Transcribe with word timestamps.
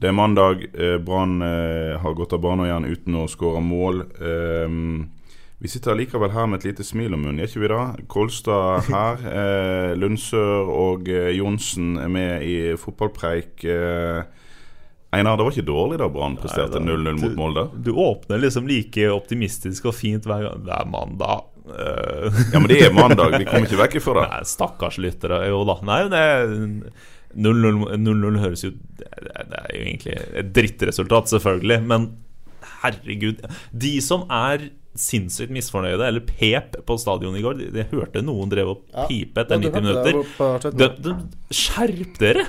Det 0.00 0.08
er 0.08 0.16
mandag. 0.16 0.62
Eh, 0.74 0.98
Brann 0.98 1.42
eh, 1.42 2.00
har 2.00 2.14
gått 2.16 2.32
av 2.32 2.40
banen 2.40 2.64
igjen 2.64 2.86
uten 2.88 3.16
å 3.20 3.26
skåre 3.28 3.60
mål. 3.60 4.00
Ehm, 4.24 5.10
vi 5.60 5.68
sitter 5.68 5.98
likevel 5.98 6.32
her 6.32 6.48
med 6.48 6.62
et 6.62 6.70
lite 6.70 6.86
smil 6.88 7.12
om 7.12 7.20
munnen, 7.20 7.42
gjør 7.42 7.50
ikke 7.50 7.64
vi 7.66 7.70
det? 7.74 8.06
Kolstad 8.14 8.88
her. 8.88 9.26
Eh, 9.40 9.92
Lundsør 10.00 10.70
og 10.72 11.08
Johnsen 11.10 11.98
er 12.00 12.08
med 12.08 12.46
i 12.46 12.56
fotballpreik. 12.80 13.60
Eh, 13.68 14.22
Einar, 15.10 15.36
det 15.36 15.44
var 15.44 15.52
ikke 15.52 15.68
dårlig 15.68 15.98
da 16.00 16.08
Brann 16.08 16.38
presterte 16.38 16.80
0-0 16.80 17.18
mot 17.18 17.36
Molde? 17.36 17.66
Du 17.82 17.90
åpner 17.98 18.40
liksom 18.40 18.68
like 18.70 19.08
optimistisk 19.10 19.90
og 19.90 19.98
fint 19.98 20.24
hver 20.24 20.46
gang. 20.46 20.64
Det 20.64 20.76
er 20.76 20.88
mandag. 20.88 21.48
Ja, 21.70 22.56
men 22.56 22.70
det 22.70 22.84
er 22.86 22.94
mandag. 22.94 23.34
Vi 23.36 23.48
kommer 23.48 23.66
ikke 23.66 23.82
vekk 23.82 23.96
ifra 24.00 24.20
det. 24.22 24.28
Nei, 24.32 24.44
stakkars 24.48 25.00
lyttere. 25.02 25.42
Jo 25.50 25.64
da. 25.68 25.80
Nei, 25.86 26.04
det 26.14 26.22
det 26.54 26.94
0-0 27.36 27.96
0-0 28.00 28.40
høres 28.42 28.64
jo 28.64 28.72
det, 28.98 29.06
er 29.30 29.70
jo 29.76 29.84
egentlig 29.84 30.16
et 30.42 30.52
drittresultat, 30.56 31.30
selvfølgelig. 31.30 31.78
Men 31.86 32.10
herregud. 32.82 33.42
De 33.72 33.94
som 34.04 34.26
er 34.32 34.70
sinnssykt 34.98 35.52
misfornøyde, 35.54 36.02
eller 36.02 36.24
pep 36.26 36.80
på 36.86 36.96
stadionet 36.98 37.38
i 37.38 37.44
går 37.44 37.58
De, 37.60 37.68
de 37.76 37.84
hørte 37.92 38.24
noen 38.26 38.50
drev 38.50 38.72
og 38.72 38.80
pipe 39.06 39.44
etter 39.44 39.60
90 39.62 39.86
minutter. 39.86 40.72
De, 40.74 40.90
de, 41.06 41.14
skjerp 41.54 42.18
dere! 42.22 42.48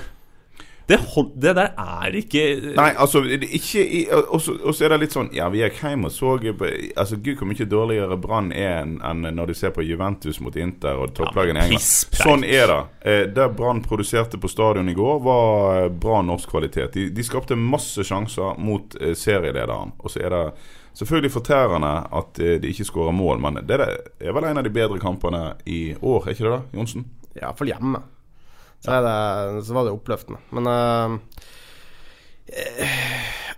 Det, 0.92 0.98
hold, 1.14 1.30
det 1.40 1.54
der 1.56 1.70
er 1.78 2.16
ikke 2.20 2.42
Nei, 2.76 2.88
altså 3.00 3.22
ikke 3.24 3.82
i- 3.82 4.06
Og 4.12 4.40
så 4.42 4.84
er 4.84 4.92
det 4.94 5.00
litt 5.06 5.14
sånn 5.16 5.30
Ja, 5.34 5.48
vi 5.52 5.62
gikk 5.64 5.80
hjem 5.82 6.04
og 6.08 6.12
så 6.14 6.36
på- 6.58 6.70
Altså, 6.96 7.16
Gud, 7.22 7.36
hvor 7.40 7.48
mye 7.50 7.66
dårligere 7.68 8.18
Brann 8.20 8.52
er 8.52 8.82
enn 8.84 9.22
når 9.32 9.46
du 9.52 9.54
ser 9.54 9.70
på 9.74 9.84
Juventus 9.86 10.40
mot 10.40 10.56
Inter 10.56 11.00
og 11.02 11.14
topplagene 11.16 11.62
i 11.64 11.72
England. 11.72 11.88
Sånn 12.22 12.44
er 12.44 12.66
det. 12.66 12.80
Eh, 13.04 13.24
det 13.32 13.48
Brann 13.56 13.82
produserte 13.82 14.38
på 14.40 14.48
stadion 14.50 14.88
i 14.88 14.94
går, 14.94 15.20
var 15.24 15.82
eh, 15.84 15.88
bra 15.88 16.20
norsk 16.22 16.50
kvalitet. 16.50 16.92
De, 16.92 17.08
de 17.10 17.22
skapte 17.22 17.56
masse 17.56 18.04
sjanser 18.04 18.58
mot 18.58 18.94
eh, 19.00 19.14
serielederen. 19.18 19.92
Og 20.02 20.10
så 20.10 20.20
er 20.26 20.30
det 20.34 20.42
selvfølgelig 20.98 21.32
fortærende 21.32 21.92
at 22.12 22.38
eh, 22.42 22.58
de 22.60 22.68
ikke 22.72 22.84
skårer 22.90 23.14
mål, 23.16 23.40
men 23.40 23.60
det 23.66 23.78
er, 23.80 23.96
er 24.20 24.32
vel 24.36 24.44
en 24.50 24.58
av 24.60 24.64
de 24.66 24.70
bedre 24.74 24.98
kampene 25.00 25.54
i 25.66 25.94
år, 26.02 26.26
er 26.28 26.34
ikke 26.36 26.44
det 26.48 26.52
da, 26.58 26.62
Johnsen? 26.76 27.06
Ja, 27.40 27.52
for 27.56 27.64
hjemme. 27.64 28.02
Så, 28.82 28.98
det, 29.04 29.64
så 29.66 29.76
var 29.76 29.86
det 29.86 29.94
oppløftende. 29.94 30.42
Men 30.58 30.66
eh, 30.72 31.08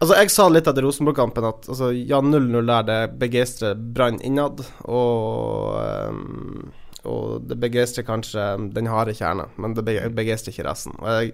Altså, 0.05 0.17
jeg 0.19 0.31
sa 0.35 0.45
litt 0.53 0.67
etter 0.69 0.85
Rosenborg-kampen 0.85 1.47
at 1.49 1.69
altså, 1.71 1.89
ja, 1.95 2.19
0-0 2.21 2.67
der, 2.69 2.83
det 2.89 2.99
begeistrer 3.23 3.79
Brann 3.79 4.19
innad. 4.27 4.61
Og, 4.85 5.79
eh, 5.81 6.13
og 7.07 7.45
det 7.49 7.57
begeistrer 7.61 8.05
kanskje 8.07 8.45
den 8.75 8.87
harde 8.91 9.13
kjerne, 9.15 9.47
men 9.61 9.75
det 9.77 9.85
be- 9.85 10.09
begeistrer 10.15 10.53
ikke 10.55 10.67
resten. 10.69 10.95
Jeg, 11.05 11.33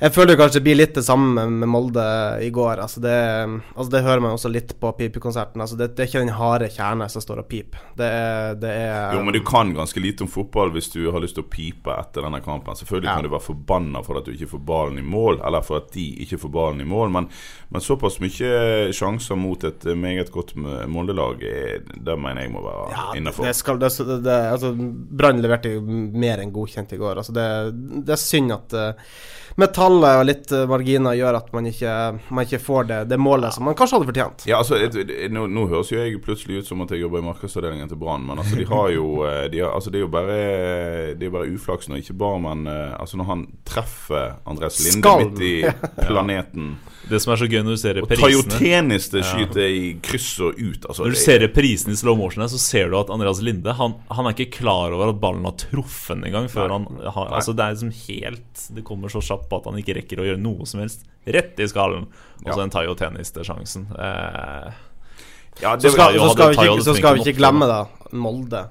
jeg 0.00 0.12
føler 0.14 0.36
kanskje 0.36 0.58
det 0.60 0.64
blir 0.66 0.78
litt 0.80 0.94
det 0.98 1.04
samme 1.06 1.46
med, 1.50 1.68
Molde 1.70 2.04
i 2.44 2.50
går. 2.50 2.80
Altså 2.84 3.00
det, 3.04 3.14
altså 3.76 3.90
det 3.94 4.02
hører 4.04 4.20
man 4.24 4.36
også 4.36 4.50
litt 4.52 4.74
på 4.80 4.92
pipekonserten. 4.98 5.60
Altså 5.62 5.76
det, 5.80 5.90
det 5.96 6.04
er 6.04 6.10
ikke 6.10 6.24
den 6.24 6.34
harde 6.36 6.68
kjerne 6.74 7.08
som 7.12 7.22
står 7.24 7.42
og 7.44 7.48
piper. 7.50 7.80
Det 7.96 8.10
det 8.60 8.70
er 8.70 9.14
Jo, 9.16 9.22
men 9.24 9.34
du 9.36 9.40
kan 9.46 9.72
ganske 9.76 10.00
lite 10.02 10.24
om 10.26 10.28
fotball 10.30 10.70
hvis 10.74 10.90
du 10.92 11.00
har 11.10 11.20
lyst 11.22 11.36
til 11.38 11.44
å 11.44 11.50
pipe 11.50 11.94
etter 11.94 12.26
denne 12.26 12.40
kampen. 12.44 12.74
Selvfølgelig 12.76 13.08
Ja. 13.10 13.14
kan 13.16 13.24
du 13.24 13.30
være 13.32 13.46
forbanna 13.46 14.02
for 14.04 14.18
at 14.20 14.26
du 14.26 14.32
ikke 14.32 14.50
får 14.50 14.64
ballen 14.66 14.98
i 14.98 15.02
mål, 15.06 15.40
eller 15.46 15.62
for 15.66 15.76
at 15.80 15.92
de 15.94 16.04
ikke 16.24 16.38
får 16.42 16.52
ballen 16.54 16.80
i 16.80 16.88
mål, 16.88 17.10
men, 17.14 17.28
men 17.70 17.80
såpass 17.84 18.18
mye 18.20 18.90
sjanser 18.92 19.36
mot 19.38 19.64
et 19.64 19.84
meget 19.96 20.30
godt 20.34 20.54
Molde-lag, 20.90 21.42
eh, 21.42 21.80
det 21.96 22.16
mener 22.18 22.42
jeg 22.42 22.52
må 22.52 22.62
være 22.64 22.90
Ja, 22.92 23.04
innafor. 23.16 23.44
det 23.46 23.54
skal, 23.56 23.78
det, 23.80 23.90
det, 23.98 24.18
det, 24.24 24.36
altså, 24.52 24.72
Brann 24.90 25.42
leverte 25.42 25.74
jo 25.76 25.82
mer 25.84 26.42
enn 26.42 26.54
godkjent 26.54 26.94
i 26.96 27.00
går. 27.00 27.20
Altså, 27.22 27.34
det, 27.36 27.46
det 28.06 28.16
er 28.16 28.22
synd 28.22 28.54
at 28.56 28.76
uh, 28.76 29.12
metallet 29.60 30.20
og 30.20 30.26
litt 30.28 30.52
eh, 30.56 30.66
marginer 30.70 31.16
gjør 31.18 31.38
at 31.40 31.50
man 31.54 31.68
ikke, 31.70 31.94
man 32.30 32.48
ikke 32.48 32.60
får 32.62 32.88
det, 32.90 32.98
det 33.12 33.18
målet 33.20 33.56
som 33.56 33.66
man 33.68 33.76
kanskje 33.78 33.98
hadde 33.98 34.10
fortjent. 34.10 34.46
Ja, 34.50 34.60
altså, 34.62 34.78
et, 34.80 34.96
et, 34.96 35.30
nå, 35.32 35.46
nå 35.50 35.66
høres 35.70 35.92
jo 35.92 36.00
jeg 36.00 36.20
plutselig 36.24 36.62
ut 36.62 36.70
som 36.70 36.84
at 36.84 36.94
jeg 36.94 37.04
jobber 37.04 37.22
i 37.22 37.26
markedsavdelingen 37.28 37.90
til 37.90 38.00
Brann, 38.00 38.26
men 38.28 38.42
altså, 38.42 38.58
de 38.58 38.68
har 38.70 38.92
jo 38.96 39.08
eh, 39.28 39.46
de 39.52 39.62
har, 39.64 39.74
altså, 39.76 39.92
Det 39.92 40.00
er 40.00 40.06
jo 40.06 40.12
bare 40.12 40.38
Det 41.20 41.26
er 41.26 41.34
bare 41.34 41.50
uflaks 41.50 41.90
når 41.90 42.02
ikke 42.02 42.16
Barmen 42.20 42.66
eh, 42.70 42.94
Altså, 43.00 43.20
når 43.20 43.30
han 43.30 43.46
treffer 43.68 44.38
Andres 44.48 44.80
Linde 44.84 45.00
Skal. 45.00 45.26
midt 45.26 45.44
i 45.44 45.54
planeten. 46.10 46.72
Det 47.10 47.18
som 47.22 47.32
er 47.32 47.40
så 47.40 47.48
gøy 47.48 47.62
når 47.64 47.76
du 47.76 47.80
ser 47.80 47.96
reprisene 47.98 48.28
Og 48.28 48.44
Tajotenis 48.50 49.08
det 49.12 49.22
skyter 49.26 49.66
i 49.66 49.84
kryss 50.04 50.30
og 50.44 50.58
ut, 50.58 50.84
altså 50.84 51.06
Når 51.06 51.16
du 51.16 51.20
ser 51.20 51.40
reprisene 51.44 51.94
i 51.96 52.00
slow 52.00 52.18
motion, 52.18 52.44
her, 52.44 52.50
så 52.52 52.60
ser 52.60 52.90
du 52.92 52.98
at 53.00 53.10
Andreas 53.12 53.40
Linde 53.44 53.74
Han, 53.78 53.96
han 54.12 54.28
er 54.28 54.36
ikke 54.36 54.60
klar 54.60 54.94
over 54.96 55.14
at 55.14 55.20
ballen 55.22 55.46
har 55.48 55.56
truffet 55.60 56.20
engang. 56.20 56.48
Før 56.52 56.74
han 56.76 56.86
har, 57.04 57.32
altså 57.38 57.54
Det 57.56 57.64
er 57.64 57.76
liksom 57.76 57.94
helt 58.06 58.66
Det 58.76 58.84
kommer 58.86 59.12
så 59.12 59.22
kjapt 59.24 59.49
på 59.50 59.58
at 59.60 59.66
han 59.70 59.78
ikke 59.82 59.96
rekker 60.00 60.22
å 60.22 60.26
gjøre 60.30 60.40
noe 60.40 60.66
som 60.70 60.80
helst. 60.80 61.02
Rett 61.26 61.58
i 61.60 61.66
skallen. 61.68 62.06
Og 62.44 62.52
så 62.52 62.56
Ja. 62.56 62.62
en 62.64 62.70
Tayo 62.70 62.94
Tennis 62.96 63.30
til 63.34 63.44
sjansen. 63.44 63.88
Eh, 63.98 64.70
Ja, 65.60 65.74
Så 65.76 65.90
skal, 65.92 66.14
så 66.16 66.30
skal, 66.32 66.48
vi 66.54 66.56
ikke, 66.56 66.82
så 66.86 66.94
skal 66.96 67.14
vi 67.18 67.20
ikke 67.26 67.36
glemme 67.36 67.66
da 67.68 67.80
Molde. 68.16 68.68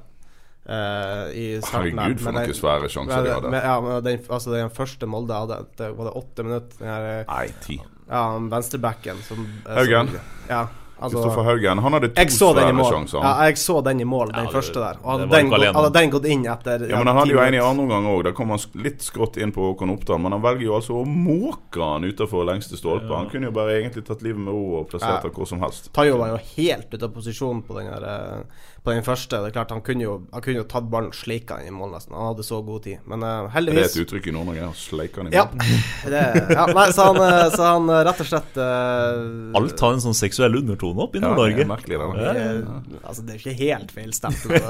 Uh, 0.69 1.29
I 1.33 1.45
starten 1.61 1.97
Herregud, 1.97 2.19
for 2.21 2.31
noen 2.35 2.53
svære 2.53 2.89
sjanser 2.93 3.23
de 3.25 3.31
hadde. 3.33 3.51
Ja, 3.65 3.75
men 3.81 4.03
den, 4.05 4.19
altså 4.29 4.51
den 4.53 4.69
første 4.73 5.07
Molde 5.09 5.33
hadde, 5.33 5.57
det 5.79 5.87
var 5.97 6.09
det 6.09 6.13
åtte 6.19 6.45
minutter. 6.45 6.77
Den 6.79 6.87
her, 6.87 7.07
eh, 7.19 7.23
Nei, 7.29 7.47
ti. 7.65 7.77
ja, 8.09 8.21
venstrebacken 8.53 9.21
som 9.25 9.41
eh, 9.65 9.75
Haugen. 9.79 10.07
som- 10.13 10.19
Ja, 10.49 10.67
altså 11.01 11.17
Kristoffer 11.21 11.43
Haugen. 11.47 11.79
Han 11.79 11.93
hadde 11.93 12.09
to 12.13 12.21
jeg 12.21 12.31
så 12.31 12.53
den 12.55 12.63
i 12.63 12.67
svære 12.67 12.75
mål. 12.79 12.91
sjanser. 12.93 13.19
Ja, 13.23 13.33
jeg 13.47 13.55
så 13.57 13.83
den 13.83 13.99
i 13.99 14.03
mål, 14.03 14.27
den 14.31 14.35
Ja, 14.35 14.43
det- 14.51 14.53
første 14.53 14.73
der. 14.73 14.97
Og 15.03 15.11
hadde 15.19 15.29
den, 15.31 15.49
gått, 15.49 15.75
hadde 15.75 15.93
den 15.99 16.09
gått 16.11 16.25
inn 16.25 16.43
etter 16.45 16.89
Ja, 16.89 16.97
men 16.97 17.07
Han 17.07 17.15
hadde 17.17 17.31
jo 17.31 17.39
en 17.39 17.53
i 17.53 17.57
andre 17.57 17.83
omgang 17.83 18.05
òg. 18.05 18.23
Da 18.23 18.31
kom 18.31 18.49
han 18.49 18.59
litt 18.75 18.99
skrått 19.01 19.37
inn 19.37 19.51
på 19.51 19.61
Håkon 19.73 19.89
Oppdal. 19.97 20.19
Men 20.19 20.31
han 20.33 20.41
velger 20.41 20.63
jo 20.65 20.73
altså 20.75 20.93
å 21.01 21.05
måke 21.05 21.81
han 21.81 22.03
utafor 22.03 22.45
lengste 22.45 22.75
stolpe. 22.77 23.09
Han 23.15 23.29
kunne 23.29 23.45
jo 23.45 23.51
bare 23.51 23.81
egentlig 23.81 24.05
tatt 24.05 24.21
livet 24.21 24.39
med 24.39 24.53
ro 24.53 24.79
og 24.79 24.89
plassert 24.89 25.23
Ja. 25.23 25.29
hvor 25.29 25.47
som 25.47 25.59
helst. 25.59 25.91
Tayo 25.93 26.17
var 26.17 26.27
jo 26.29 26.37
helt 26.57 26.93
ute 26.93 27.03
av 27.03 27.09
posisjon 27.13 27.61
på 27.63 27.75
den, 27.77 27.87
her, 27.87 28.03
eh, 28.03 28.43
på 28.89 28.95
den 28.97 29.05
første. 29.05 29.39
Det 29.43 29.51
er 29.51 29.55
klart 29.55 29.71
Han 29.77 29.83
kunne 29.85 30.03
jo, 30.07 30.15
han 30.33 30.41
kunne 30.45 30.59
jo 30.63 30.65
tatt 30.73 30.89
ballen 30.91 31.13
og 31.13 31.17
sleika 31.17 31.59
den 31.61 31.69
i 31.69 31.73
mål, 31.77 31.93
nesten. 31.95 32.17
Han 32.17 32.31
hadde 32.33 32.45
så 32.47 32.59
god 32.65 32.83
tid. 32.89 32.99
Men 33.05 33.21
eh, 33.23 33.35
Det 33.37 33.45
er 33.45 33.53
heldigvis 33.59 33.95
et 33.95 34.01
uttrykk 34.03 34.27
i 34.31 34.33
Nord-Norge. 34.35 34.67
å 34.71 34.77
Sleike 34.79 35.21
den 35.21 35.29
i 35.31 35.37
Ja. 35.37 35.45
Det, 36.15 36.23
ja 36.57 36.65
nei, 36.73 36.87
så 36.95 37.05
han, 37.11 37.21
eh, 37.27 37.45
så 37.53 37.67
han 37.75 37.89
eh, 37.93 38.01
rett 38.09 38.23
og 38.25 38.29
slett 38.31 38.57
uh, 38.57 39.59
alt 39.59 39.83
har 39.85 39.93
en 39.95 40.03
sånn 40.09 40.17
seksuell 40.17 40.57
undertone 40.63 41.05
opp 41.05 41.13
i 41.15 41.21
Ja, 41.21 41.29
det 41.29 41.35
Nord-Norge. 41.37 41.67
merkelig, 41.69 42.01
det. 42.01 42.33
eh, 42.33 42.99
Altså, 43.05 43.21
det 43.27 43.35
er 43.35 43.43
ikke 43.43 43.57
helt 43.61 43.93
feil 43.95 44.15
stempel. 44.17 44.57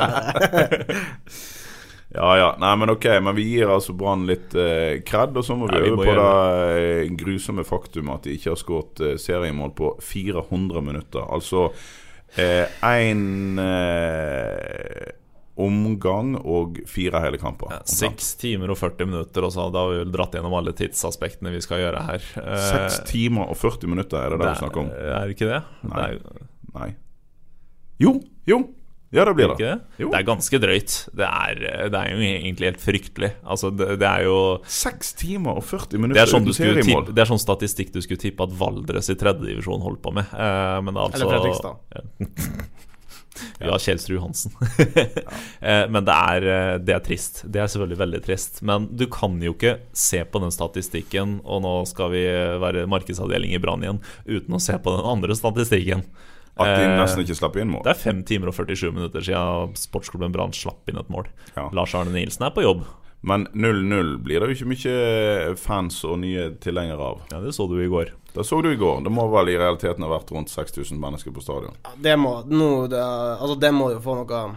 Ja 2.09 2.30
ja. 2.40 2.56
Nei, 2.57 2.72
men 2.81 2.90
ok. 2.90 3.06
Men 3.22 3.36
vi 3.38 3.44
gir 3.51 3.69
altså 3.69 3.94
Brann 3.94 4.24
litt 4.25 4.56
eh, 4.57 4.97
kred. 5.06 5.36
Og 5.38 5.46
så 5.46 5.53
må 5.57 5.68
vi 5.69 5.78
Ja, 5.78 5.91
øve 5.91 6.07
på 6.07 6.16
det 6.18 7.18
grusomme 7.22 7.62
faktum 7.68 8.09
at 8.16 8.25
de 8.25 8.34
ikke 8.34 8.50
har 8.56 8.57
skåret 8.57 9.01
eh, 9.06 9.18
seriemål 9.22 9.75
på 9.78 9.91
400 10.01 10.81
minutter. 10.81 11.22
Altså 11.30 11.68
én 12.38 13.59
eh, 13.59 15.12
omgang 15.59 16.35
og 16.40 16.78
fire 16.88 17.19
hele 17.25 17.38
kamper. 17.41 17.73
Ja. 17.73 17.79
Seks 17.90 18.31
timer 18.40 18.72
og 18.72 18.78
40 18.79 19.09
minutter, 19.09 19.44
og 19.44 19.51
så 19.51 19.66
da 19.73 19.81
har 19.84 19.91
vi 19.91 20.01
vel 20.06 20.13
dratt 20.13 20.38
gjennom 20.38 20.56
alle 20.56 20.72
tidsaspektene 20.78 21.51
vi 21.51 21.62
skal 21.66 21.81
gjøre 21.84 22.03
her. 22.07 22.27
Eh, 22.39 22.65
Seks 22.69 23.01
timer 23.09 23.50
og 23.51 23.57
40 23.59 23.92
minutter 23.92 24.21
er 24.21 24.30
det 24.36 24.39
det 24.39 24.45
det 24.45 24.54
vi 24.54 24.62
snakker 24.63 24.83
om. 24.86 24.92
er 24.94 25.25
det 25.27 25.36
ikke 25.36 25.50
det? 25.51 25.62
Nei. 25.89 26.07
Det 26.13 26.36
er, 26.39 26.48
Nei. 26.80 26.89
Jo, 28.00 28.13
jo. 28.48 28.59
Ja, 29.11 29.23
det 29.25 29.33
blir 29.33 29.47
det. 29.50 29.57
det? 29.57 29.75
Jo. 30.03 30.11
det 30.13 30.19
er 30.19 30.25
ganske 30.27 30.59
drøyt. 30.61 30.95
Det 31.17 31.25
er, 31.25 31.61
det 31.89 31.97
er 31.97 32.11
jo 32.13 32.19
egentlig 32.27 32.67
helt 32.69 32.83
fryktelig. 32.83 33.31
Altså, 33.41 33.71
det, 33.73 33.88
det 34.03 34.06
er 34.09 34.27
jo 34.27 34.35
Seks 34.69 35.15
timer 35.17 35.57
og 35.57 35.65
40 35.65 35.88
det 35.95 36.01
minutter 36.03 36.21
er, 36.21 36.29
sånn 36.29 36.45
uten 36.45 36.57
seriemål. 36.59 37.07
tippe, 37.07 37.15
det 37.17 37.23
er 37.23 37.31
sånn 37.31 37.41
statistikk 37.41 37.89
du 37.95 38.03
skulle 38.06 38.21
tippe 38.21 38.45
at 38.45 38.53
Valdres 38.59 39.09
i 39.09 39.17
tredjedivisjon 39.17 39.81
holdt 39.81 40.03
på 40.06 40.13
med. 40.19 40.29
Eh, 40.29 40.77
men 40.85 40.94
det 40.94 41.01
er 41.01 41.07
altså 41.07 41.23
Eller 41.23 41.33
Fredrikstad. 41.33 41.75
Ja, 43.65 43.77
Kjelsrud 43.85 44.21
Hansen. 44.21 44.53
Eh, 45.59 45.85
Men 45.91 46.06
det 46.07 46.13
er, 46.15 46.45
eh, 46.47 46.77
det 46.79 46.94
er 46.95 47.01
trist. 47.03 47.41
Det 47.51 47.59
er 47.59 47.67
selvfølgelig 47.67 48.00
veldig 48.00 48.21
trist. 48.29 48.61
Men 48.63 48.85
du 48.95 49.07
kan 49.11 49.35
jo 49.44 49.51
ikke 49.57 49.73
se 49.91 50.21
på 50.23 50.39
den 50.45 50.53
statistikken, 50.56 51.39
og 51.44 51.65
nå 51.65 51.73
skal 51.89 52.13
vi 52.13 52.21
være 52.61 52.85
markedsavdeling 52.89 53.57
i 53.57 53.59
Brann 53.61 53.83
igjen, 53.83 54.00
uten 54.29 54.56
å 54.56 54.61
se 54.63 54.77
på 54.79 54.94
den 54.95 55.03
andre 55.17 55.35
statistikken. 55.35 56.06
At 56.59 56.75
de 56.75 56.85
Eh, 56.85 56.95
nesten 57.00 57.23
ikke 57.23 57.38
slapp 57.39 57.56
inn 57.57 57.69
mål. 57.71 57.83
Det 57.88 57.94
er 57.95 58.01
5 58.11 58.23
timer 58.27 58.51
og 58.51 58.56
47 58.57 58.91
minutter 58.94 59.21
siden 59.23 59.75
sportsklubben 59.79 60.31
Brann 60.35 60.51
slapp 60.53 60.89
inn 60.91 61.00
et 61.00 61.09
mål. 61.09 61.27
Ja. 61.56 61.69
Lars 61.71 61.95
Arne 61.95 62.11
Nilsen 62.11 62.45
er 62.45 62.51
på 62.51 62.61
jobb. 62.65 62.83
Men 63.21 63.47
0-0 63.51 64.17
blir 64.23 64.39
det 64.39 64.47
jo 64.47 64.56
ikke 64.56 64.69
mye 64.71 65.56
fans 65.59 65.97
og 66.07 66.19
nye 66.21 66.45
tilhengere 66.63 67.03
av. 67.03 67.21
Ja, 67.31 67.41
Det 67.44 67.51
så 67.56 67.67
du 67.67 67.75
i 67.83 67.88
går. 67.91 68.13
Det 68.33 68.45
så 68.45 68.61
du 68.63 68.69
i 68.71 68.77
går. 68.79 69.03
Det 69.03 69.11
må 69.11 69.25
vel 69.31 69.50
i 69.50 69.57
realiteten 69.59 70.03
ha 70.06 70.09
vært 70.09 70.31
rundt 70.31 70.50
6000 70.53 70.95
mennesker 71.00 71.31
på 71.35 71.41
stadion. 71.44 71.75
Ja, 71.83 71.91
Det 72.00 72.15
må 72.19 72.44
nå 72.47 72.88
det, 72.88 73.00
Altså, 73.00 73.59
det 73.59 73.73
må 73.73 73.91
jo 73.91 74.00
få 74.00 74.15
noe 74.15 74.56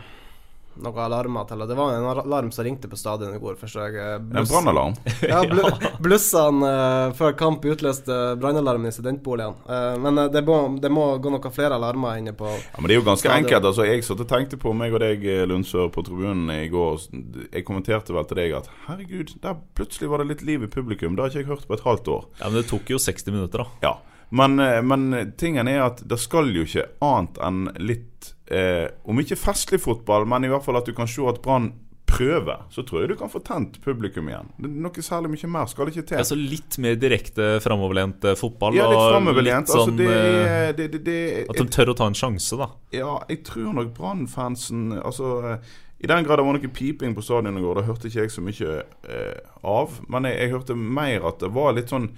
Noe 0.83 1.05
alarmer 1.05 1.47
til. 1.49 1.63
Det 1.69 1.77
var 1.79 1.95
en 1.95 2.07
alarm 2.25 2.51
som 2.53 2.65
ringte 2.67 2.89
på 2.91 2.99
stadion 2.99 3.35
i 3.37 3.41
går. 3.43 3.57
Først 3.61 3.79
jeg 3.79 3.97
En 4.19 4.49
brannalarm. 4.49 4.97
Ja, 5.33 5.43
bl 5.47 5.63
blussene 6.05 6.67
uh, 6.67 7.15
før 7.17 7.37
kamp 7.39 7.65
utløste 7.65 8.17
brannalarmen 8.41 8.91
i 8.91 8.95
studentboligen. 8.95 9.55
Uh, 9.69 9.95
men 10.03 10.19
uh, 10.19 10.27
det, 10.33 10.43
må, 10.47 10.59
det 10.83 10.91
må 10.93 11.07
gå 11.23 11.33
noen 11.33 11.55
flere 11.55 11.79
alarmer 11.79 12.19
inne 12.21 12.35
på 12.37 12.49
Ja, 12.51 12.79
men 12.81 12.91
det 12.91 12.97
er 12.97 13.01
jo 13.01 13.07
ganske 13.07 13.29
Stadion. 13.29 13.47
enkelt. 13.47 13.69
altså 13.71 13.87
Jeg 13.89 14.07
satt 14.07 14.25
og 14.25 14.31
tenkte 14.31 14.59
på 14.61 14.75
meg 14.77 14.95
og 14.97 15.03
deg, 15.05 15.25
eh, 15.27 15.45
Lundsør, 15.49 15.89
på 15.95 16.05
tribunen 16.07 16.51
i 16.55 16.69
går. 16.73 17.09
Jeg 17.53 17.67
kommenterte 17.69 18.15
vel 18.17 18.27
til 18.29 18.43
deg 18.43 18.57
at 18.59 18.71
herregud, 18.89 19.37
der 19.43 19.61
plutselig 19.79 20.11
var 20.11 20.23
det 20.23 20.31
litt 20.33 20.47
liv 20.49 20.67
i 20.67 20.71
publikum. 20.73 21.17
Det 21.17 21.25
har 21.25 21.35
ikke 21.35 21.45
jeg 21.45 21.53
hørt 21.53 21.69
på 21.69 21.79
et 21.79 21.87
halvt 21.87 22.11
år. 22.17 22.25
Ja, 22.41 22.49
Men 22.49 22.61
det 22.61 22.69
tok 22.71 22.91
jo 22.91 22.99
60 23.03 23.31
minutter, 23.35 23.65
da. 23.65 23.87
Ja, 23.87 23.95
men, 24.33 24.57
men 24.89 25.33
tingen 25.37 25.69
er 25.69 25.83
at 25.91 26.01
det 26.09 26.17
skal 26.19 26.49
jo 26.55 26.65
ikke 26.65 26.87
annet 27.05 27.41
enn 27.45 27.67
litt 27.85 28.33
eh, 28.53 28.89
Om 29.09 29.23
ikke 29.25 29.39
festlig 29.41 29.81
fotball, 29.83 30.27
men 30.29 30.45
i 30.45 30.53
hvert 30.53 30.65
fall 30.67 30.77
at 30.81 30.87
du 30.89 30.93
kan 30.97 31.09
se 31.11 31.25
at 31.29 31.41
Brann 31.45 31.73
prøver. 32.13 32.67
Så 32.69 32.83
tror 32.85 33.01
jeg 33.01 33.09
du 33.09 33.17
kan 33.17 33.31
få 33.33 33.41
tent 33.41 33.79
publikum 33.81 34.27
igjen. 34.29 34.51
Det 34.61 34.69
Noe 34.85 35.05
særlig 35.05 35.31
mye 35.33 35.49
mer 35.55 35.71
skal 35.71 35.89
det 35.89 35.95
ikke 35.97 36.09
til. 36.11 36.19
Altså 36.21 36.37
Litt 36.37 36.77
mer 36.85 36.99
direkte 37.01 37.47
framoverlent 37.65 38.27
eh, 38.29 38.35
fotball. 38.37 38.77
ja, 38.77 38.85
litt 38.91 39.01
framoverlent. 39.15 39.71
Sånn, 39.73 39.79
Altså, 39.81 39.95
sånn, 39.95 40.03
det, 40.03 40.11
er- 40.19 40.75
det, 40.77 40.89
det, 40.93 41.01
det, 41.07 41.47
At 41.49 41.57
de 41.63 41.67
tør 41.73 41.95
å 41.95 41.97
ta 41.97 42.11
en 42.13 42.19
sjanse, 42.19 42.59
da. 42.61 42.69
Ja, 42.93 43.15
jeg 43.33 43.41
tror 43.49 43.73
nok 43.79 43.95
Brann-fansen 43.97 44.93
Altså, 45.01 45.33
eh, 45.55 45.73
i 46.03 46.11
den 46.11 46.25
grad 46.27 46.41
det 46.41 46.45
var 46.45 46.57
noe 46.59 46.69
piping 46.75 47.13
på 47.17 47.23
stadion 47.25 47.57
i 47.57 47.63
går, 47.63 47.79
det 47.81 47.87
hørte 47.89 48.09
ikke 48.11 48.25
jeg 48.27 48.33
så 48.35 48.43
mye 48.45 48.77
eh, 49.09 49.41
av. 49.65 49.97
Men 50.11 50.27
jeg, 50.29 50.37
jeg 50.43 50.51
hørte 50.57 50.75
mer 50.77 51.29
at 51.31 51.39
det 51.41 51.53
var 51.55 51.73
litt 51.79 51.93
sånn 51.95 52.11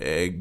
eh, 0.00 0.32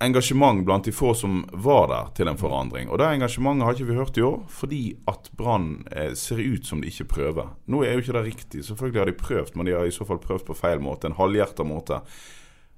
engasjement 0.00 0.64
blant 0.64 0.84
de 0.84 0.92
få 0.94 1.12
som 1.14 1.42
var 1.52 1.88
der, 1.90 2.10
til 2.16 2.30
en 2.30 2.38
forandring. 2.38 2.88
Og 2.88 3.00
det 3.00 3.10
engasjementet 3.16 3.66
har 3.66 3.76
ikke 3.76 3.90
vi 3.90 3.98
hørt 3.98 4.18
i 4.18 4.24
år, 4.26 4.40
fordi 4.52 4.82
at 5.10 5.30
Brann 5.36 5.84
eh, 5.90 6.12
ser 6.18 6.42
ut 6.42 6.66
som 6.66 6.82
de 6.82 6.90
ikke 6.90 7.08
prøver. 7.14 7.52
Nå 7.66 7.82
er 7.82 7.96
jo 7.96 8.04
ikke 8.04 8.16
det 8.18 8.26
riktig. 8.30 8.64
Selvfølgelig 8.66 9.00
har 9.00 9.10
de 9.10 9.20
prøvd, 9.20 9.54
men 9.56 9.68
de 9.68 9.76
har 9.76 9.88
i 9.88 9.94
så 9.94 10.06
fall 10.08 10.20
prøvd 10.22 10.46
på 10.48 10.58
feil 10.58 10.82
måte. 10.84 11.10
En 11.10 11.18
halvhjerta 11.18 11.66
måte. 11.66 12.02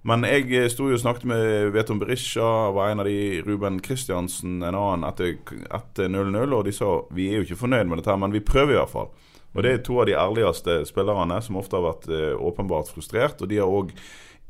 Men 0.08 0.24
jeg 0.24 0.48
eh, 0.56 0.68
sto 0.72 0.88
jo 0.88 0.96
og 0.96 1.02
snakket 1.02 1.28
med 1.28 1.72
Veton 1.74 2.00
Berisha, 2.00 2.70
var 2.72 2.92
en 2.92 3.02
av 3.02 3.08
de, 3.08 3.42
Ruben 3.44 3.82
Kristiansen 3.84 4.62
en 4.62 4.76
annen, 4.76 5.04
etter 5.10 5.36
etter 5.68 6.08
0-0, 6.08 6.54
og 6.56 6.64
de 6.64 6.72
sa 6.72 6.94
vi 7.12 7.28
er 7.28 7.40
jo 7.40 7.48
ikke 7.48 7.60
fornøyd 7.66 7.90
med 7.90 8.00
dette, 8.00 8.16
men 8.16 8.32
vi 8.32 8.44
prøver 8.44 8.78
i 8.78 8.80
hvert 8.80 8.94
fall. 8.94 9.10
Og 9.50 9.64
det 9.66 9.72
er 9.74 9.82
to 9.84 9.98
av 10.00 10.06
de 10.06 10.16
ærligste 10.16 10.78
spillerne 10.88 11.40
som 11.42 11.58
ofte 11.60 11.76
har 11.76 11.84
vært 11.84 12.08
eh, 12.08 12.32
åpenbart 12.38 12.92
frustrert, 12.94 13.42
og 13.42 13.50
de 13.50 13.60
har 13.60 13.68
òg 13.68 13.92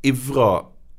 ivra 0.07 0.53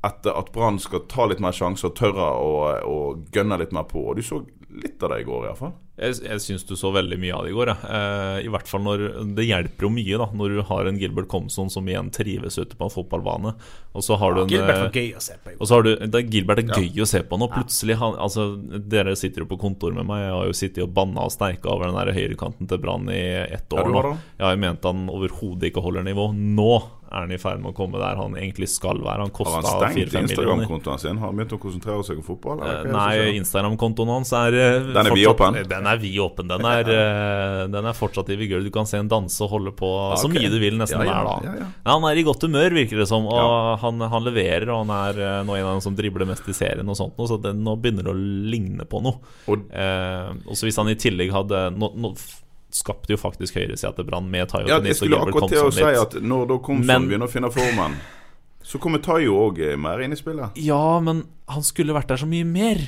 etter 0.06 0.34
at 0.38 0.50
Brann 0.54 0.80
skal 0.82 1.04
ta 1.10 1.28
litt 1.30 1.42
mer 1.42 1.54
sjanser 1.54 1.90
og 1.90 1.96
tørre 1.98 2.28
å, 2.34 2.52
å 2.82 2.98
gønne 3.34 3.60
litt 3.60 3.74
mer 3.74 3.86
på. 3.90 4.02
Og 4.10 4.18
du 4.18 4.26
så 4.26 4.40
litt 4.72 5.02
av 5.02 5.12
det 5.12 5.22
i 5.22 5.28
går, 5.28 5.46
iallfall. 5.48 5.74
Jeg, 5.92 6.14
jeg 6.24 6.40
syns 6.40 6.62
du 6.64 6.72
så 6.78 6.88
veldig 6.94 7.18
mye 7.20 7.34
av 7.36 7.44
det 7.44 7.50
i 7.52 7.56
går. 7.56 7.68
jeg. 7.68 7.88
Eh, 7.92 8.36
I 8.46 8.50
hvert 8.52 8.68
fall 8.70 8.80
når 8.86 9.02
Det 9.36 9.44
hjelper 9.44 9.84
jo 9.84 9.90
mye 9.92 10.20
da 10.22 10.28
når 10.32 10.54
du 10.56 10.62
har 10.70 10.88
en 10.88 10.96
Gilbert 10.98 11.28
Komson 11.28 11.68
som 11.70 11.84
igjen 11.90 12.08
trives 12.14 12.56
ute 12.56 12.78
på 12.78 12.86
en 12.88 12.94
fotballbane. 12.94 13.52
Og 13.92 14.06
så 14.06 14.16
har 14.16 14.32
du 14.32 14.40
en 14.42 14.48
Gilbert 14.48 14.78
eh, 14.78 14.86
var 14.86 14.96
gøy 14.96 15.10
å 15.18 15.20
se 15.20 15.36
på. 15.36 15.52
har 15.76 15.84
du 15.84 15.90
det 16.00 16.22
er 16.22 16.32
Gilbert 16.32 16.62
er 16.64 16.72
gøy 16.80 17.04
å 17.04 17.08
se 17.12 17.20
på 17.28 17.38
nå. 17.42 17.50
Plutselig 17.52 17.98
han, 18.00 18.16
altså, 18.16 18.48
Dere 18.88 19.12
sitter 19.20 19.44
jo 19.44 19.50
på 19.52 19.60
kontor 19.60 19.92
med 19.92 20.08
meg. 20.08 20.24
Jeg 20.24 20.32
har 20.38 20.48
jo 20.48 20.56
sittet 20.62 20.86
og 20.86 20.96
banna 20.96 21.28
og 21.28 21.36
steika 21.36 21.68
over 21.74 21.90
den 21.92 22.00
der 22.00 22.16
høyrekanten 22.16 22.72
til 22.72 22.80
Brann 22.82 23.12
i 23.12 23.20
ett 23.52 23.68
Ja, 23.68 23.82
år 23.84 23.92
du 23.92 24.00
har 24.00 24.10
nå. 24.14 24.16
ment 24.16 24.40
Ja, 24.40 24.48
jeg 24.54 24.64
han 24.88 25.06
overhodet 25.12 25.68
ikke 25.70 25.84
holder 25.84 26.08
nivå. 26.08 26.30
Nå 26.32 26.72
er 27.12 27.26
han 27.26 27.32
i 27.34 27.36
ferd 27.36 27.60
med 27.60 27.74
å 27.74 27.76
komme 27.76 27.98
der 28.00 28.16
han 28.16 28.32
egentlig 28.40 28.70
skal 28.72 28.96
være. 29.04 29.26
Han 29.26 29.28
Har 29.28 29.36
kosta 29.36 29.58
han 29.60 29.66
millioner 29.68 29.90
4-5 29.92 29.98
millioner. 29.98 30.22
Instagram-kontoen 30.32 31.02
sin? 31.02 31.18
Har 31.20 31.28
han 31.28 31.36
begynt 31.36 31.52
å 31.52 31.58
konsentrere 31.60 32.06
seg 32.08 32.22
om 32.22 32.24
fotball? 32.24 32.62
er 32.64 32.86
Eh, 32.86 32.92
Nei. 32.94 33.34
Instagram-kontoen 33.36 34.12
hans 34.14 34.32
er 34.38 34.56
eh, 34.56 34.78
Den 34.96 35.10
er 35.10 35.12
vi 35.12 35.20
vidåpen? 35.20 35.58
Den 35.68 35.81
er 35.86 35.98
vidåpen. 36.02 36.48
Den, 36.48 36.64
er, 36.66 36.88
eh, 36.92 37.66
den 37.72 37.84
er 37.88 37.96
fortsatt 37.96 38.28
i 38.32 38.36
vigør. 38.36 38.62
Du 38.64 38.70
kan 38.74 38.86
se 38.86 38.98
en 38.98 39.08
danse 39.10 39.40
og 39.44 39.50
holde 39.54 39.72
på 39.76 39.88
så 40.20 40.28
mye 40.30 40.50
du 40.52 40.58
vil 40.62 40.76
nesten 40.80 41.00
Ja, 41.04 41.22
ja, 41.22 41.36
der, 41.42 41.58
da. 41.62 41.66
han 41.90 42.04
er 42.10 42.16
i 42.20 42.24
godt 42.26 42.42
humør, 42.46 42.70
virker 42.76 42.98
det 43.02 43.08
som. 43.08 43.26
Og 43.26 43.78
han, 43.82 44.00
han 44.00 44.24
leverer, 44.26 44.68
og 44.70 44.86
han 44.86 44.94
er 45.14 45.20
eh, 45.22 45.40
nå 45.48 45.56
en 45.58 45.66
av 45.66 45.74
dem 45.76 45.84
som 45.84 45.96
dribler 45.98 46.26
mest 46.28 46.46
i 46.48 46.56
serien, 46.56 46.88
og 46.88 46.96
sånt, 46.98 47.16
så 47.28 47.40
det, 47.42 47.54
nå 47.56 47.76
begynner 47.80 48.06
det 48.08 48.12
å 48.14 48.20
ligne 48.54 48.84
på 48.88 49.02
noe. 49.02 49.18
Og- 49.48 49.66
eh, 49.72 50.32
så 50.54 50.66
hvis 50.68 50.76
han 50.80 50.88
i 50.92 50.94
tillegg 50.98 51.32
hadde 51.32 51.70
Nå, 51.76 51.88
nå 51.96 52.14
skapte 52.72 53.12
jo 53.12 53.18
faktisk 53.20 53.58
høyresida 53.60 53.90
til 53.96 54.06
Brann 54.08 54.30
med 54.32 54.48
Tayo 54.48 54.68
Ja, 54.70 54.78
jeg 54.80 54.96
skulle 54.96 55.18
akkurat 55.20 55.50
til 55.52 55.60
å 55.66 55.72
si 55.74 55.82
at 55.84 56.14
når 56.24 56.46
da 56.48 56.56
Komsom 56.64 56.86
Men- 56.88 57.08
begynner 57.10 57.28
å 57.28 57.32
finne 57.32 57.50
formen, 57.52 57.96
så 58.64 58.78
kommer 58.80 59.02
Tayo 59.04 59.34
òg 59.50 59.58
mer 59.76 60.00
inn 60.00 60.12
i 60.14 60.16
spillet. 60.16 60.56
Ja, 60.56 60.98
men 61.00 61.24
han 61.50 61.62
skulle 61.66 61.92
vært 61.92 62.08
der 62.08 62.16
så 62.22 62.28
mye 62.30 62.46
mer. 62.46 62.78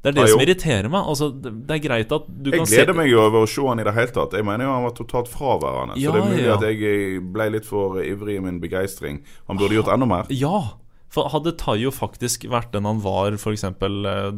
Det 0.00 0.08
er 0.08 0.16
det 0.16 0.24
ja, 0.24 0.32
som 0.32 0.42
irriterer 0.42 0.88
meg. 0.88 1.08
Altså, 1.12 1.28
det, 1.44 1.52
er 1.74 1.80
greit 1.84 2.12
at 2.16 2.28
du 2.28 2.48
Jeg 2.48 2.62
kan 2.62 2.68
se 2.68 2.78
Jeg 2.78 2.86
gleder 2.86 2.96
meg 2.96 3.10
jo 3.10 3.18
over 3.20 3.44
å 3.44 3.48
se 3.52 3.64
han 3.66 3.82
i 3.82 3.84
det 3.84 3.92
hele 3.98 4.14
tatt. 4.16 4.36
Jeg 4.38 4.46
mener 4.48 4.64
jo 4.64 4.72
han 4.72 4.86
var 4.86 4.94
totalt 4.96 5.28
fraværende. 5.28 5.96
Ja, 6.00 6.08
så 6.08 6.14
det 6.16 6.22
er 6.22 6.30
mulig 6.30 6.46
ja. 6.46 6.54
at 6.56 6.64
jeg 6.64 6.78
eh, 6.88 7.16
ble 7.34 7.48
litt 7.52 7.68
for 7.68 7.98
ivrig 8.00 8.38
i 8.38 8.44
min 8.46 8.62
begeistring. 8.62 9.20
Han 9.50 9.60
burde 9.60 9.76
gjort 9.76 9.92
enda 9.92 10.08
mer. 10.08 10.30
Ja, 10.32 10.62
for 11.12 11.28
hadde 11.34 11.52
Tayo 11.60 11.92
faktisk 11.92 12.46
vært 12.48 12.72
den 12.72 12.88
han 12.88 13.02
var 13.04 13.36
f.eks. 13.36 13.66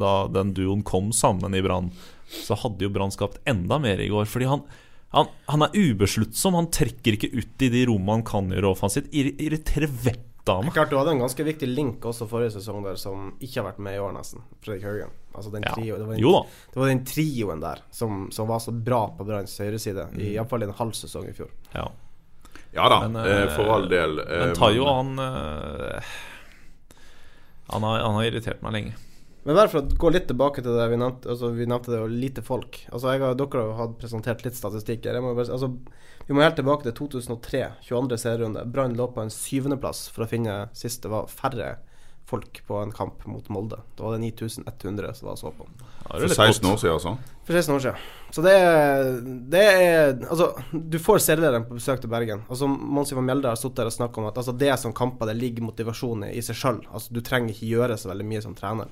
da 0.03 0.15
den 0.35 0.55
duoen 0.57 0.83
kom 0.89 1.13
sammen 1.15 1.55
i 1.55 1.63
Brann, 1.63 1.93
så 2.27 2.59
hadde 2.59 2.89
jo 2.89 2.91
Brann 2.91 3.15
skapt 3.15 3.39
enda 3.47 3.79
mer 3.83 4.03
i 4.03 4.11
går. 4.11 4.27
Fordi 4.33 4.51
han, 4.51 4.67
han, 5.15 5.31
han 5.53 5.67
er 5.69 5.79
ubesluttsom. 5.79 6.59
Han 6.59 6.73
trekker 6.75 7.21
ikke 7.21 7.31
ut 7.37 7.67
i 7.69 7.71
de 7.71 7.87
rommene 7.87 8.19
han 8.19 8.27
kan 8.27 8.51
gjøre 8.51 8.75
offensivt. 8.75 9.13
Ir 9.15 9.31
irriterer 9.37 9.95
vettet 10.03 10.32
meg. 10.47 10.73
Klart 10.75 10.91
Du 10.91 10.97
hadde 10.99 11.11
en 11.15 11.21
ganske 11.23 11.45
viktig 11.47 11.69
link 11.71 12.01
også 12.09 12.27
forrige 12.29 12.51
sesong 12.57 12.83
der 12.85 12.97
som 12.97 13.33
ikke 13.41 13.61
har 13.63 13.69
vært 13.73 13.79
med 13.79 13.95
i 13.95 14.01
år, 14.03 14.13
nesten. 14.17 14.43
Fredrik 14.65 14.83
Haugen. 14.89 15.11
Altså 15.35 15.53
den 15.53 15.63
Ja. 15.63 15.75
det, 15.77 15.93
var 16.07 16.15
den, 16.15 16.19
Jo 16.21 16.33
da. 16.33 16.43
det 16.75 16.81
var 16.81 16.87
den 16.89 17.05
trioen 17.05 17.61
der 17.61 17.79
som, 17.91 18.31
som 18.33 18.49
var 18.49 18.59
så 18.59 18.73
bra 18.73 19.09
på 19.17 19.25
Branns 19.25 19.55
høyreside, 19.59 20.09
Mm. 20.13 20.21
i 20.21 20.33
iallfall 20.35 20.63
en 20.65 20.73
halv 20.73 20.93
sesong 20.93 21.29
i 21.29 21.33
fjor. 21.33 21.49
Ja. 21.75 21.89
Ja 22.75 22.89
da, 22.89 23.09
Men, 23.09 23.25
eh, 23.25 23.43
eh, 23.43 23.49
for 23.57 23.71
all 23.71 23.87
del. 23.89 24.19
eh, 24.19 24.47
Men 24.47 24.55
Tayo, 24.57 24.85
han 24.85 25.19
eh, 25.19 26.03
han 27.69 27.83
har, 27.83 27.99
han 28.01 28.15
har 28.15 28.25
irritert 28.25 28.63
meg 28.63 28.73
lenge. 28.73 28.93
Men 29.45 29.57
bare 29.59 29.69
for 29.73 29.83
å 29.83 29.97
gå 29.99 30.11
litt 30.13 30.29
tilbake 30.31 30.63
til 30.63 30.77
det 30.79 30.85
vi 30.93 30.97
nevnte 31.01 31.27
Altså 31.33 31.49
Vi 31.57 31.65
nevnte 31.67 31.91
det 31.91 31.99
jo 31.99 32.07
lite 32.07 32.43
folk. 32.47 32.77
Altså 32.93 33.11
jeg 33.11 33.23
har, 33.25 33.35
Dere 33.35 33.63
har 33.73 33.81
hatt 33.89 33.97
presentert 33.99 34.45
litt 34.47 34.55
statistikk 34.55 35.05
her. 35.09 35.15
Jeg 35.19 35.23
må 35.25 35.33
bare, 35.35 35.51
altså, 35.51 35.73
vi 36.33 36.39
må 36.39 36.47
helt 36.47 36.57
tilbake 36.57 36.87
til 36.87 36.95
2003, 36.97 37.59
22. 37.85 38.17
serierunde. 38.17 38.63
Brann 38.73 38.95
lå 38.97 39.05
på 39.13 39.21
en 39.21 39.33
syvendeplass 39.33 40.07
for 40.09 40.25
å 40.25 40.29
finne 40.31 40.55
sist 40.73 41.03
det 41.05 41.11
var 41.13 41.27
færre 41.29 41.75
folk 42.31 42.63
på 42.65 42.79
en 42.81 42.93
kamp 42.97 43.27
mot 43.29 43.51
Molde. 43.53 43.83
Da 43.99 44.07
var 44.07 44.15
det 44.17 44.23
9100 44.23 45.11
som 45.19 45.29
var 45.29 45.37
så 45.37 45.53
på. 45.53 45.67
For 46.07 46.25
16 46.25 46.71
år 46.71 46.81
siden, 46.81 46.95
altså. 46.95 47.13
For 47.45 47.59
16 47.59 47.75
år 47.75 47.83
siden. 47.85 48.07
Så 48.33 48.47
det 48.47 48.55
er, 48.57 49.11
det 49.53 49.63
er 49.67 50.15
Altså, 50.31 50.49
du 50.73 50.97
får 51.05 51.21
serielederen 51.27 51.69
på 51.69 51.77
besøk 51.77 52.01
til 52.01 52.15
Bergen. 52.15 52.47
Altså, 52.49 52.71
Mons 52.71 53.13
Ivan 53.13 53.29
Mjelde 53.29 53.53
har 53.53 53.61
stått 53.61 53.77
der 53.77 53.93
og 53.93 53.97
snakket 53.99 54.25
om 54.25 54.33
at 54.33 54.41
altså, 54.41 54.57
det 54.57 54.73
som 54.81 54.97
kamper 54.97 55.29
det 55.29 55.37
ligger 55.37 55.69
motivasjon 55.69 56.31
i 56.31 56.33
i 56.41 56.47
seg 56.47 56.57
sjøl. 56.57 56.81
Altså, 56.89 57.13
du 57.13 57.21
trenger 57.21 57.53
ikke 57.53 57.75
gjøre 57.75 58.01
så 58.01 58.15
veldig 58.15 58.31
mye 58.33 58.45
som 58.49 58.57
trener. 58.57 58.89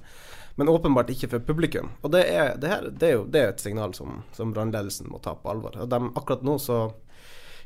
Men 0.61 0.69
åpenbart 0.69 1.09
ikke 1.15 1.39
for 1.39 1.53
publikum. 1.55 1.95
Og 2.05 2.13
det 2.13 2.27
er, 2.29 2.59
det 2.61 2.69
her, 2.69 2.91
det 2.93 3.09
er 3.09 3.17
jo 3.17 3.25
det 3.25 3.41
er 3.41 3.55
et 3.55 3.65
signal 3.65 3.97
som, 3.97 4.27
som 4.37 4.53
brannledelsen 4.53 5.09
må 5.09 5.25
ta 5.25 5.33
på 5.41 5.49
alvor. 5.49 5.81
Og 5.81 5.89
de, 5.89 6.11
akkurat 6.21 6.45
nå 6.45 6.61
så 6.61 6.91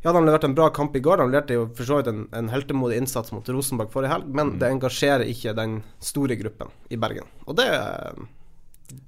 ja, 0.04 0.12
de 0.12 0.20
leverte 0.24 0.46
en 0.50 0.54
bra 0.54 0.68
kamp 0.76 0.94
i 0.96 1.00
går. 1.00 1.16
De 1.22 1.26
leverte 1.32 1.56
jo 1.56 1.66
for 1.74 1.88
så 1.88 1.98
vidt 2.02 2.10
en, 2.12 2.26
en 2.36 2.48
heltemodig 2.52 2.98
innsats 3.00 3.32
mot 3.32 3.48
Rosenborg 3.48 3.90
forrige 3.94 4.12
helg, 4.12 4.26
men 4.30 4.54
Mm. 4.54 4.58
det 4.60 4.70
engasjerer 4.76 5.24
ikke 5.32 5.54
den 5.56 5.78
store 6.04 6.36
gruppen 6.36 6.68
i 6.92 6.98
Bergen. 7.00 7.24
Og 7.48 7.56
det, 7.56 7.68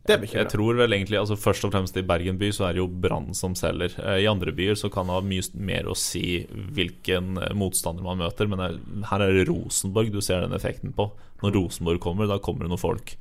det 0.09 0.17
bekymrer. 0.23 0.41
Jeg 0.47 0.51
tror 0.55 0.79
vel 0.81 0.95
egentlig 0.97 1.19
altså 1.21 1.37
Først 1.39 1.67
og 1.69 1.73
fremst 1.75 1.97
i 2.01 2.03
Bergen 2.07 2.39
by 2.41 2.49
så 2.55 2.65
er 2.69 2.75
det 2.77 2.81
jo 2.81 2.89
Brann 2.89 3.35
som 3.37 3.55
selger. 3.59 3.93
Eh, 4.01 4.23
I 4.25 4.29
andre 4.31 4.55
byer 4.57 4.75
så 4.81 4.89
kan 4.93 5.07
det 5.11 5.19
ha 5.19 5.23
mye 5.23 5.45
mer 5.69 5.87
å 5.93 5.95
si 5.99 6.25
hvilken 6.49 7.37
eh, 7.45 7.53
motstander 7.55 8.03
man 8.07 8.19
møter, 8.25 8.49
men 8.51 8.65
her 9.11 9.21
er 9.27 9.37
det 9.37 9.47
Rosenborg 9.51 10.11
du 10.15 10.21
ser 10.25 10.41
den 10.47 10.57
effekten 10.57 10.95
på. 10.97 11.11
Når 11.45 11.55
Rosenborg 11.59 12.01
kommer, 12.01 12.27
da 12.31 12.39
kommer 12.41 12.65
det 12.65 12.73
noen 12.73 12.81
folk. 12.83 13.17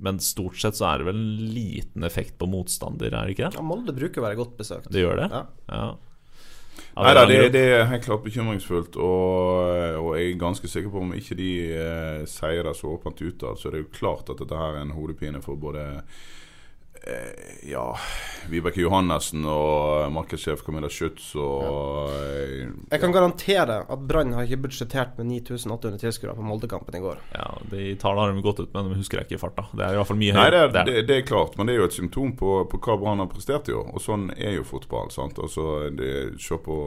Men 0.00 0.16
stort 0.24 0.56
sett 0.56 0.78
så 0.78 0.86
er 0.94 1.02
det 1.02 1.10
vel 1.10 1.18
en 1.20 1.50
liten 1.52 2.06
effekt 2.08 2.38
på 2.40 2.48
motstander, 2.48 3.12
er 3.12 3.28
det 3.28 3.34
ikke 3.36 3.50
det? 3.50 3.58
Ja, 3.60 3.64
Molde 3.68 3.92
bruker 3.92 4.22
å 4.22 4.30
være 4.30 4.38
godt 4.40 4.54
besøkt. 4.56 4.88
Det 4.88 5.02
gjør 5.04 5.20
det? 5.20 5.26
Ja. 5.34 5.42
Ja. 5.68 5.90
Nei 6.96 7.14
da, 7.16 7.24
det, 7.28 7.38
det 7.54 7.62
er 7.74 7.88
helt 7.90 8.04
klart 8.04 8.24
bekymringsfullt. 8.24 8.98
Og, 9.00 10.00
og 10.00 10.10
jeg 10.18 10.32
er 10.32 10.42
ganske 10.42 10.68
sikker 10.68 10.92
på 10.92 11.04
om 11.04 11.14
ikke 11.16 11.38
de 11.38 11.52
eh, 11.76 12.26
sier 12.30 12.66
det 12.66 12.76
så 12.78 12.92
åpent 12.94 13.22
utad, 13.22 13.60
så 13.60 13.70
det 13.70 13.80
er 13.80 13.86
jo 13.86 13.94
klart 14.00 14.32
at 14.32 14.42
dette 14.42 14.58
her 14.58 14.78
er 14.78 14.84
en 14.84 14.94
hodepine 14.96 15.42
for 15.44 15.60
både 15.60 15.86
ja, 17.70 17.84
Vibeke 18.50 18.82
Johannessen 18.82 19.44
og 19.48 20.10
markedssjef 20.12 20.60
Camilla 20.66 20.90
Schütz 20.92 21.30
og 21.40 22.10
ja. 22.12 22.66
Jeg 22.92 23.00
kan 23.02 23.14
garantere 23.14 23.78
at 23.88 24.02
Brann 24.08 24.34
har 24.36 24.44
ikke 24.44 24.66
budsjettert 24.66 25.16
med 25.20 25.30
9800 25.30 26.00
tilskuere 26.02 26.34
på 26.36 26.44
Moldekampen 26.44 26.98
i 26.98 27.02
går. 27.04 27.22
Ja, 27.36 27.46
De 27.72 27.94
tallene 28.00 28.26
har 28.26 28.36
de 28.36 28.44
gått 28.44 28.60
ut 28.60 28.68
med, 28.74 28.82
men 28.82 28.92
de 28.92 29.00
husker 29.00 29.20
jeg 29.20 29.30
ikke 29.30 29.38
i 29.38 29.42
farta. 29.44 29.66
Det 29.72 29.86
er 29.86 29.96
i 29.96 30.00
hvert 30.00 30.10
fall 30.10 30.20
mye 30.20 30.36
Nei, 30.36 30.48
det 30.52 30.60
er, 30.60 30.74
det, 30.90 31.06
det 31.08 31.16
er 31.20 31.26
klart, 31.30 31.56
men 31.56 31.70
det 31.70 31.76
er 31.76 31.82
jo 31.82 31.88
et 31.88 31.96
symptom 31.96 32.34
på, 32.36 32.52
på 32.70 32.82
hva 32.84 32.98
Brann 33.00 33.24
har 33.24 33.30
prestert 33.32 33.70
i 33.72 33.76
år. 33.76 33.88
Og 33.94 34.04
sånn 34.04 34.28
er 34.36 34.58
jo 34.58 34.66
fotball. 34.68 35.08
sant? 35.14 35.40
Altså, 35.40 35.88
det, 35.96 36.12
Se 36.40 36.58
på 36.60 36.80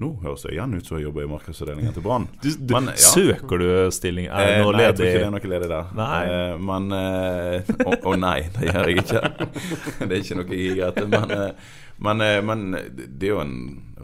Nå 0.00 0.10
høres 0.22 0.44
det 0.46 0.54
igjen 0.54 0.72
ut 0.78 0.86
som 0.86 0.96
jeg 0.96 1.04
jobber 1.08 1.24
i 1.26 1.28
markedsavdelingen 1.28 1.92
til 1.96 2.04
Brann. 2.04 2.28
Ja. 2.46 2.80
Søker 2.96 3.60
du 3.60 3.66
stilling? 3.92 4.30
Er 4.30 4.46
det 4.46 4.62
noe 4.62 4.72
ledig? 4.72 4.78
nei, 4.78 4.86
jeg 4.86 4.96
tror 4.96 5.08
ikke 5.10 5.18
det 5.18 5.26
er 5.26 5.34
noe 5.34 5.52
ledig 5.52 5.70
der. 5.72 5.90
Nei. 5.98 6.20
Eh, 6.30 6.54
men 6.70 6.96
eh, 6.96 7.70
Å 7.84 7.98
å 8.08 8.16
nei, 8.16 8.38
det 8.54 8.70
gjør 8.70 8.88
jeg 8.88 9.04
ikke. 9.04 9.22
det 10.06 10.08
er 10.08 10.18
ikke 10.22 10.38
noe 10.40 10.48
jeg 10.54 10.62
higer 10.64 10.88
etter. 10.88 11.10
Men, 11.10 11.36
eh, 11.36 11.76
men, 12.00 12.24
eh, 12.24 12.40
men 12.46 12.66
det 12.96 13.28
er 13.28 13.34
jo 13.34 13.42
en 13.42 13.56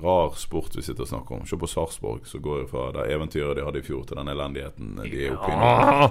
rar 0.02 0.36
sport 0.36 0.76
vi 0.76 0.84
sitter 0.84 1.06
og 1.06 1.12
snakker 1.14 1.38
om. 1.38 1.46
Se 1.48 1.56
på 1.56 1.70
Sarpsborg, 1.70 2.26
som 2.28 2.42
går 2.44 2.66
fra 2.70 2.90
det 2.98 3.08
eventyret 3.14 3.56
de 3.56 3.64
hadde 3.64 3.80
i 3.80 3.86
fjor, 3.86 4.04
til 4.08 4.20
den 4.20 4.32
elendigheten 4.34 4.98
de 5.00 5.22
er 5.28 5.36
oppe 5.38 5.52
i 5.52 5.60
nå. 5.60 6.10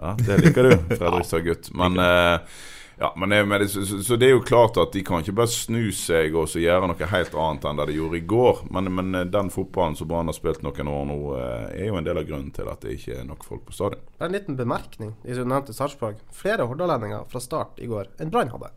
Ja, 0.00 0.14
det 0.16 0.38
liker 0.40 0.70
du, 0.70 0.76
Fredrikstad-gutt. 0.96 1.68
Men, 1.76 1.98
eh, 2.00 2.62
ja, 3.00 3.12
det- 3.60 3.68
så, 3.70 3.84
så- 4.02 4.16
det 4.18 4.26
er 4.28 4.34
jo 4.36 4.40
klart 4.40 4.76
at 4.76 4.92
de 4.92 5.02
kan 5.02 5.22
ikke 5.22 5.34
bare 5.34 5.46
snu 5.48 5.90
seg 5.92 6.34
og 6.34 6.46
gjøre 6.48 6.88
noe 6.88 7.06
helt 7.08 7.34
annet 7.34 7.64
enn 7.64 7.76
det 7.76 7.86
de 7.88 7.96
gjorde 7.98 8.16
i 8.20 8.26
går. 8.26 8.62
Men, 8.70 8.92
men 8.94 9.14
eh, 9.14 9.24
den 9.24 9.50
fotballen 9.50 9.96
som 9.96 10.08
Brann 10.08 10.26
har 10.26 10.34
spilt 10.36 10.62
noen 10.62 10.88
år 10.88 11.06
nå, 11.06 11.18
eh, 11.38 11.82
er 11.82 11.86
jo 11.88 11.96
en 11.96 12.04
del 12.04 12.18
av 12.18 12.24
grunnen 12.28 12.52
til 12.52 12.68
at 12.68 12.80
det 12.80 12.98
ikke 12.98 13.20
er 13.20 13.24
nok 13.24 13.44
folk 13.44 13.64
på 13.66 13.72
stadion. 13.72 14.00
Det 14.18 14.20
er 14.20 14.30
en 14.30 14.36
liten 14.38 14.56
bemerkning. 14.56 15.14
De 15.24 15.34
som 15.34 15.48
nevnte 15.48 15.72
Sarpsborg. 15.76 16.16
Flere 16.32 16.66
hordalendinger 16.68 17.24
fra 17.28 17.40
start 17.40 17.78
i 17.82 17.86
går 17.90 18.12
enn 18.20 18.30
Brann 18.30 18.52
hadde. 18.52 18.70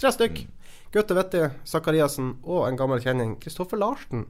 Tre 0.00 0.12
stykk. 0.14 0.46
Gaute 0.90 1.14
Vetti, 1.14 1.44
Sakariassen 1.70 2.32
og 2.42 2.64
en 2.66 2.76
gammel 2.78 2.98
kjenning, 2.98 3.36
Kristoffer 3.38 3.78
Larsen. 3.78 4.24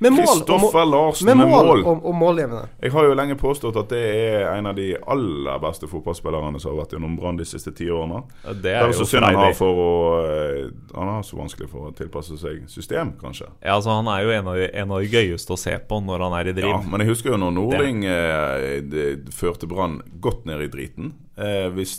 Med 0.00 0.14
mål 0.16 0.24
Kristoffer 0.40 0.86
Larsen 0.88 1.26
med 1.28 1.36
med 1.36 1.48
mål, 1.50 1.66
mål. 1.66 1.82
og, 1.84 2.06
og 2.08 2.14
målgivende. 2.16 2.62
Jeg 2.80 2.92
har 2.94 3.04
jo 3.04 3.16
lenge 3.18 3.36
påstått 3.36 3.76
at 3.76 3.90
det 3.92 4.00
er 4.00 4.46
en 4.54 4.68
av 4.70 4.78
de 4.78 4.86
aller 4.96 5.58
beste 5.60 5.88
fotballspillerne 5.90 6.60
som 6.60 6.72
har 6.72 6.78
vært 6.80 6.94
gjennom 6.96 7.18
Brann 7.20 7.36
de 7.36 7.44
siste 7.48 7.74
ti 7.76 7.90
årene. 7.92 8.22
Det 8.46 8.62
Det 8.64 8.72
er 8.72 8.86
er 8.86 8.94
jo 8.94 8.96
så 9.02 9.08
synd 9.10 9.28
han 9.28 9.36
har 9.42 9.52
for 9.56 9.82
å 9.84 9.90
eh, 10.22 10.70
Han 10.96 11.12
har 11.12 11.22
så 11.28 11.36
vanskelig 11.36 11.68
for 11.68 11.90
å 11.90 11.92
tilpasse 11.96 12.40
seg 12.40 12.64
system, 12.72 13.12
kanskje. 13.20 13.50
Ja, 13.60 13.76
altså, 13.76 13.92
han 13.98 14.08
er 14.08 14.24
jo 14.24 14.32
en 14.38 14.48
av, 14.48 14.56
de, 14.56 14.70
en 14.72 14.96
av 14.96 15.04
de 15.04 15.12
gøyeste 15.12 15.52
å 15.52 15.60
se 15.60 15.76
på 15.76 16.00
når 16.00 16.24
han 16.24 16.38
er 16.40 16.48
i 16.48 16.56
driv. 16.56 16.72
Ja, 16.72 16.80
men 16.80 17.04
jeg 17.04 17.12
husker 17.12 17.34
jo 17.34 17.42
når 17.44 17.56
Nordling 17.60 18.04
eh, 18.08 18.80
det 18.88 19.06
førte 19.36 19.68
Brann 19.68 20.00
godt 20.24 20.48
ned 20.48 20.64
i 20.64 20.72
driten. 20.72 21.12
Eh, 21.36 21.68
hvis 21.76 21.98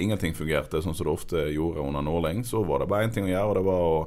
ingenting 0.00 0.32
fungerte 0.34 0.80
sånn 0.80 0.96
som 0.96 1.04
det 1.04 1.12
ofte 1.12 1.44
gjorde 1.52 1.84
under 1.84 2.04
Norling, 2.04 2.40
så 2.44 2.62
var 2.64 2.80
det 2.80 2.88
bare 2.88 3.04
én 3.04 3.12
ting 3.12 3.26
å 3.26 3.32
gjøre, 3.32 3.50
og 3.50 3.58
det 3.58 3.66
var 3.66 3.82
å 3.88 3.98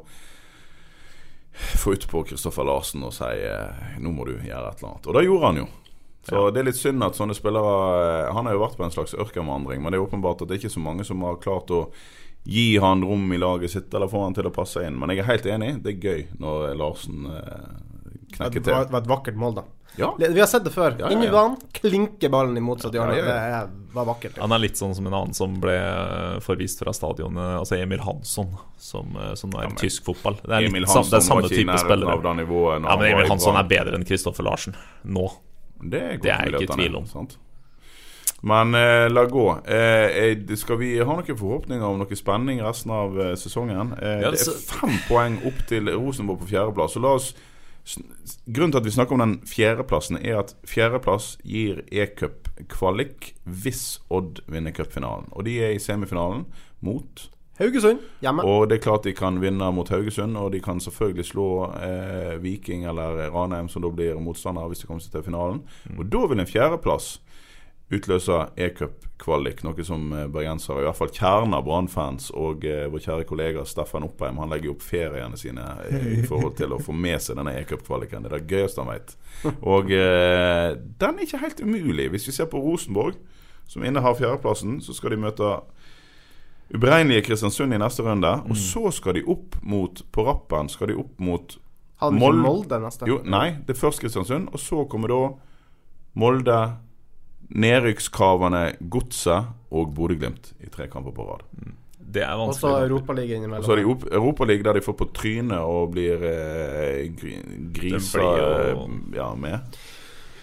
få 1.83 1.93
ut 1.93 2.07
på 2.09 2.23
Kristoffer 2.31 2.65
Larsen 2.65 3.03
og 3.05 3.13
si 3.13 3.29
eh, 3.45 3.99
nå 4.01 4.13
må 4.15 4.25
du 4.25 4.33
gjøre 4.39 4.71
et 4.71 4.81
eller 4.81 4.89
annet. 4.93 5.07
Og 5.07 5.17
det 5.17 5.25
gjorde 5.27 5.51
han 5.51 5.61
jo. 5.61 5.67
Så 6.21 6.41
det 6.53 6.61
er 6.61 6.67
litt 6.69 6.77
synd 6.77 7.01
at 7.01 7.17
sånne 7.17 7.33
spillere 7.33 7.69
eh, 7.97 8.33
Han 8.35 8.45
har 8.45 8.53
jo 8.53 8.61
vært 8.61 8.77
på 8.77 8.85
en 8.85 8.93
slags 8.93 9.15
ørkenvandring, 9.17 9.81
men 9.81 9.93
det 9.93 9.99
er 9.99 10.05
åpenbart 10.05 10.41
at 10.41 10.49
det 10.49 10.57
er 10.57 10.63
ikke 10.63 10.75
så 10.77 10.83
mange 10.83 11.05
som 11.07 11.23
har 11.25 11.41
klart 11.41 11.73
å 11.73 11.85
gi 12.43 12.77
han 12.81 13.03
rom 13.05 13.29
i 13.33 13.37
laget 13.37 13.73
sitt 13.73 13.93
eller 13.93 14.09
få 14.09 14.23
han 14.23 14.33
til 14.37 14.49
å 14.49 14.53
passe 14.53 14.81
inn. 14.85 14.97
Men 14.97 15.13
jeg 15.13 15.21
er 15.21 15.29
helt 15.29 15.49
enig, 15.49 15.75
det 15.85 15.93
er 15.93 16.09
gøy 16.09 16.23
når 16.41 16.73
Larsen 16.79 17.27
eh, 17.29 17.69
knekker 18.37 18.57
til. 18.57 18.69
Det 18.71 18.79
var 18.95 19.03
et 19.03 19.13
vakkert 19.13 19.37
mål, 19.37 19.59
da. 19.61 19.67
Ja. 19.99 20.15
Vi 20.17 20.39
har 20.39 20.47
sett 20.47 20.63
det 20.63 20.71
før. 20.71 20.93
Ja, 20.99 21.09
ja, 21.09 21.11
Inn 21.11 21.23
i 21.23 21.29
banen, 21.29 21.57
klinker 21.75 22.29
ballen 22.31 22.55
i 22.57 22.61
motsatt 22.63 22.93
hjørne. 22.95 23.17
Ja, 23.19 23.35
ja, 23.51 23.61
Det 23.67 23.93
var 23.97 24.05
vakkert. 24.07 24.37
Han 24.39 24.51
er 24.55 24.61
litt 24.63 24.79
sånn 24.79 24.93
som 24.95 25.05
en 25.09 25.13
annen 25.17 25.33
som 25.35 25.57
ble 25.59 25.73
eh, 25.75 26.39
forvist 26.39 26.79
fra 26.79 26.93
stadionet, 26.95 27.57
altså 27.59 27.75
Emil 27.75 27.99
Hansson, 27.99 28.53
som, 28.79 29.11
eh, 29.19 29.33
som 29.35 29.51
er 29.59 29.67
Ja, 29.67 29.73
tysk 29.81 30.05
fotball. 30.07 30.39
Det 30.41 30.47
er, 30.49 30.61
litt, 30.63 30.71
Emil 30.71 30.87
sam, 30.87 31.03
det 31.03 31.11
er 31.11 31.19
Hansson 31.19 31.27
samme 31.43 31.51
i 31.51 31.55
type 31.57 31.77
spillere. 31.83 32.15
av 32.15 32.23
det 32.23 32.35
nivået 32.45 32.73
Ja, 32.77 32.79
men 32.79 32.89
han 32.89 33.05
Emil 33.11 33.29
Hansson 33.33 33.59
er 33.59 33.67
bedre 33.67 33.99
enn 33.99 34.07
Kristoffer 34.07 34.47
Larsen 34.47 34.75
nå. 35.03 35.27
Det 35.83 36.01
er, 36.01 36.17
Det 36.23 36.31
er 36.31 36.45
jeg 36.45 36.53
ikke 36.61 36.71
i 36.71 36.75
tvil 36.85 36.95
om. 37.01 37.05
Sant? 37.11 37.35
Men 38.43 38.73
eh, 38.73 39.05
la 39.11 39.25
gå. 39.29 39.45
Eh, 39.67 40.31
eh, 40.31 40.55
skal 40.57 40.77
vi 40.79 40.95
ha 40.97 41.05
noen 41.05 41.37
forhåpninger 41.37 41.83
om 41.85 41.99
noe 42.01 42.15
spenning 42.17 42.61
resten 42.65 42.89
av 42.95 43.19
eh, 43.21 43.35
sesongen? 43.37 43.91
Eh, 44.01 44.21
Ja, 44.23 44.31
det 44.31 44.39
så- 44.39 44.55
er 44.55 44.79
fem 44.79 44.95
poeng 45.07 45.37
opp 45.45 45.59
til 45.69 45.85
Rosenborg 45.93 46.39
på 46.41 46.47
fjerdeplass. 46.55 46.95
Så 46.95 47.01
la 47.03 47.13
oss 47.19 47.33
Grunnen 48.45 48.71
til 48.71 48.79
at 48.79 48.85
vi 48.85 48.93
snakker 48.93 49.15
om 49.17 49.23
den 49.23 49.35
fjerdeplassen, 49.47 50.19
er 50.21 50.41
at 50.43 50.55
fjerdeplass 50.67 51.33
gir 51.43 51.81
e-cup-kvalik 51.91 53.33
hvis 53.43 54.01
Odd 54.13 54.43
vinner 54.51 54.75
cupfinalen. 54.75 55.29
Og 55.31 55.45
de 55.47 55.57
er 55.63 55.75
i 55.75 55.81
semifinalen 55.81 56.45
mot 56.81 57.29
Haugesund 57.61 57.99
hjemme. 58.21 58.43
og 58.43 58.69
det 58.69 58.79
er 58.79 58.83
klart 58.83 59.03
de 59.05 59.13
kan 59.13 59.41
vinne 59.41 59.71
mot 59.75 59.89
Haugesund, 59.89 60.37
og 60.37 60.51
de 60.53 60.61
kan 60.61 60.79
selvfølgelig 60.79 61.25
slå 61.25 61.47
eh, 61.77 62.43
Viking 62.43 62.85
eller 62.89 63.29
Ranheim, 63.33 63.69
som 63.69 63.83
da 63.83 63.91
blir 63.93 64.19
motstander 64.19 64.69
hvis 64.69 64.81
de 64.81 64.87
kommer 64.89 65.03
seg 65.03 65.13
til 65.13 65.27
finalen. 65.29 65.61
Og 65.97 66.07
da 66.11 66.25
vil 66.29 66.41
en 66.41 66.49
fjerdeplass 66.49 67.19
utløse 67.91 68.37
e-cup-kvalik, 68.55 69.61
noe 69.67 69.83
som 69.85 70.05
eh, 70.15 70.27
bergensere, 70.31 70.81
i 70.81 70.87
hvert 70.87 70.97
fall 70.97 71.11
kjernen 71.13 71.53
av 71.57 71.65
Brann-fans 71.67 72.29
og 72.37 72.63
eh, 72.67 72.85
vår 72.91 73.03
kjære 73.05 73.25
kollega 73.29 73.65
Steffen 73.67 74.05
Oppheim, 74.07 74.39
han 74.41 74.49
legger 74.53 74.71
opp 74.73 74.85
feriene 74.85 75.37
sine 75.39 75.65
eh, 75.89 76.07
i 76.19 76.23
forhold 76.27 76.55
til 76.59 76.73
å 76.75 76.79
få 76.81 76.95
med 76.95 77.19
seg 77.21 77.37
denne 77.41 77.53
e-cup-kvaliken. 77.59 78.23
Det 78.25 78.31
er 78.31 78.37
det 78.39 78.55
gøyeste 78.55 78.81
han 78.85 78.93
vet. 78.93 79.15
Og 79.61 79.91
eh, 79.95 80.69
den 81.03 81.19
er 81.19 81.27
ikke 81.27 81.43
helt 81.43 81.61
umulig. 81.65 82.09
Hvis 82.15 82.29
vi 82.31 82.35
ser 82.39 82.49
på 82.51 82.61
Rosenborg, 82.63 83.19
som 83.71 83.83
innehar 83.87 84.17
fjerdeplassen, 84.19 84.79
så 84.83 84.95
skal 84.97 85.13
de 85.15 85.21
møte 85.27 85.51
uberegnelige 86.71 87.21
Kristiansund 87.29 87.73
i 87.75 87.79
neste 87.79 88.03
runde. 88.03 88.31
Og 88.49 88.57
så 88.59 88.91
skal 88.95 89.15
de 89.19 89.25
opp 89.27 89.57
mot 89.61 90.01
På 90.11 90.23
rappen 90.27 90.69
skal 90.71 90.91
de 90.91 90.95
opp 90.99 91.19
mot 91.19 91.57
Hadde 92.01 92.15
vi 92.15 92.19
Mold- 92.23 92.39
ikke 92.39 92.47
Molde 92.47 92.79
neste? 92.81 93.07
Jo, 93.11 93.19
nei, 93.27 93.47
det 93.67 93.75
er 93.75 93.79
først 93.79 94.01
Kristiansund, 94.01 94.47
og 94.55 94.59
så 94.59 94.85
kommer 94.89 95.11
da 95.11 95.19
Molde, 96.17 96.55
nedrykkskravene 97.55 98.63
Godset 98.91 99.51
og 99.71 99.93
Bodø-Glimt 99.95 100.51
i 100.63 100.69
tre 100.71 100.87
kamper 100.91 101.15
på 101.15 101.27
rad. 101.29 101.45
Det 102.11 102.23
er 102.25 102.35
Og 102.35 102.51
så 102.55 102.67
vanskelig. 102.67 102.89
Europaligaen 102.91 103.53
Og 103.53 103.63
så 103.63 103.71
er 103.71 103.75
det 103.79 103.85
innimellom. 103.85 104.13
Europaligaen 104.19 104.67
der 104.67 104.79
de 104.79 104.83
får 104.83 104.97
på 104.99 105.07
trynet 105.15 105.59
og 105.63 105.91
blir 105.95 106.23
eh, 106.27 107.07
grisa 107.71 108.19
og... 108.19 108.81
eh, 108.81 109.17
ja, 109.17 109.33
med. 109.35 109.79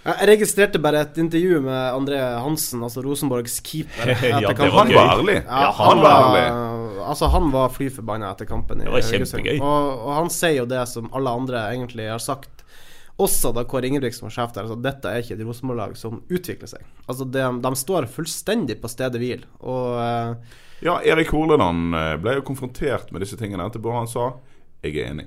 Jeg 0.08 0.28
registrerte 0.30 0.80
bare 0.80 1.02
et 1.04 1.18
intervju 1.20 1.58
med 1.60 1.92
André 1.92 2.18
Hansen, 2.40 2.80
altså 2.86 3.02
Rosenborgs 3.04 3.58
keeper. 3.60 4.14
Ja, 4.30 4.38
etter 4.40 4.54
det 4.56 4.70
var 4.72 4.86
Han 4.86 4.94
var 4.94 5.10
ærlig. 5.18 5.34
Ja, 5.42 5.58
Ja, 5.66 5.72
han, 5.76 5.88
han 5.88 6.00
var, 6.00 6.22
var 6.22 6.38
ærlig. 6.38 7.02
altså, 7.10 7.28
han 7.34 7.50
var 7.52 7.68
fly 7.74 7.90
forbanna 7.92 8.30
etter 8.32 8.48
kampen. 8.48 8.80
i 8.80 8.86
Det 8.86 8.94
var 8.94 9.04
kjempegøy. 9.04 9.58
Og, 9.58 10.06
og 10.06 10.14
han 10.22 10.30
sier 10.32 10.62
jo 10.62 10.68
det 10.70 10.86
som 10.88 11.10
alle 11.12 11.34
andre 11.42 11.66
egentlig 11.74 12.08
har 12.08 12.22
sagt, 12.24 12.57
også 13.18 13.50
da 13.56 13.64
Kåre 13.66 13.88
Ingebrigtsen 13.90 14.28
var 14.28 14.34
sjef 14.34 14.52
der, 14.54 14.66
altså 14.68 14.78
dette 14.82 15.10
er 15.10 15.25
ikke 15.25 15.34
et 15.38 15.44
Rosenborg-lag 15.46 15.96
som 15.98 16.20
utvikler 16.30 16.70
seg. 16.70 16.84
Altså 17.10 17.26
de, 17.26 17.42
de 17.64 17.72
står 17.80 18.06
fullstendig 18.14 18.76
på 18.82 18.90
stedet 18.92 19.18
hvil. 19.22 19.42
Og 19.60 19.96
uh, 19.98 20.60
Ja, 20.84 21.00
Erik 21.02 21.32
Horleland 21.34 21.96
eh, 21.98 22.12
ble 22.22 22.37
jo 22.38 22.44
konfrontert 22.46 23.10
med 23.10 23.25
disse 23.25 23.34
tingene 23.40 23.66
etterpå. 23.66 23.90
Han 23.96 24.06
sa 24.06 24.28
jeg 24.87 24.94
er 25.02 25.08
enig. 25.10 25.26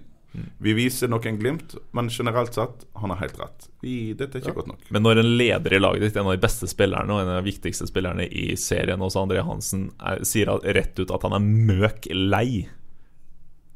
Vi 0.64 0.72
viser 0.78 1.10
noen 1.12 1.36
glimt, 1.42 1.74
men 1.92 2.08
generelt 2.08 2.56
sett, 2.56 2.86
han 2.96 3.12
har 3.12 3.20
helt 3.20 3.36
rett. 3.42 3.66
Vi, 3.84 4.14
dette 4.16 4.38
er 4.40 4.46
ikke 4.46 4.54
godt 4.62 4.70
nok. 4.72 4.86
Men 4.96 5.04
når 5.04 5.20
en 5.20 5.32
leder 5.42 5.76
i 5.76 5.82
laget 5.82 6.06
ditt, 6.06 6.16
en 6.22 6.30
av 6.30 6.38
de 6.38 6.46
beste 6.46 6.70
spillerne 6.72 7.12
og 7.12 7.20
en 7.26 7.34
av 7.34 7.42
de 7.42 7.50
viktigste 7.50 7.84
spillerne 7.90 8.24
i 8.32 8.54
serien, 8.56 9.04
også 9.04 9.26
André 9.26 9.44
Hansen, 9.44 9.90
er, 10.00 10.24
sier 10.24 10.54
rett 10.72 10.96
ut 11.04 11.12
at 11.12 11.28
han 11.28 11.36
er 11.36 11.44
møk 11.44 12.08
lei, 12.16 12.70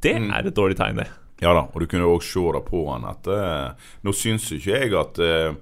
det 0.06 0.16
Mm. 0.22 0.32
er 0.32 0.48
et 0.48 0.56
dårlig 0.56 0.78
tegn, 0.80 1.04
det. 1.04 1.10
Ja 1.42 1.54
da, 1.54 1.66
og 1.74 1.82
du 1.82 1.88
kunne 1.88 2.08
òg 2.08 2.22
se 2.24 2.40
det 2.56 2.62
på 2.70 2.86
han 2.94 3.04
at 3.10 3.28
eh, 3.28 3.72
Nå 4.08 4.14
syns 4.16 4.46
ikke 4.56 4.78
jeg 4.80 4.94
at 4.96 5.20
eh, 5.20 5.56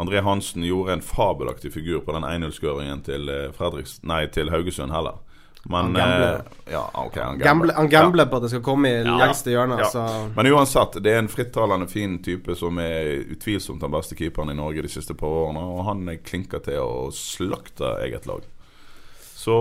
André 0.00 0.22
Hansen 0.24 0.62
gjorde 0.64 0.92
en 0.94 1.02
fabelaktig 1.02 1.72
figur 1.74 2.00
på 2.06 2.12
den 2.14 2.24
1-0-skåringen 2.24 3.02
til, 3.04 3.28
eh, 3.28 4.26
til 4.32 4.50
Haugesund 4.50 4.92
heller. 4.94 5.18
Men 5.68 5.90
Han 5.90 5.92
gambler. 5.94 6.34
eh, 6.66 6.72
ja, 6.72 6.90
han 6.94 7.10
gambler, 7.12 7.44
gambler. 7.44 7.74
han 7.74 7.88
gambler 7.92 8.26
på 8.30 8.36
at 8.36 8.42
det 8.42 8.50
skal 8.50 8.62
komme 8.64 8.88
i 8.88 9.02
Ja. 9.04 9.16
lengste 9.18 9.50
hjørne. 9.52 9.78
Ja. 9.78 9.90
Så 9.92 10.30
Men 10.36 10.46
uansett, 10.46 11.02
det 11.02 11.12
er 11.12 11.18
en 11.18 11.28
frittalende 11.28 11.86
fin 11.88 12.18
type 12.22 12.54
som 12.56 12.78
er 12.78 13.24
utvilsomt 13.34 13.80
den 13.80 13.90
beste 13.90 14.14
keeperen 14.16 14.48
i 14.50 14.54
Norge 14.54 14.80
de 14.82 14.88
siste 14.88 15.12
par 15.14 15.28
årene. 15.28 15.60
Og 15.60 15.84
han 15.84 16.06
klinker 16.24 16.60
til 16.64 16.78
å 16.80 17.10
slakte 17.12 17.98
eget 18.06 18.24
lag. 18.26 18.40
Så 19.40 19.54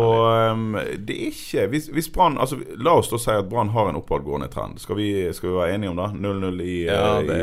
um, 0.51 0.73
det 1.07 1.13
er 1.15 1.29
ikke 1.29 1.67
Hvis, 1.71 1.85
hvis 1.95 2.09
Brann 2.11 2.35
altså, 2.41 2.57
La 2.83 2.97
oss 2.99 3.07
da 3.13 3.19
si 3.21 3.31
at 3.31 3.47
Brann 3.51 3.69
har 3.71 3.87
en 3.89 3.99
oppadgående 4.01 4.49
trend. 4.51 4.79
Skal 4.83 4.97
vi, 4.99 5.09
skal 5.33 5.53
vi 5.53 5.55
være 5.55 5.75
enige 5.77 5.93
om 5.93 6.01
det? 6.01 6.09
0-0 6.19 6.61
i, 6.65 6.73
Ja, 6.89 7.19
eh, 7.19 7.27
det- 7.29 7.39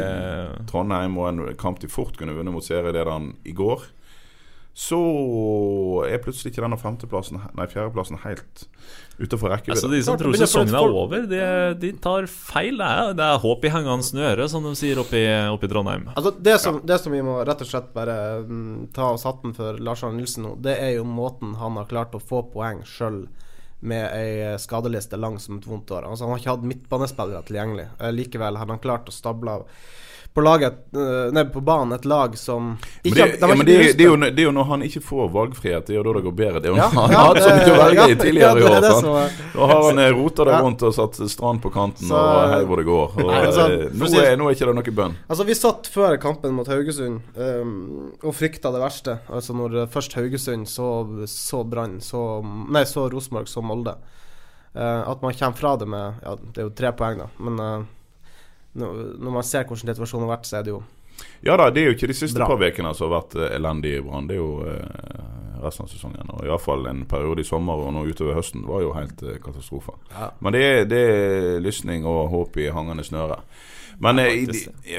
i 0.60 0.66
Trondheim 0.68 1.16
og 1.16 1.28
en 1.30 1.40
kamp 1.56 1.80
de 1.80 1.88
fort 1.88 2.18
kunne 2.20 2.36
vunnet 2.36 2.52
mot 2.52 2.64
serielederen 2.66 3.30
i 3.48 3.54
går. 3.56 3.86
Så 4.76 4.96
er 6.04 6.20
plutselig 6.20 6.50
ikke 6.52 6.60
denne 6.60 6.76
femteplassen 6.76 7.38
Nei, 7.56 7.64
fjerdeplassen 7.70 8.18
helt 8.26 8.66
utenfor 9.16 9.48
rekkevidde. 9.48 9.78
Altså 9.78 9.88
De 9.88 10.00
som 10.04 10.18
tror 10.20 10.36
sesongen 10.36 10.76
er 10.76 10.96
over, 11.00 11.24
de, 11.30 11.38
de 11.80 11.92
tar 12.04 12.28
feil. 12.28 12.76
Det 12.76 12.90
er, 12.98 13.14
det 13.16 13.24
er 13.24 13.40
håp 13.40 13.64
i 13.64 13.70
hengende 13.72 14.04
snøre, 14.04 14.48
som 14.52 14.68
de 14.68 14.74
sier 14.76 15.00
oppe 15.00 15.16
i, 15.16 15.70
Trondheim. 15.72 16.10
Altså 16.12 16.34
det 16.36 16.58
som, 16.60 16.82
det 16.84 17.00
som 17.00 17.16
vi 17.16 17.22
må 17.24 17.38
rett 17.48 17.64
og 17.64 17.70
slett 17.70 17.88
bare 17.96 18.18
mm, 18.44 18.92
ta 18.96 19.14
oss 19.14 19.24
hatten 19.24 19.56
for 19.56 19.80
Lars 19.80 20.04
Arne 20.04 20.20
Nilsen 20.20 20.44
nå, 20.44 20.52
det 20.60 20.76
er 20.76 20.98
jo 20.98 21.08
måten 21.08 21.56
han 21.56 21.80
har 21.80 21.88
klart 21.88 22.12
å 22.12 22.20
få 22.20 22.44
poeng 22.52 22.84
sjøl 22.84 23.24
med 23.86 24.06
ei 24.12 24.58
skadeliste 24.60 25.16
lang 25.16 25.40
som 25.40 25.56
et 25.56 25.68
vondt 25.68 25.94
år. 25.96 26.04
Altså, 26.04 26.26
han 26.26 26.34
har 26.34 26.42
ikke 26.44 26.52
hatt 26.52 26.68
midtbanespillere 26.68 27.48
tilgjengelig. 27.48 27.88
Eh, 27.96 28.12
likevel 28.12 28.60
har 28.60 28.68
han 28.68 28.82
klart 28.82 29.08
å 29.08 29.14
stable 29.14 29.56
av 29.56 29.66
på 30.36 30.42
laget 30.44 30.74
eh, 30.92 31.32
Nei, 31.32 31.44
på 31.48 31.60
banen 31.64 31.96
et 31.96 32.04
lag 32.04 32.34
som 32.38 32.74
ikke, 33.02 33.14
det, 33.16 33.26
de 33.40 33.48
ja, 33.48 33.54
men 33.54 33.66
det, 33.66 33.76
det, 33.96 34.04
er 34.04 34.10
jo, 34.10 34.16
det 34.20 34.42
er 34.42 34.44
jo 34.44 34.52
når 34.52 34.66
han 34.68 34.82
ikke 34.84 35.00
får 35.06 35.30
valgfrihet, 35.32 35.86
det 35.88 35.94
er 35.94 35.96
jo 35.96 36.02
da 36.04 36.12
det 36.18 36.22
går 36.26 36.34
bedre. 36.40 36.60
Det 36.60 36.68
er 36.68 36.74
jo 36.74 36.80
Ja, 36.82 36.88
han 36.92 37.14
ja, 37.14 37.22
hatt 37.30 37.40
så 37.40 37.54
mye 37.56 37.70
å 37.72 37.78
velge 37.80 38.04
i 38.12 38.18
tidligere 38.20 38.60
i 38.60 38.66
år. 38.68 38.76
det 38.84 38.90
Nå 39.56 39.70
har 39.70 39.80
han 39.86 40.02
eh, 40.02 40.10
rota 40.12 40.46
det 40.48 40.58
rundt 40.66 40.84
og 40.84 40.92
satt 40.98 41.20
strand 41.32 41.62
på 41.64 41.72
kanten 41.72 42.10
Så- 42.10 42.20
og 42.20 42.52
hei 42.52 42.60
hvor 42.68 42.82
det 42.82 42.86
går. 42.90 43.16
Og, 43.16 43.30
Nei, 43.30 43.40
altså, 43.46 43.66
eh, 43.72 43.86
nå, 43.96 44.10
er, 44.20 44.36
nå 44.36 44.50
er 44.50 44.58
ikke 44.58 44.68
det 44.68 44.76
noe 44.80 44.96
bønn. 45.00 45.16
Altså, 45.24 45.48
vi 45.48 45.56
satt 45.56 45.88
før 45.94 46.18
kampen 46.20 46.52
mot 46.58 46.68
Haugesund 46.68 47.40
um, 47.40 47.72
og 48.20 48.36
frykta 48.36 48.74
det 48.74 48.84
verste. 48.84 49.18
Altså 49.32 49.56
når 49.56 49.86
først 49.92 50.18
Haugesund, 50.20 50.68
så, 50.68 50.90
så 51.32 51.64
Brann, 51.64 51.96
så 52.04 52.26
Nei, 52.44 52.84
så 52.84 53.08
Rosenborg, 53.12 53.48
så 53.48 53.64
Molde. 53.64 53.96
Uh, 54.76 55.08
at 55.08 55.22
man 55.24 55.32
kommer 55.32 55.56
fra 55.56 55.76
det 55.80 55.86
med 55.88 56.20
Ja, 56.20 56.36
det 56.36 56.60
er 56.60 56.66
jo 56.68 56.74
tre 56.76 56.90
poeng, 56.92 57.22
da, 57.22 57.30
men 57.40 57.60
eh, 57.64 57.84
når, 58.76 59.32
man 59.32 59.46
ser 59.46 59.66
hvordan 59.66 59.94
situasjonen 59.94 60.26
har 60.26 60.36
vært, 60.36 60.48
så 60.48 60.60
er 60.60 60.66
det 60.66 60.74
jo 60.74 60.82
Ja 61.46 61.56
da, 61.56 61.70
det 61.72 61.82
er 61.82 61.90
jo 61.90 61.96
ikke 61.96 62.10
de 62.10 62.18
siste 62.18 62.38
Bra. 62.38 62.50
par 62.52 62.60
ukene 62.60 62.92
som 62.94 63.08
har 63.08 63.20
vært 63.20 63.38
eh, 63.40 63.54
elendige 63.56 64.00
i 64.00 64.04
Brann. 64.04 64.28
Det 64.28 64.36
er 64.36 64.42
jo 64.42 64.50
eh, 64.68 65.36
resten 65.62 65.86
av 65.86 65.92
sesongen. 65.92 66.34
Og 66.34 66.44
iallfall 66.46 66.86
en 66.90 67.04
periode 67.08 67.42
i 67.42 67.48
sommer 67.48 67.86
og 67.86 67.94
nå 67.94 68.04
utover 68.08 68.36
høsten 68.38 68.66
var 68.68 68.84
jo 68.84 68.92
helt 68.96 69.22
eh, 69.24 69.40
katastrofe. 69.42 69.96
Ja. 70.12 70.30
Men 70.44 70.56
det 70.56 70.66
er, 70.66 70.84
det 70.90 71.00
er 71.06 71.64
lysning 71.64 72.06
og 72.08 72.28
håp 72.34 72.60
i 72.60 72.70
hangende 72.74 73.06
snøre. 73.06 73.40
Men 74.02 74.20
eh, 74.20 74.44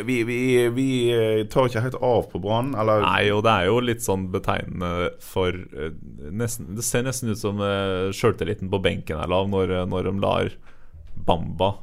vi, 0.08 0.22
vi, 0.26 0.40
vi 0.74 0.88
eh, 1.14 1.44
tar 1.52 1.70
ikke 1.70 1.84
helt 1.86 2.00
av 2.02 2.30
på 2.32 2.42
Brann, 2.42 2.74
eller 2.80 3.04
Nei, 3.06 3.28
og 3.34 3.44
det 3.46 3.54
er 3.54 3.70
jo 3.70 3.82
litt 3.86 4.06
sånn 4.06 4.30
betegnende 4.34 5.12
for 5.22 5.54
nesten, 6.34 6.74
Det 6.78 6.86
ser 6.86 7.06
nesten 7.06 7.30
ut 7.30 7.42
som 7.42 7.62
uh, 7.62 8.10
sjøltilliten 8.16 8.72
på 8.74 8.82
benken 8.82 9.22
er 9.22 9.30
lav 9.30 9.52
når, 9.52 9.76
når 9.92 10.10
de 10.10 10.16
lar 10.24 10.56
Bamba 11.28 11.76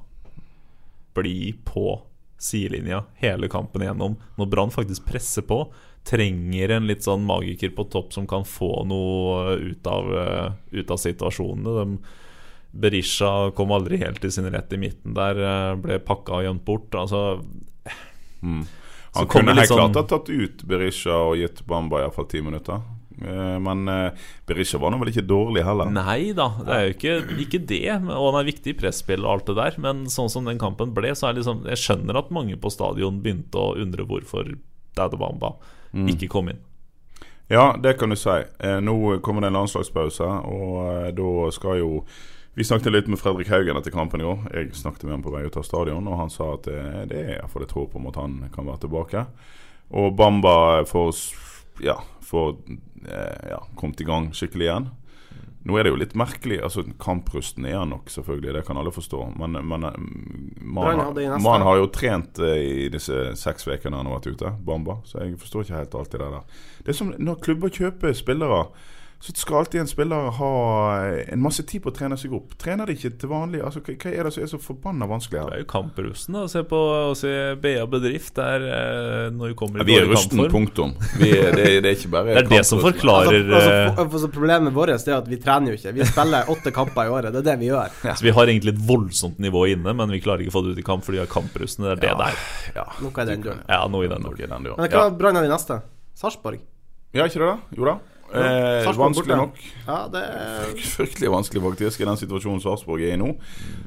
bli 1.15 1.55
på 1.65 2.03
sidelinja 2.39 3.05
hele 3.15 3.49
kampen 3.49 3.83
igjennom. 3.83 4.17
Når 4.37 4.51
Brann 4.53 4.73
faktisk 4.75 5.07
presser 5.09 5.47
på, 5.47 5.65
trenger 6.05 6.75
en 6.77 6.89
litt 6.89 7.07
sånn 7.07 7.25
magiker 7.25 7.73
på 7.77 7.87
topp 7.93 8.13
som 8.13 8.27
kan 8.29 8.45
få 8.45 8.85
noe 8.89 9.57
ut 9.57 9.87
av, 9.89 10.11
eh, 10.19 10.53
ut 10.71 10.91
av 10.91 11.01
situasjonene. 11.01 11.75
De, 11.79 11.99
Berisha 12.75 13.51
kom 13.55 13.71
aldri 13.73 14.01
helt 14.03 14.21
til 14.21 14.33
sin 14.35 14.51
rett 14.51 14.73
i 14.73 14.81
midten 14.81 15.15
der, 15.15 15.39
eh, 15.39 15.75
ble 15.81 15.99
pakka 16.03 16.41
og 16.41 16.45
gjemt 16.45 16.65
bort. 16.65 16.91
Altså 16.91 17.41
mm. 18.43 18.65
Han 19.15 19.27
kunne 19.31 19.55
helt 19.55 19.71
sånn- 19.71 19.79
klart 19.79 19.95
ha 19.95 20.03
tatt 20.03 20.29
ut 20.29 20.65
Berisha 20.67 21.15
og 21.31 21.37
gitt 21.39 21.65
Bamba 21.67 22.03
iallfall 22.03 22.29
ti 22.29 22.43
minutter. 22.43 22.83
Eh, 23.23 23.59
Men 23.63 23.89
eh, 23.89 24.27
Berisha 24.47 24.79
var 24.79 24.91
nå 24.91 24.99
vel 25.03 25.13
ikke 25.13 25.27
dårlig 25.29 25.65
heller. 25.67 25.91
Nei 25.95 26.33
da, 26.37 26.49
det 26.65 26.75
er 26.75 26.85
jo 26.87 26.95
ikke, 26.97 27.15
ikke 27.47 27.63
det. 27.71 27.83
Og 28.03 28.29
han 28.33 28.41
er 28.41 28.51
viktig 28.51 28.75
i 28.75 28.79
presspill 28.79 29.25
og 29.25 29.33
alt 29.33 29.51
det 29.51 29.59
der. 29.61 29.79
Men 29.83 30.05
sånn 30.11 30.33
som 30.33 30.49
den 30.49 30.61
kampen 30.63 30.95
ble, 30.97 31.15
så 31.15 31.31
er 31.31 31.39
liksom 31.39 31.65
Jeg 31.71 31.83
skjønner 31.83 32.19
at 32.21 32.33
mange 32.35 32.59
på 32.61 32.73
stadion 32.73 33.23
begynte 33.23 33.61
å 33.61 33.75
undre 33.81 34.07
hvorfor 34.09 34.55
Dado 34.95 35.19
Bamba 35.21 35.57
ikke 35.95 36.27
kom 36.31 36.49
inn. 36.51 36.63
Ja, 37.53 37.77
det 37.79 37.93
kan 38.01 38.11
du 38.11 38.17
si. 38.19 38.35
Eh, 38.59 38.81
nå 38.83 39.21
kommer 39.23 39.45
det 39.45 39.53
en 39.53 39.59
landslagspause, 39.61 40.27
og 40.49 41.15
da 41.15 41.51
skal 41.55 41.79
jo 41.83 41.91
Vi 42.55 42.63
snakket 42.63 42.93
litt 42.93 43.09
med 43.11 43.19
Fredrik 43.19 43.49
Haugen 43.51 43.75
etter 43.75 43.91
kampen 43.91 44.21
i 44.23 44.27
år. 44.31 44.45
Jeg 44.55 44.77
snakket 44.79 45.03
med 45.09 45.17
ham 45.17 45.23
på 45.25 45.33
vei 45.35 45.41
ut 45.43 45.57
av 45.59 45.65
stadion, 45.67 46.07
og 46.07 46.21
han 46.21 46.31
sa 46.31 46.53
at 46.55 46.69
det, 47.11 47.19
er 47.19 47.33
iallfall 47.41 47.65
et 47.67 47.75
håp 47.75 47.97
om 47.99 48.07
at 48.07 48.19
han 48.21 48.37
kan 48.55 48.69
være 48.69 48.85
tilbake. 48.85 49.25
Og 49.91 50.15
Bamba 50.15 50.85
får 50.87 51.11
ja, 51.83 51.99
får 52.23 52.57
eh, 53.09 53.49
ja, 53.51 53.63
kommet 53.77 54.01
i 54.01 54.05
gang 54.09 54.31
skikkelig 54.37 54.69
igjen. 54.69 54.91
Nå 55.65 55.79
er 55.81 55.87
det 55.87 55.95
jo 55.95 55.97
litt 55.97 56.13
merkelig. 56.15 56.59
altså 56.63 56.83
Kamprusten 57.01 57.65
er 57.65 57.79
han 57.79 57.89
nok, 57.95 58.11
selvfølgelig. 58.13 58.53
Det 58.53 58.65
kan 58.67 58.77
alle 58.77 58.93
forstå. 58.93 59.21
Men, 59.41 59.53
men 59.65 59.87
mannen 59.87 60.61
man, 60.61 61.01
hadde 61.01 61.23
i 61.25 61.29
neste- 61.31 61.43
man 61.47 61.63
har 61.65 61.79
jo 61.81 61.87
trent 61.89 62.39
eh, 62.39 62.59
i 62.85 62.89
disse 62.93 63.33
seks 63.41 63.65
ukene 63.67 63.97
han 63.97 64.07
har 64.11 64.19
vært 64.19 64.29
ute, 64.35 64.53
Bamba. 64.61 64.99
Så 65.09 65.23
jeg 65.23 65.39
forstår 65.41 65.65
ikke 65.65 65.79
helt 65.81 65.95
alltid 65.95 66.21
det 66.21 66.29
der. 66.35 66.61
Det 66.85 66.93
er 66.93 66.99
som 67.01 67.15
når 67.17 67.41
klubber 67.47 67.73
kjøper 67.73 68.13
spillere. 68.13 68.67
Så 69.21 69.33
skal 69.37 69.63
alltid 69.63 69.81
en 69.81 69.89
spiller 69.89 70.31
ha 70.37 70.49
eh, 71.07 71.33
en 71.33 71.41
masse 71.41 71.63
tid 71.65 71.81
på 71.85 71.89
å 71.89 71.95
trene 71.97 72.17
seg 72.21 72.33
opp. 72.37 72.57
Trener 72.61 72.91
de 72.91 72.97
ikke 72.97 73.11
til 73.21 73.31
vanlig? 73.31 73.63
Altså, 73.65 73.81
hva, 73.81 74.11
er 74.11 74.27
det 74.29 74.33
som 74.35 74.43
er 74.45 74.51
så 74.51 74.61
forbanna 74.61 75.09
vanskelig 75.09 75.47
Det 75.49 75.57
er 75.57 75.63
jo 75.63 75.69
kamprusten. 75.71 76.37
da. 76.37 76.43
Se 76.53 76.61
på 76.69 76.77
å 76.77 77.15
se 77.17 77.33
BA 77.63 77.87
Bedrift 77.89 78.35
der 78.37 78.67
eh, 78.69 79.31
når 79.33 79.55
vi 79.55 79.57
kommer 79.63 79.81
Ja, 79.81 79.89
vi 79.89 79.97
er 79.97 80.11
rusten, 80.11 80.45
punktum. 80.53 80.93
Vi 81.21 81.31
er, 81.33 81.57
det, 81.57 81.71
det 81.87 81.93
er 81.93 81.97
ikke 81.97 82.13
bare 82.13 82.37
Det 82.37 82.43
er 82.45 82.51
det 82.53 82.63
som 82.69 82.83
forklarer 82.85 83.41
altså, 83.41 83.57
altså, 83.57 83.73
eh, 83.79 83.97
for, 84.03 84.13
for, 84.19 84.35
Problemet 84.35 84.77
vårt 84.77 84.93
er 84.93 85.17
at 85.17 85.31
vi 85.31 85.41
trener 85.41 85.73
jo 85.73 85.79
ikke. 85.81 85.95
Vi 85.97 86.11
spiller 86.11 86.53
åtte 86.53 86.75
kamper 86.75 87.09
i 87.09 87.15
året. 87.17 87.33
Det 87.33 87.41
er 87.45 87.49
det 87.53 87.59
vi 87.65 87.73
gjør. 87.73 87.97
Så 88.11 88.29
vi 88.29 88.35
har 88.37 88.51
egentlig 88.51 88.75
et 88.75 88.85
voldsomt 88.93 89.41
nivå 89.41 89.67
inne, 89.73 89.97
men 89.97 90.13
vi 90.13 90.21
klarer 90.25 90.45
ikke 90.45 90.53
å 90.53 90.59
få 90.59 90.67
det 90.67 90.77
ut 90.77 90.85
i 90.85 90.87
kamp 90.87 91.07
fordi 91.07 91.21
vi 91.21 91.25
har 91.25 91.33
kamprusten. 91.33 91.89
Det 91.89 91.97
er 91.97 92.03
det 92.05 92.15
der. 92.21 92.41
Ja, 92.77 92.89
Noe 93.01 93.25
i 93.25 93.29
den 93.31 93.45
duren. 93.45 93.65
Ja, 93.69 93.85
noe 93.89 94.05
i 94.05 94.11
den 94.11 94.25
duren. 94.25 94.53
i. 94.53 94.75
Men 94.77 94.91
hva 94.91 95.09
Ja. 95.09 95.11
Brann 95.15 95.37
har 95.41 95.45
vi 95.45 95.53
neste? 95.53 95.81
Sarpsborg? 96.19 96.61
ja, 97.15 97.25
ikke 97.25 97.41
det 97.41 97.47
da? 97.47 97.57
Jo 97.79 97.87
da. 97.89 97.99
Eh, 98.35 98.89
vanskelig 98.99 99.37
nok. 99.39 99.59
Ja, 99.87 99.99
det 100.13 100.23
er 100.27 100.73
Fryktelig 100.97 101.31
vanskelig 101.31 101.63
faktisk 101.63 102.01
i 102.03 102.09
den 102.09 102.19
situasjonen 102.21 102.63
Sarpsborg 102.65 103.05
er 103.07 103.15
i 103.15 103.21
nå. 103.21 103.33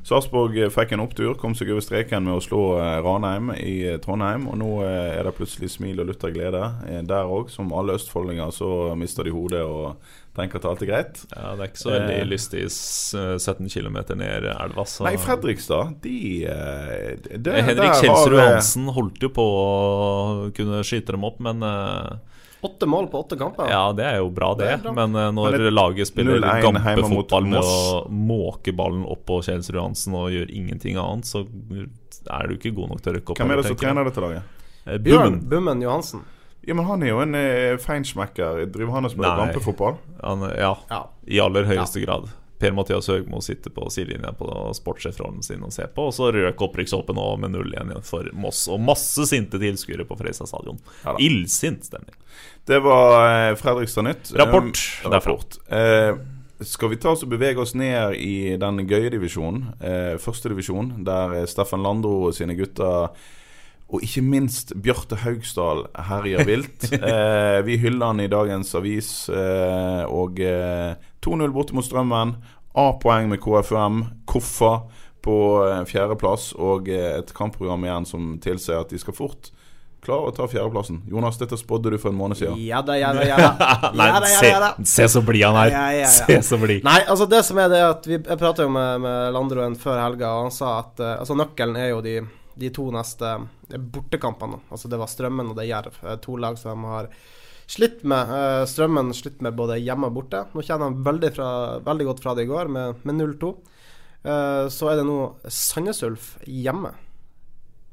Sarpsborg 0.08 0.56
eh, 0.64 0.70
fikk 0.74 0.94
en 0.96 1.04
opptur, 1.04 1.34
kom 1.40 1.56
seg 1.58 1.72
over 1.74 1.84
streken 1.84 2.24
med 2.28 2.38
å 2.38 2.44
slå 2.44 2.62
eh, 2.80 3.00
Ranheim 3.06 3.52
i 3.58 3.76
eh, 3.94 3.98
Trondheim. 4.04 4.48
Og 4.52 4.60
nå 4.62 4.70
er 4.88 5.24
det 5.28 5.36
plutselig 5.38 5.72
smil 5.76 6.00
og 6.04 6.12
lutter 6.12 6.32
glede 6.36 6.64
der 7.08 7.28
òg. 7.28 7.52
Som 7.54 7.74
alle 7.76 7.98
østfoldinger 8.00 8.54
så 8.56 8.72
mister 9.00 9.28
de 9.28 9.36
hodet 9.36 9.64
og 9.68 9.98
tenker 10.38 10.60
at 10.62 10.68
alt 10.70 10.82
er 10.86 10.90
greit. 10.92 11.22
Ja, 11.34 11.56
Det 11.58 11.64
er 11.66 11.70
ikke 11.72 11.82
så 11.82 11.94
veldig 11.96 12.18
Eh. 12.22 12.28
lystig 12.30 12.64
17 12.70 13.70
km 13.74 13.98
ned 14.20 14.46
elva. 14.54 14.86
Så. 14.86 15.04
Nei, 15.08 15.16
Fredrikstad, 15.18 15.96
de 16.04 16.46
de, 16.46 17.52
Eh, 17.52 17.64
Henrik 17.66 17.96
Kjelsrud 18.02 18.38
Hansen 18.40 18.88
holdt 18.94 19.22
jo 19.26 19.30
på 19.34 19.44
å 19.44 20.52
kunne 20.56 20.84
skyte 20.86 21.16
dem 21.16 21.26
opp, 21.28 21.40
men 21.44 21.64
eh, 21.66 22.18
åtte 22.62 22.86
mål 22.90 23.08
på 23.12 23.20
åtte 23.24 23.38
kamper. 23.38 23.70
Ja, 23.70 23.92
det 23.94 24.06
er 24.06 24.18
jo 24.22 24.30
bra, 24.34 24.54
det. 24.56 24.70
Det 24.72 24.84
bra. 24.84 24.94
Men 24.94 25.16
eh, 25.16 25.32
når 25.32 25.52
Men 25.52 25.62
det- 25.62 25.74
laget 25.74 26.08
spiller 26.08 26.40
0-1 26.40 26.62
hjemme 26.62 26.64
mot 26.64 26.94
gampefotball 26.96 27.46
med 27.46 27.62
å 27.62 28.08
måke 28.10 28.74
ballen 28.76 29.06
opp 29.06 29.26
på 29.26 29.42
Kjelsrud 29.46 29.82
Hansen 29.82 30.14
og 30.16 30.32
gjør 30.32 30.50
ingenting 30.50 30.98
annet, 30.98 31.26
så 31.26 31.46
er 32.32 32.48
du 32.48 32.56
ikke 32.58 32.74
god 32.76 32.90
nok 32.90 33.02
til 33.02 33.14
å 33.14 33.16
rykke 33.20 33.32
opp. 33.32 33.38
Hvem 33.38 33.52
er 33.52 33.62
det 33.62 33.66
som 33.72 33.76
trener 33.78 34.04
dette 34.10 34.22
laget? 34.22 34.42
Eh, 34.88 34.98
Bjørn 34.98 35.40
Bummen. 35.40 35.50
Bummen 35.50 35.82
Johansen. 35.82 36.22
Ja, 36.68 36.74
men 36.74 36.86
Han 36.86 37.04
er 37.04 37.08
jo 37.14 37.20
en 37.22 37.36
eh, 37.36 37.78
feinschmecker. 37.80 38.66
Driver 38.72 38.92
han 38.98 39.06
og 39.06 39.12
spiller 39.12 39.38
gampefotball? 39.40 39.96
Ja, 40.58 40.76
Ja. 40.90 41.04
i 41.28 41.40
aller 41.40 41.64
høyeste 41.64 42.02
grad. 42.04 42.28
Per-Mathias 42.60 43.10
Høgmo 43.12 43.42
sitter 43.42 43.74
på 43.74 43.90
sidelinja 43.94 44.32
på 44.38 44.50
sportssjefrollen 44.74 45.44
sin 45.46 45.64
og 45.66 45.74
ser 45.74 45.92
på. 45.94 46.08
Og 46.10 46.16
så 46.16 46.32
røk 46.34 46.64
opprykkshoppet 46.68 47.18
nå 47.18 47.28
med 47.44 47.54
0 47.54 47.76
igjen 47.76 47.94
for 48.06 48.30
Moss. 48.34 48.66
Og 48.72 48.82
masse 48.82 49.28
sinte 49.30 49.62
tilskuere 49.62 50.08
på 50.10 50.18
Freisa 50.18 50.48
stadion. 50.50 50.80
Ja. 51.04 51.14
Illsint 51.22 51.86
stemning. 51.86 52.18
Det 52.68 52.82
var 52.84 53.20
eh, 53.28 53.54
Fredrikstad 53.60 54.10
Nytt. 54.10 54.34
Rapport 54.36 54.82
Um, 55.06 55.12
rapport. 55.12 55.60
Eh, 55.70 56.16
skal 56.66 56.90
vi 56.90 56.98
ta 56.98 57.14
oss 57.14 57.24
og 57.24 57.30
bevege 57.32 57.62
oss 57.62 57.76
ned 57.78 58.18
i 58.18 58.58
den 58.60 58.82
gøye 58.90 59.12
divisjonen, 59.14 59.70
eh, 59.78 60.16
første 60.22 60.50
divisjon, 60.50 60.96
der 61.06 61.46
Steffen 61.50 61.86
Landro 61.86 62.32
sine 62.34 62.58
gutter 62.58 63.14
og 63.88 64.04
ikke 64.04 64.22
minst 64.26 64.74
Bjarte 64.84 65.20
Haugsdal 65.24 65.86
herjer 66.10 66.44
vilt. 66.48 66.90
Eh, 66.98 67.60
vi 67.64 67.78
hyller 67.80 68.12
han 68.12 68.20
i 68.20 68.28
dagens 68.28 68.74
avis. 68.76 69.10
Eh, 69.32 70.04
og 70.12 70.42
eh, 70.44 70.98
2-0 71.24 71.54
borte 71.56 71.76
mot 71.78 71.86
Strømmen. 71.86 72.36
A-poeng 72.78 73.30
med 73.32 73.40
KFUM. 73.44 74.02
Koffa 74.28 74.74
på 75.24 75.38
eh, 75.70 75.86
fjerdeplass. 75.88 76.52
Og 76.60 76.92
eh, 76.92 77.14
et 77.22 77.32
kampprogram 77.38 77.86
igjen 77.88 78.10
som 78.10 78.34
tilsier 78.44 78.84
at 78.84 78.92
de 78.92 79.00
skal 79.00 79.16
fort 79.16 79.52
klare 80.04 80.30
å 80.30 80.34
ta 80.36 80.46
fjerdeplassen. 80.48 81.02
Jonas, 81.12 81.40
dette 81.40 81.58
spådde 81.60 81.92
du 81.94 81.98
for 82.00 82.14
en 82.14 82.20
måned 82.20 82.40
siden. 82.40 82.60
Ja 82.64 82.82
da, 82.86 82.96
ja 83.00 83.14
da, 83.16 83.24
ja 83.28 83.38
da. 83.40 83.70
Nei, 83.98 84.08
Ja 84.08 84.20
da, 84.24 84.30
ja 84.32 84.40
se, 84.40 84.52
da, 84.64 84.70
se 84.88 85.08
så 85.16 85.24
blid 85.26 85.46
han 85.48 85.58
er. 85.64 85.72
Ja, 85.74 85.86
ja, 85.96 86.02
ja. 86.06 86.12
Se 86.14 86.38
så 86.46 86.60
blid. 86.62 86.84
Nei, 86.88 87.00
altså 87.08 87.28
det 87.30 87.42
som 87.48 87.60
er 87.64 87.72
det 87.72 87.82
at 87.84 88.08
vi, 88.08 88.20
Jeg 88.20 88.40
prata 88.40 88.68
jo 88.68 88.72
med, 88.74 89.02
med 89.04 89.34
Landroen 89.36 89.76
før 89.80 90.00
helga, 90.04 90.34
og 90.38 90.48
han 90.48 90.56
sa 90.56 90.78
at 90.84 91.04
uh, 91.04 91.14
altså 91.18 91.38
nøkkelen 91.40 91.80
er 91.82 91.92
jo 91.92 92.04
de, 92.06 92.20
de 92.58 92.70
to 92.74 92.90
neste 92.92 93.34
bortekampene. 93.70 94.62
Altså 94.72 94.90
det 94.92 95.00
var 95.02 95.10
Strømmen 95.12 95.52
og 95.52 95.58
det 95.58 95.66
er 95.68 95.74
Jerv. 95.76 96.00
eh, 96.04 96.18
To 96.24 96.38
lag 96.38 96.58
som 96.58 96.84
har 96.90 97.10
slitt 97.68 98.04
med. 98.04 98.30
Eh, 98.30 98.66
Strømmen 98.66 99.14
slitt 99.14 99.42
med 99.42 99.56
både 99.56 99.80
hjemme 99.80 100.08
og 100.10 100.14
borte. 100.20 100.46
Nå 100.54 100.64
kjenner 100.64 100.90
han 100.90 101.02
veldig, 101.04 101.34
fra, 101.36 101.50
veldig 101.86 102.06
godt 102.12 102.24
fra 102.24 102.36
det 102.36 102.48
i 102.48 102.52
går, 102.52 102.68
med, 102.68 103.04
med 103.04 103.16
0-2. 103.22 103.52
Eh, 104.24 104.68
så 104.74 104.90
er 104.92 104.98
det 105.00 105.06
nå 105.08 105.20
Sandnes 105.48 106.02
Ulf 106.04 106.38
hjemme. 106.48 106.94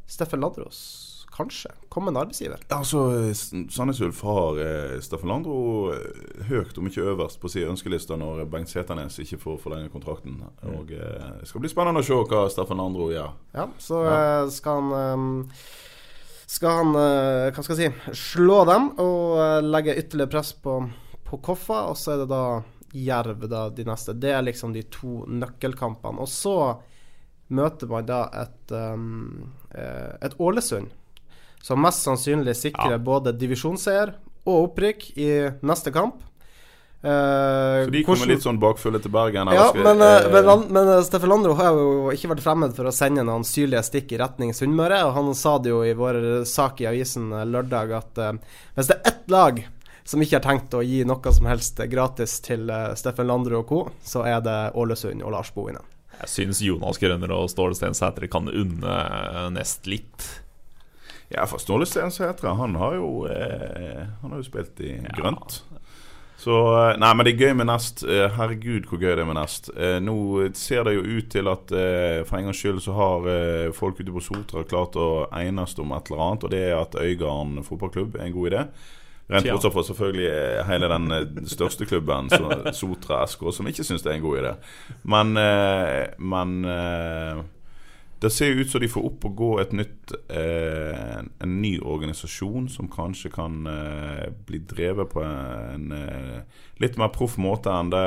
Steffen 0.07 0.41
Landros, 0.45 0.79
kanskje. 1.35 1.71
Kommende 1.89 2.21
arbeidsgiver. 2.21 2.63
Altså, 2.69 3.33
Sandnes 3.71 4.01
Ulf 4.01 4.23
har 4.23 4.59
eh, 4.63 4.99
Steffen 5.03 5.31
Landro 5.31 5.93
eh, 5.95 6.45
høyt, 6.49 6.79
om 6.79 6.89
ikke 6.89 7.07
øverst, 7.13 7.41
på 7.43 7.51
sin 7.51 7.71
ønskeliste 7.73 8.17
når 8.21 8.45
Bengt 8.51 8.71
Seternes 8.71 9.19
ikke 9.23 9.41
får 9.43 9.59
forlenge 9.65 9.93
kontrakten. 9.93 10.39
Og 10.71 10.93
eh, 10.95 11.33
Det 11.41 11.51
skal 11.51 11.65
bli 11.65 11.73
spennende 11.73 12.05
å 12.05 12.07
se 12.07 12.21
hva 12.31 12.45
Steffen 12.53 12.83
Landro 12.83 13.11
gjør. 13.13 13.35
Ja, 13.57 13.69
så 13.83 14.05
eh, 14.11 14.53
skal 14.55 14.81
han 14.83 14.95
um 14.95 15.35
Skal 16.55 16.77
han, 16.77 16.91
eh, 16.95 17.51
hva 17.51 17.63
skal 17.65 17.81
jeg 17.81 17.95
si, 17.95 18.17
slå 18.21 18.61
dem 18.69 18.91
og 19.03 19.65
legge 19.65 19.97
ytterligere 19.97 20.31
press 20.31 20.53
på, 20.53 20.77
på 21.25 21.39
Koffa. 21.43 21.87
Og 21.91 21.97
så 21.99 22.15
er 22.15 22.21
det 22.23 22.31
da 22.31 22.45
Jerv 22.95 23.49
da 23.51 23.65
de 23.75 23.87
neste. 23.89 24.15
Det 24.15 24.31
er 24.31 24.45
liksom 24.45 24.75
de 24.77 24.85
to 24.93 25.25
nøkkelkampene. 25.27 26.21
Og 26.23 26.31
så 26.31 26.77
møter 27.49 27.91
man 27.91 28.07
da 28.07 28.21
et, 28.45 28.75
um, 28.77 29.49
et 29.75 30.37
Ålesund 30.39 30.93
som 31.65 31.81
mest 31.81 32.05
sannsynlig 32.05 32.53
sikrer 32.59 33.01
både 33.01 33.33
divisjonsseier 33.41 34.13
og 34.45 34.67
opprykk 34.69 35.07
i 35.17 35.29
neste 35.65 35.93
kamp. 35.95 36.21
Uh, 37.05 37.85
Så 37.85 37.91
de 37.93 38.03
kommer 38.05 38.17
hvordan- 38.17 38.29
litt 38.33 38.45
sånn 38.45 38.59
bakfulle 38.61 39.01
til 39.01 39.11
Bergen. 39.13 39.49
ja, 39.53 39.69
skal- 39.69 39.83
men, 39.83 40.01
eh, 40.01 40.29
men, 40.33 40.73
men 40.73 40.89
eh, 40.89 41.03
Steffen 41.05 41.29
Landro 41.29 41.55
har 41.55 41.73
jo 41.77 42.09
ikke 42.11 42.31
vært 42.33 42.41
fremmed 42.41 42.75
for 42.75 42.85
å 42.85 42.93
sende 42.93 43.25
noen 43.25 43.45
syrlige 43.45 43.83
stikk 43.85 44.13
i 44.13 44.19
retning 44.19 44.53
Sunnmøre. 44.53 45.05
Og 45.05 45.13
han 45.13 45.35
sa 45.35 45.59
det 45.59 45.69
jo 45.69 45.83
i 45.83 45.93
vår 45.93 46.45
sak 46.47 46.81
i 46.81 46.85
avisen 46.89 47.29
lørdag 47.31 47.93
at 47.93 48.19
uh, 48.19 48.33
hvis 48.77 48.89
det 48.89 48.97
er 48.97 49.11
ett 49.13 49.29
lag 49.29 49.65
som 50.05 50.21
ikke 50.21 50.41
har 50.41 50.47
tenkt 50.49 50.71
å 50.73 50.85
gi 50.85 51.05
noe 51.05 51.33
som 51.33 51.47
helst 51.47 51.77
gratis 51.91 52.41
til 52.41 52.69
Steffen 52.95 53.27
Landro 53.27 53.61
og 53.61 53.67
co., 53.67 53.91
så 54.05 54.25
er 54.25 54.41
det 54.41 54.73
Ålesund 54.75 55.23
og 55.25 55.33
Lars 55.33 55.51
Bohinen. 55.51 55.85
Jeg 56.21 56.29
syns 56.29 56.61
Jonas 56.61 56.99
Grønner 56.99 57.31
og 57.33 57.49
Ståle 57.49 57.75
Stensæter 57.75 58.31
kan 58.31 58.49
unne 58.49 59.51
Nest 59.51 59.87
litt. 59.87 60.44
Ja, 61.33 61.47
for 61.49 61.63
Ståle 61.63 61.87
Stensætre, 61.89 62.55
han 62.59 62.75
har 62.77 62.99
jo 62.99 63.25
eh, 63.31 64.05
Han 64.23 64.35
har 64.35 64.43
jo 64.43 64.47
spilt 64.47 64.81
i 64.85 64.99
grønt. 65.17 65.63
Så 66.37 66.57
eh, 66.77 66.99
Nei, 67.01 67.13
men 67.17 67.27
det 67.27 67.33
er 67.35 67.47
gøy 67.47 67.55
med 67.57 67.69
Nest. 67.71 68.03
Eh, 68.05 68.27
herregud, 68.37 68.89
hvor 68.91 69.01
gøy 69.01 69.15
det 69.15 69.23
er 69.25 69.31
med 69.31 69.39
Nest. 69.39 69.71
Eh, 69.77 69.97
nå 70.05 70.17
ser 70.59 70.85
det 70.85 70.97
jo 70.99 71.07
ut 71.07 71.31
til 71.33 71.49
at 71.51 71.73
eh, 71.73 72.19
for 72.29 72.39
en 72.39 72.51
gangs 72.51 72.61
skyld 72.61 72.83
så 72.85 72.97
har 72.99 73.31
eh, 73.33 73.71
folk 73.77 74.03
ute 74.03 74.13
på 74.13 74.25
Sotra 74.25 74.67
klart 74.69 74.99
å 75.01 75.09
enes 75.41 75.79
om 75.81 75.97
et 75.97 76.11
eller 76.13 76.27
annet, 76.27 76.45
og 76.45 76.53
det 76.53 76.67
er 76.69 76.77
at 76.83 76.99
Øygarden 77.01 77.65
fotballklubb 77.65 78.19
er 78.19 78.29
en 78.29 78.37
god 78.37 78.53
idé. 78.53 78.67
Rent 79.33 79.49
bortsett 79.49 79.73
fra 79.73 79.83
selvfølgelig 79.89 80.65
hele 80.69 80.89
den 80.93 81.47
største 81.49 81.87
klubben, 81.89 82.29
Sotra 82.77 83.23
SK, 83.25 83.47
som 83.57 83.71
ikke 83.71 83.87
syns 83.87 84.05
det 84.05 84.13
er 84.13 84.19
en 84.19 84.27
god 84.27 84.43
idé. 84.43 84.51
Men, 85.09 85.33
eh, 85.41 86.03
men 86.21 86.59
eh, 86.69 87.41
det 88.25 88.33
ser 88.33 88.57
ut 88.57 88.71
som 88.71 88.81
de 88.81 88.89
får 88.89 89.05
opp 89.05 89.25
og 89.29 89.37
gå 89.37 89.51
et 89.61 89.73
nytt 89.77 90.15
eh, 90.33 91.21
En 91.21 91.57
ny 91.61 91.77
organisasjon 91.79 92.71
som 92.73 92.89
kanskje 92.91 93.31
kan 93.35 93.65
eh, 93.69 94.29
bli 94.49 94.63
drevet 94.65 95.13
på 95.13 95.23
en 95.25 95.93
eh, 95.93 96.61
litt 96.81 96.97
mer 97.01 97.13
proff 97.15 97.37
måte 97.41 97.73
enn 97.73 97.93
det 97.93 98.05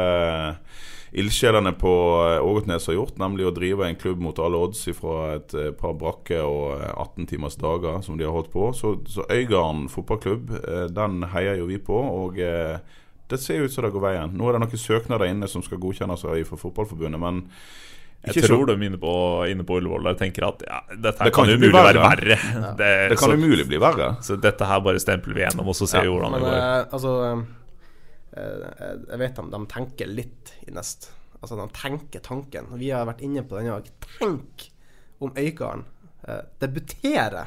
ildsjelene 1.17 1.71
på 1.79 1.93
eh, 2.25 2.43
Ågotnes 2.43 2.89
har 2.89 2.97
gjort, 2.97 3.17
nemlig 3.21 3.47
å 3.47 3.53
drive 3.55 3.87
en 3.87 3.99
klubb 3.99 4.21
mot 4.23 4.39
alle 4.43 4.59
odds 4.65 4.83
fra 4.97 5.17
et 5.37 5.55
eh, 5.55 5.71
par 5.77 5.95
brakke 6.01 6.41
og 6.43 6.81
eh, 6.81 6.91
18 6.91 7.29
timers 7.31 7.57
dager 7.61 8.01
som 8.05 8.19
de 8.19 8.27
har 8.27 8.35
holdt 8.35 8.51
på. 8.53 8.71
Så, 8.75 8.97
så 9.07 9.25
Øygarden 9.31 9.87
fotballklubb, 9.93 10.53
eh, 10.57 10.85
den 10.93 11.29
heier 11.33 11.61
jo 11.61 11.69
vi 11.71 11.79
på. 11.79 11.97
og 11.97 12.41
eh, 12.41 12.79
det 13.27 13.41
ser 13.43 13.59
ut 13.63 13.73
som 13.73 13.83
det 13.83 13.91
går 13.91 14.03
veien. 14.03 14.37
Nå 14.39 14.47
er 14.47 14.55
det 14.55 14.63
noen 14.63 14.79
søknader 14.79 15.27
inne 15.27 15.49
som 15.51 15.63
skal 15.63 15.81
godkjennes 15.83 16.23
av 16.23 16.37
fra 16.47 16.59
Fotballforbundet, 16.61 17.19
men 17.19 17.41
Jeg 18.25 18.43
tror 18.47 18.65
de 18.67 18.73
inne 18.85 18.97
på, 18.99 19.11
inne 19.47 19.63
på 19.63 19.77
Ullevål 19.77 20.03
der 20.09 20.15
tenker 20.19 20.47
at 20.47 20.63
ja, 20.65 20.79
dette 20.89 21.21
her 21.21 21.29
Det 21.29 21.33
kan 21.35 21.45
kan, 21.45 21.53
umulig 21.53 21.73
være 21.75 22.01
verre. 22.01 22.37
Ja. 22.37 22.71
Det, 22.79 22.89
Det 23.13 23.17
kan 23.21 23.29
så, 23.29 23.35
umulig 23.37 23.67
bli 23.69 23.77
verre. 23.79 24.07
så 24.25 24.35
dette 24.41 24.65
her 24.67 24.79
bare 24.83 24.99
stempler 24.99 25.37
vi 25.37 25.41
gjennom, 25.45 25.67
og 25.71 25.77
så 25.77 25.87
ser 25.87 26.01
vi 26.03 26.11
hvordan 26.11 26.31
Men 26.33 26.41
det 26.43 26.49
går. 26.49 26.57
eh, 26.57 26.85
altså 26.97 27.13
eh, 28.37 29.03
Jeg 29.11 29.21
vet 29.21 29.35
de, 29.39 29.45
de 29.53 29.61
tenker 29.71 30.11
litt 30.11 30.53
i 30.67 30.73
nest. 30.75 31.11
Altså, 31.41 31.55
de 31.59 31.67
tenker 31.77 32.19
tanken. 32.25 32.67
Vi 32.81 32.89
har 32.89 33.05
vært 33.07 33.21
inne 33.21 33.43
på 33.45 33.59
den 33.59 33.69
i 33.69 33.75
dag. 33.75 33.89
Tenk 34.17 34.67
om 35.21 35.31
Øygarden 35.37 35.85
eh, 36.27 36.41
debuterer 36.61 37.45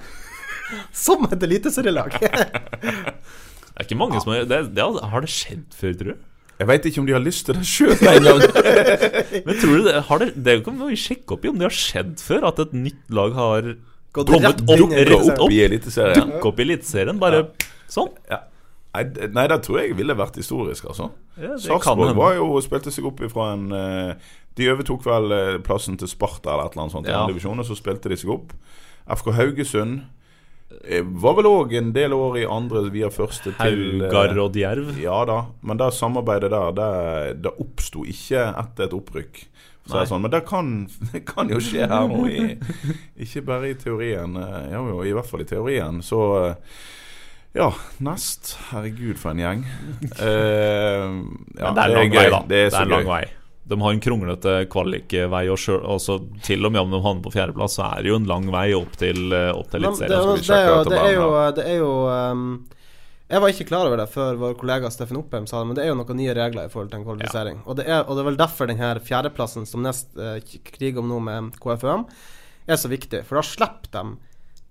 som 1.04 1.26
et 1.30 1.42
eliteserielag! 1.50 2.16
Det 3.70 3.86
er 3.86 3.86
ikke 3.86 3.96
mange 3.96 4.18
som 4.20 4.32
har 4.34 4.42
det, 4.44 4.56
det, 4.76 4.84
Har 5.08 5.22
det 5.24 5.30
skjedd 5.32 5.70
før, 5.72 5.92
tror 5.96 6.08
du? 6.12 6.24
Jeg 6.60 6.68
veit 6.68 6.86
ikke 6.90 7.00
om 7.00 7.06
de 7.08 7.14
har 7.16 7.22
lyst 7.24 7.46
til 7.48 7.56
det 7.56 7.64
sjøl 7.64 7.94
engang. 8.10 8.42
Men 9.46 9.54
tror 9.62 9.78
du 9.80 9.86
det, 9.86 9.94
har 10.10 10.20
det, 10.20 10.26
det 10.44 10.56
kan 10.66 10.76
vi 10.82 10.98
sjekke 11.00 11.36
opp 11.38 11.46
i 11.46 11.50
om 11.52 11.56
det 11.60 11.66
har 11.70 11.76
skjedd 11.76 12.18
før, 12.20 12.44
at 12.50 12.60
et 12.66 12.74
nytt 12.76 13.06
lag 13.16 13.32
har 13.38 13.70
Gått 14.12 14.26
kommet 14.28 14.60
opp, 14.66 14.72
inn 14.74 14.90
rett 14.90 15.06
Eliteserien. 15.06 15.40
opp, 15.40 15.54
i 15.54 15.60
Eliteserien. 15.64 16.30
dukke 16.34 16.50
opp 16.50 16.60
i 16.60 16.64
Eliteserien. 16.66 17.18
Bare 17.22 17.40
sånn. 17.90 18.10
Ja. 18.28 18.40
Nei, 18.90 19.04
nei, 19.30 19.44
det 19.52 19.60
tror 19.62 19.78
jeg 19.84 19.94
ville 19.94 20.16
vært 20.18 20.36
historisk, 20.40 20.88
altså. 20.90 21.12
Ja, 21.38 21.54
Sarpsborg 21.62 22.16
var 22.18 22.32
jo 22.34 22.48
spilte 22.64 22.90
seg 22.90 23.06
opp 23.06 23.20
ifra 23.22 23.52
en 23.54 23.68
eh, 23.70 24.32
De 24.58 24.66
overtok 24.72 25.04
vel 25.06 25.30
eh, 25.36 25.58
plassen 25.62 25.94
til 26.00 26.10
Sparta 26.10 26.50
eller 26.56 26.66
et 26.66 26.74
eller 26.74 26.88
annet 26.88 26.96
sånt 26.96 27.06
i 27.06 27.12
Ja. 27.14 27.20
andre 27.22 27.36
divisjon, 27.36 27.62
og 27.62 27.68
så 27.70 27.76
spilte 27.78 28.10
de 28.10 28.18
seg 28.18 28.32
opp. 28.34 28.50
FK 29.06 29.30
Haugesund 29.38 30.00
eh, 30.84 31.02
var 31.02 31.36
vel 31.38 31.48
òg 31.50 31.74
en 31.78 31.92
del 31.96 32.14
år 32.16 32.40
i 32.42 32.46
andre 32.48 32.84
via 32.92 33.10
første 33.12 33.54
til 33.58 34.02
eh, 34.02 34.06
Haugar 34.08 34.38
og 34.44 34.54
Djerv. 34.56 34.92
Ja 35.02 35.22
da, 35.28 35.42
men 35.62 35.80
det 35.80 35.92
samarbeidet 35.96 36.52
der, 36.54 36.74
det, 36.76 36.90
det 37.46 37.54
oppsto 37.62 38.04
ikke 38.08 38.50
etter 38.52 38.88
et 38.88 38.96
opprykk. 38.96 39.42
Så 39.90 39.98
er 39.98 40.06
sånn, 40.06 40.22
men 40.22 40.30
det 40.30 40.44
kan, 40.46 40.70
det 41.12 41.24
kan 41.28 41.50
jo 41.50 41.58
skje 41.64 41.88
her 41.90 42.06
nå, 42.10 42.22
i, 42.30 42.54
ikke 43.24 43.44
bare 43.48 43.72
i 43.72 43.76
teorien. 43.80 44.38
Ja, 44.38 44.80
Jo, 44.86 45.02
i 45.02 45.14
hvert 45.16 45.28
fall 45.28 45.42
i 45.44 45.48
teorien. 45.48 46.02
Så 46.06 46.20
eh, 46.44 46.80
ja, 47.58 47.72
nest. 48.06 48.54
Herregud, 48.70 49.16
for 49.18 49.34
en 49.34 49.42
gjeng. 49.42 49.66
Uh, 50.20 51.18
ja, 51.58 51.66
Men 51.66 51.74
det 51.74 51.82
er 51.82 51.94
lang 51.96 52.14
vei, 52.14 52.26
da. 52.30 52.42
Det 52.46 52.60
er 52.68 52.70
det 52.70 52.82
en 52.84 52.92
lang 52.94 53.02
gøy. 53.02 53.10
vei. 53.10 53.24
De 53.70 53.76
har 53.78 53.94
en 53.94 54.00
kronglete 54.02 54.52
kvalikvei, 54.72 55.44
og 55.52 55.58
selv, 55.62 55.84
også 55.86 56.16
til 56.42 56.66
og 56.66 56.72
med 56.74 56.82
om 56.82 56.90
de 56.90 56.98
havner 57.04 57.22
på 57.22 57.30
fjerdeplass, 57.36 57.76
så 57.78 57.86
er 57.86 58.02
det 58.02 58.10
jo 58.10 58.18
en 58.18 58.26
lang 58.26 58.48
vei 58.50 58.66
opp 58.74 58.96
til, 58.98 59.30
eh, 59.30 59.52
opp 59.54 59.70
til 59.70 59.86
Men 59.86 59.94
det, 59.94 60.08
Eliteserien. 60.10 60.40
det, 60.50 60.64
jo, 60.66 60.90
det 60.90 60.98
er 60.98 61.14
jo, 61.14 61.28
det 61.54 61.66
er 61.68 61.76
jo 61.78 61.92
um, 62.10 62.48
Jeg 63.30 63.44
var 63.44 63.54
ikke 63.54 63.68
klar 63.68 63.86
over 63.86 64.02
det 64.02 64.08
før 64.10 64.40
vår 64.40 64.56
kollega 64.58 64.90
Steffen 64.90 65.20
Oppheim 65.20 65.46
sa 65.46 65.60
det, 65.60 65.68
men 65.70 65.78
det 65.78 65.84
er 65.84 65.92
jo 65.92 66.00
noen 66.00 66.18
nye 66.18 66.34
regler 66.34 66.66
i 66.66 66.72
forhold 66.72 66.90
til 66.90 66.98
en 66.98 67.06
kvalifisering. 67.06 67.60
Og, 67.62 67.78
det 67.78 67.86
er, 67.86 68.02
og 68.02 68.18
det 68.18 68.24
er 68.24 68.28
vel 68.32 68.40
derfor 68.40 68.72
den 68.72 68.82
her 68.82 68.98
fjerdeplassen 69.06 69.70
som 69.70 69.86
Nest 69.86 70.18
eh, 70.18 70.42
kriger 70.72 70.98
om 71.04 71.12
nå 71.12 71.20
med 71.28 71.54
KFUM, 71.62 72.08
er 72.66 72.82
så 72.82 72.90
viktig. 72.90 73.22
For 73.28 73.38
da 73.38 73.46
slipper 73.46 73.94
de 73.94 74.04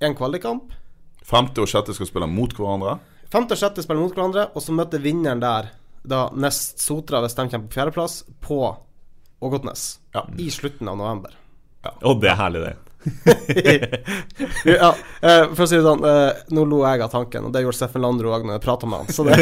en 0.09 0.19
kvalikkamp. 0.19 0.75
Femte 1.23 1.63
og 1.63 1.71
sjette 1.71 1.95
skal 1.95 2.11
spille 2.11 2.27
mot 2.27 2.51
hverandre. 2.57 2.97
Femte 3.31 3.55
og 3.55 3.63
sjette 3.63 3.83
spiller 3.85 4.03
mot 4.03 4.15
hverandre, 4.15 4.49
og 4.51 4.63
så 4.65 4.75
møter 4.75 4.99
vinneren 5.03 5.39
der 5.39 5.71
da 6.03 6.27
Nest 6.35 6.83
Sotra, 6.83 7.23
hvis 7.23 7.35
de 7.37 7.47
kommer 7.47 7.67
på 7.67 7.79
fjerdeplass, 7.79 8.21
på 8.43 8.59
Ågotnes. 9.39 9.99
Ja. 10.13 10.25
I 10.37 10.49
slutten 10.51 10.87
av 10.91 10.97
november. 10.99 11.35
Og 12.03 12.19
det 12.21 12.33
er 12.33 12.39
herlig, 12.39 12.61
det. 12.67 12.75
ja, 14.65 14.89
eh, 15.21 15.45
for 15.55 15.63
å 15.63 15.67
si 15.69 15.77
det 15.77 15.85
sånn, 15.85 16.01
eh, 16.03 16.41
nå 16.51 16.65
lo 16.67 16.81
jeg 16.83 17.03
av 17.05 17.11
tanken, 17.13 17.45
og 17.47 17.53
det 17.55 17.61
gjorde 17.63 17.77
Steffen 17.77 18.03
Landro 18.03 18.33
òg 18.35 18.43
når 18.43 18.57
jeg 18.57 18.63
prata 18.65 18.89
med 18.89 19.05
han. 19.05 19.13
Så 19.15 19.23
det, 19.23 19.37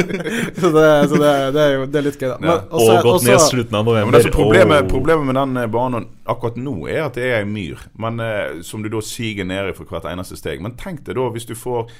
så 0.62 0.70
det, 0.72 0.86
så 1.10 1.20
det, 1.20 1.32
det 1.56 1.66
er 1.66 1.76
jo 1.76 1.84
det 1.84 2.00
er 2.00 2.06
litt 2.08 2.16
gøy, 2.16 2.30
da. 2.30 2.38
Men, 2.40 2.64
også- 2.70 2.96
Og 2.96 3.08
gått 3.10 3.28
ned 3.28 3.44
slutten 3.44 3.78
av 3.80 3.84
november. 3.84 4.08
men 4.08 4.16
det 4.16 4.22
er 4.22 4.30
så 4.30 4.34
problemet, 4.38 4.88
problemet 4.88 5.28
med 5.28 5.38
den 5.42 5.60
eh, 5.60 5.68
banen 5.76 6.08
akkurat 6.24 6.56
nå 6.56 6.74
er 6.88 7.02
at 7.04 7.20
det 7.20 7.28
er 7.28 7.38
ei 7.42 7.48
myr, 7.48 7.84
men, 8.00 8.24
som 8.64 8.80
du 8.80 8.88
da 8.88 9.04
siger 9.04 9.44
ned 9.44 9.68
i 9.74 9.76
for 9.76 9.84
hvert 9.92 10.08
eneste 10.08 10.40
steg. 10.40 10.64
Men 10.64 10.76
tenk 10.80 11.04
deg 11.04 11.20
da 11.20 11.28
hvis 11.34 11.44
du 11.50 11.52
får 11.58 11.92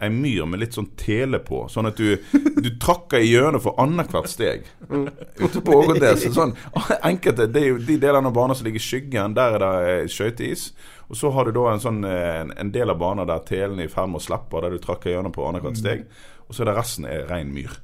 ei 0.00 0.10
myr 0.12 0.46
med 0.48 0.62
litt 0.62 0.76
sånn 0.76 0.88
tele 0.98 1.40
på, 1.44 1.64
sånn 1.68 1.90
at 1.90 1.98
du, 2.00 2.14
du 2.56 2.70
trakker 2.80 3.20
hjørnet 3.24 3.64
for 3.64 3.76
annethvert 3.82 4.30
steg. 4.32 4.64
Ute 4.88 5.60
på 5.64 5.76
Ågotnes. 5.76 6.24
Sånn, 6.34 6.54
enkelte, 7.02 7.48
det 7.52 7.64
er 7.64 7.68
jo 7.74 7.82
de 7.84 7.98
delene 8.00 8.32
av 8.32 8.36
banen 8.36 8.56
som 8.56 8.68
ligger 8.68 8.80
i 8.80 8.86
skyggen, 8.86 9.36
der 9.36 9.58
er 9.58 9.64
det 9.64 9.92
eh, 9.92 10.08
skøyteis. 10.10 10.70
Og 11.10 11.18
så 11.18 11.32
har 11.34 11.46
du 11.48 11.56
da 11.56 11.68
en, 11.72 11.82
sånn, 11.82 12.00
eh, 12.06 12.40
en, 12.40 12.54
en 12.64 12.72
del 12.74 12.92
av 12.92 13.00
banen 13.02 13.28
der 13.28 13.44
telen 13.48 13.82
er 13.82 13.90
i 13.90 13.92
ferd 13.92 14.12
med 14.12 14.22
å 14.22 14.24
slippe, 14.24 14.64
der 14.64 14.76
du 14.76 14.82
trakker 14.82 15.12
hjørnet 15.12 15.36
på 15.36 15.46
annethvert 15.48 15.80
steg. 15.80 16.04
Og 16.48 16.56
så 16.56 16.64
er 16.64 16.70
det 16.70 16.78
resten 16.80 17.08
er 17.10 17.28
ren 17.30 17.52
myr. 17.54 17.76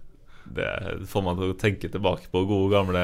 Det 0.55 1.07
får 1.11 1.23
man 1.25 1.37
til 1.37 1.51
å 1.53 1.57
tenke 1.59 1.89
tilbake 1.93 2.31
på 2.33 2.41
gode 2.49 2.71
gamle 2.73 3.01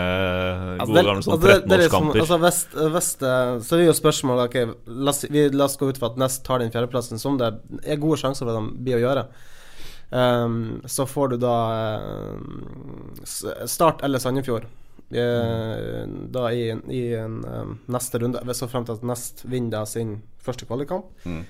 Altså, 0.78 0.86
Gode 0.92 1.02
gamle 1.04 1.22
sånn 1.22 1.34
altså, 1.34 1.40
det- 1.46 1.68
det 1.68 1.72
er 1.72 1.82
liksom- 1.82 2.06
13-årskamper. 2.12 2.20
altså, 2.20 2.38
vest, 2.40 2.68
vest, 2.94 3.18
det, 3.20 3.32
så 3.66 3.76
er 3.76 3.84
jo 3.86 3.92
spørsmålet 3.92 4.44
okay, 4.48 4.66
la 4.86 5.10
oss, 5.10 5.22
vi, 5.28 5.48
la 5.50 5.64
oss 5.64 5.76
gå 5.76 5.88
ut 5.90 5.98
fra 5.98 6.06
at 6.12 6.16
Nest 6.16 6.44
tar 6.44 6.58
den 6.60 6.70
fjerdeplassen, 6.70 7.18
som 7.18 7.36
det 7.38 7.50
er 7.84 7.96
gode 7.96 8.16
sjanser 8.22 8.46
for 8.46 8.54
at 8.56 8.62
de 8.62 8.84
blir 8.84 8.96
å 9.00 9.04
gjøre. 9.04 9.26
Um, 10.12 10.82
så 10.84 11.06
får 11.08 11.30
du 11.30 11.36
da 11.38 11.56
ehm, 12.04 13.24
Start 13.66 14.02
eller 14.04 14.18
Sandefjord. 14.18 14.64
eh, 15.10 16.06
Da 16.30 16.48
i, 16.52 16.70
i 16.88 17.14
en 17.16 17.44
um, 17.44 17.78
neste 17.88 18.20
runde, 18.20 18.40
hvis 18.44 18.60
så 18.60 18.68
frem 18.68 18.84
til 18.84 18.94
at 18.94 19.02
Nest 19.02 19.44
vinner 19.48 19.86
sin 19.86 20.22
første 20.42 20.66
kvalikkamp. 20.68 21.04
Mm. 21.24 21.44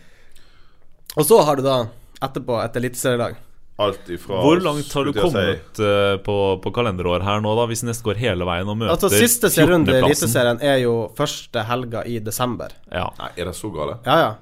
Og 1.17 1.25
så 1.27 1.45
har 1.45 1.57
du 1.57 1.63
da 1.63 1.87
etterpå 2.23 2.63
et 2.65 2.77
eliteserielag. 2.77 3.37
Alt 3.81 4.09
ifra 4.13 4.41
Hvor 4.45 4.61
langt 4.61 4.93
har 4.93 5.05
du 5.05 5.13
kommet 5.17 5.79
si, 5.79 5.85
eh, 5.85 6.17
på, 6.25 6.37
på 6.63 6.73
kalenderår 6.77 7.25
her 7.25 7.41
nå, 7.41 7.55
da, 7.57 7.65
hvis 7.71 7.83
Nest 7.89 8.05
går 8.05 8.21
hele 8.21 8.45
veien 8.45 8.69
og 8.69 8.77
møter 8.77 8.93
Altså 8.93 9.09
Siste 9.13 9.49
serierunde 9.53 9.95
i 9.95 10.01
Eliteserien 10.03 10.61
er 10.61 10.83
jo 10.83 10.97
første 11.17 11.65
helga 11.69 12.05
i 12.05 12.19
desember. 12.23 12.75
Ja. 12.93 13.09
Nei, 13.19 13.31
er 13.41 13.49
det 13.49 13.55
så 13.57 13.73
gale? 13.73 13.99
Ja, 14.05 14.19
ja. 14.21 14.33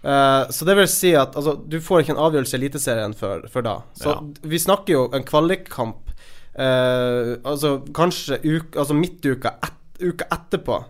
Uh, 0.00 0.50
så 0.50 0.64
det 0.64 0.78
vil 0.78 0.86
si 0.88 1.10
at 1.18 1.34
altså, 1.36 1.58
du 1.60 1.76
får 1.84 2.02
ikke 2.02 2.14
en 2.14 2.22
avgjørelse 2.24 2.56
i 2.56 2.60
Eliteserien 2.62 3.14
før, 3.16 3.44
før 3.52 3.66
da. 3.66 3.74
Så 4.00 4.14
Ja. 4.14 4.20
vi 4.42 4.58
snakker 4.58 4.96
jo 4.96 5.02
en 5.14 5.26
kvalikkamp 5.28 6.14
uh, 6.56 7.36
Altså 7.44 7.76
kanskje 7.94 8.40
uke, 8.40 8.78
altså 8.80 8.96
midtuka 8.96 9.54
et, 9.62 9.76
uka 10.00 10.26
etterpå 10.32 10.80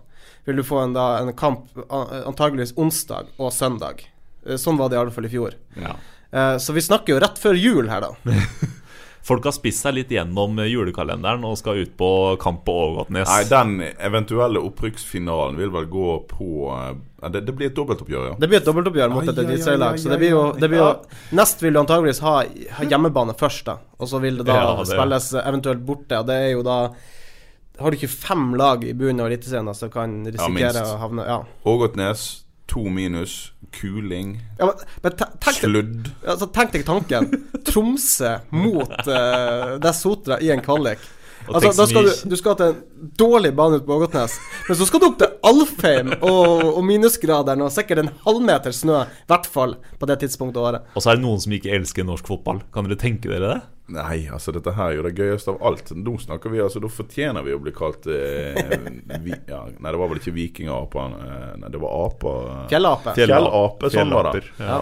vil 0.46 0.56
du 0.56 0.64
få 0.64 0.78
en, 0.84 0.94
da, 0.96 1.18
en 1.20 1.34
kamp 1.36 1.68
antageligvis 1.90 2.72
onsdag 2.80 3.28
og 3.36 3.52
søndag. 3.52 4.06
Uh, 4.46 4.56
sånn 4.56 4.78
var 4.80 4.88
det 4.88 4.96
i 4.96 5.02
alle 5.02 5.14
fall 5.14 5.28
i 5.28 5.32
fjor. 5.34 5.58
Ja. 5.76 5.98
Eh, 6.32 6.56
så 6.62 6.72
vi 6.76 6.82
snakker 6.84 7.16
jo 7.16 7.22
rett 7.22 7.38
før 7.38 7.58
jul 7.58 7.88
her, 7.90 8.06
da. 8.06 8.12
Folk 9.30 9.44
har 9.44 9.52
spist 9.52 9.84
seg 9.84 9.94
litt 9.98 10.10
gjennom 10.14 10.56
julekalenderen 10.64 11.42
og 11.44 11.58
skal 11.60 11.82
ut 11.82 11.92
på 11.98 12.08
kamp 12.40 12.62
på 12.64 12.72
Ågotnes. 12.72 13.28
Nei, 13.28 13.42
den 13.50 13.74
eventuelle 14.00 14.62
opprykksfinalen 14.64 15.58
vil 15.60 15.70
vel 15.74 15.86
gå 15.92 16.14
på 16.30 16.48
eh, 16.72 17.28
det, 17.28 17.42
det 17.44 17.52
blir 17.52 17.68
et 17.68 17.76
dobbeltoppgjør, 17.76 18.30
ja. 18.30 18.36
Det 18.40 18.48
blir 18.48 18.62
et 18.62 18.66
dobbeltoppgjør 18.70 19.12
mot 19.12 19.28
et 19.28 19.38
eliteserielag. 19.42 19.98
Så 20.00 20.08
det 20.08 20.18
blir 20.22 20.32
jo, 20.32 20.44
det 20.56 20.70
blir 20.72 20.80
jo. 20.80 20.90
Nest 21.36 21.60
vil 21.60 21.76
du 21.76 21.82
antageligvis 21.82 22.22
ha, 22.24 22.34
hjemmebane 22.88 23.36
først, 23.38 23.66
da. 23.68 23.76
Og 24.00 24.08
så 24.08 24.22
vil 24.24 24.40
det 24.40 24.46
da 24.48 24.56
Ja, 24.56 24.70
det- 24.78 24.88
spilles 24.88 25.32
eventuelt 25.44 25.84
borte. 25.84 26.22
Og 26.22 26.30
det 26.30 26.38
er 26.46 26.50
jo 26.54 26.62
da 26.66 26.78
Har 27.80 27.90
du 27.90 27.96
ikke 27.96 28.10
fem 28.12 28.54
lag 28.60 28.82
i 28.84 28.92
bunnen 28.92 29.20
av 29.20 29.30
Eliteserien 29.30 29.74
som 29.74 29.88
kan 29.92 30.18
risikere 30.26 30.80
ja, 30.82 30.84
å 30.84 30.98
havne 31.00 31.24
Ja. 31.24 31.38
Ågotnes, 31.64 32.44
to 32.68 32.82
minus, 32.92 33.52
kuling, 33.74 34.34
ja 34.58 34.72
sludd. 35.56 36.10
altså, 36.26 36.48
tenk 36.54 36.74
deg 36.74 36.84
tanken. 36.88 37.30
Tromsø 37.68 38.36
mot 38.54 38.92
uh, 39.06 39.76
det 39.82 39.94
Sotra 39.96 40.40
i 40.42 40.50
en 40.54 40.62
kvalik. 40.64 41.02
Altså, 41.48 41.72
da 41.74 41.86
skal 41.88 42.04
du, 42.06 42.12
du 42.30 42.36
skal 42.38 42.56
til 42.60 42.72
en 42.74 43.10
dårlig 43.18 43.50
bane 43.56 43.78
ute 43.80 43.86
på 43.88 43.96
Ågotnes, 43.96 44.36
men 44.68 44.76
så 44.78 44.86
skal 44.86 45.00
du 45.02 45.06
opp 45.08 45.18
til 45.22 45.32
Alfheim 45.50 46.12
og, 46.20 46.66
og 46.76 46.80
minusgraderen 46.86 47.64
og 47.64 47.72
sikkert 47.74 48.04
en 48.04 48.10
halvmeter 48.26 48.74
snø, 48.76 49.00
i 49.08 49.28
hvert 49.32 49.48
fall 49.50 49.74
på 49.98 50.08
det 50.10 50.20
tidspunktet 50.22 50.60
av 50.60 50.68
året. 50.70 50.92
Og 50.94 51.02
så 51.02 51.10
er 51.14 51.18
det 51.18 51.24
noen 51.24 51.42
som 51.42 51.56
ikke 51.56 51.72
elsker 51.78 52.06
norsk 52.06 52.28
fotball. 52.30 52.60
Kan 52.74 52.86
dere 52.90 53.00
tenke 53.00 53.32
dere 53.32 53.54
det? 53.54 53.60
Nei, 53.90 54.20
altså 54.30 54.52
dette 54.54 54.70
her 54.76 54.92
er 54.92 55.00
jo 55.00 55.02
det 55.08 55.16
gøyeste 55.18 55.50
av 55.50 55.64
alt. 55.66 55.88
Nå 55.98 56.12
snakker 56.22 56.52
vi, 56.52 56.60
altså, 56.62 56.78
Da 56.78 56.86
fortjener 56.94 57.42
vi 57.42 57.56
å 57.56 57.58
bli 57.58 57.72
kalt 57.74 58.06
eh, 58.06 58.60
vi, 59.24 59.34
ja, 59.50 59.64
Nei, 59.66 59.90
det 59.90 59.98
var 59.98 60.12
vel 60.12 60.20
ikke 60.20 60.34
vikingaper. 60.36 61.16
Eh, 61.18 61.48
nei, 61.58 61.70
det 61.74 61.80
var 61.82 61.96
aper. 62.04 62.44
eh. 62.52 62.60
Fjellape. 62.70 63.16
Fjellape, 63.18 63.90
sånn 63.90 64.14
var 64.14 64.30
det. 64.36 64.44
Ja. 64.62 64.78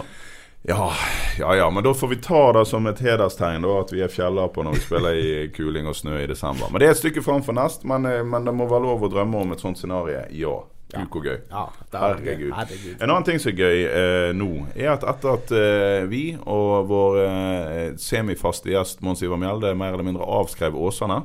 Ja, 0.68 0.92
ja, 1.38 1.57
ja, 1.57 1.70
men 1.70 1.85
da 1.85 1.94
får 1.94 2.09
vi 2.09 2.16
ta 2.16 2.52
det 2.52 2.66
som 2.68 2.87
et 2.87 3.00
hederstegn 3.00 3.64
da 3.64 3.76
at 3.81 3.92
vi 3.94 4.02
er 4.04 4.11
fjellaper 4.12 4.66
når 4.66 4.74
vi 4.76 4.81
spiller 4.85 5.16
i 5.16 5.31
kuling 5.57 5.88
og 5.88 5.96
snø 5.96 6.18
i 6.20 6.26
desember. 6.28 6.68
Men 6.68 6.83
det 6.83 6.90
er 6.90 6.96
et 6.96 7.00
stykke 7.00 7.24
fram 7.24 7.44
for 7.46 7.57
nest, 7.57 7.87
men, 7.88 8.04
eh, 8.04 8.20
men 8.20 8.44
det 8.44 8.52
må 8.52 8.66
være 8.68 8.85
lov 8.85 9.07
å 9.07 9.11
drømme 9.12 9.44
om 9.46 9.54
et 9.57 9.64
sånt 9.64 9.81
scenario. 9.81 10.26
Ja. 10.28 10.59
Gud, 10.88 11.09
hvor 11.12 11.24
gøy. 11.24 11.38
Ja, 11.50 11.64
det 11.92 11.98
er. 11.98 12.04
Herregud. 12.20 12.52
Herregud. 12.57 12.92
En 12.96 13.11
annen 13.11 13.24
ting 13.24 13.40
som 13.40 13.52
er 13.52 13.59
gøy 13.61 13.83
eh, 13.88 14.28
nå, 14.37 14.52
er 14.72 14.94
at 14.94 15.09
etter 15.09 15.35
at 15.35 15.50
eh, 15.57 16.04
vi 16.09 16.22
og 16.38 16.88
vår 16.88 17.18
eh, 17.24 17.83
semifaste 18.00 18.72
gjest 18.72 19.04
Mons 19.04 19.24
Ivar 19.24 19.40
Mjelde 19.40 19.74
mer 19.76 19.96
eller 19.96 20.09
mindre 20.09 20.28
avskrev 20.38 20.76
Åsane, 20.76 21.22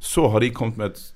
så 0.00 0.28
har 0.32 0.44
de 0.44 0.52
kommet 0.56 0.80
med 0.80 0.92
et 0.92 1.08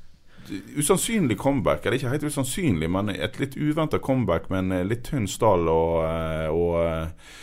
usannsynlig 0.77 1.39
comeback. 1.39 1.87
Eller 1.87 1.99
ikke 1.99 2.13
helt 2.13 2.29
usannsynlig, 2.29 2.91
men 2.91 3.13
et 3.15 3.39
litt 3.41 3.57
uventa 3.57 3.99
comeback 3.99 4.49
med 4.53 4.65
en 4.65 4.79
eh, 4.79 4.87
litt 4.89 5.05
tynn 5.09 5.29
stall 5.31 5.69
og, 5.71 5.99
eh, 6.05 6.49
og 6.53 6.79
eh, 6.85 7.35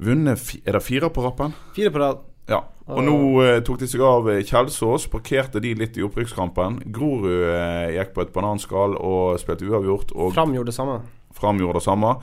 vunnet 0.00 0.52
Er 0.64 0.76
det 0.78 0.82
fire 0.84 1.10
på 1.12 1.24
rappen? 1.24 1.54
Fire 1.76 1.92
på 1.92 2.02
rad. 2.02 2.26
Ja. 2.50 2.64
Og 2.90 3.04
nå 3.06 3.16
eh, 3.44 3.60
tok 3.62 3.78
de 3.82 3.86
seg 3.86 4.02
av 4.02 4.26
eh, 4.32 4.42
Kjelsås, 4.42 5.06
parkerte 5.12 5.62
de 5.62 5.74
litt 5.78 5.98
i 6.00 6.02
opprykkskampen. 6.02 6.80
Grorud 6.90 7.28
eh, 7.30 7.92
gikk 7.94 8.14
på 8.16 8.24
et 8.24 8.32
bananskall 8.34 8.96
og 8.98 9.38
spilte 9.42 9.68
uavgjort. 9.68 10.14
Og 10.16 10.34
Fram 10.34 10.56
gjorde 10.56 10.72
det 10.72 10.78
samme. 10.78 10.96
Fram 11.36 11.60
gjorde 11.62 11.78
det 11.78 11.86
samme. 11.86 12.16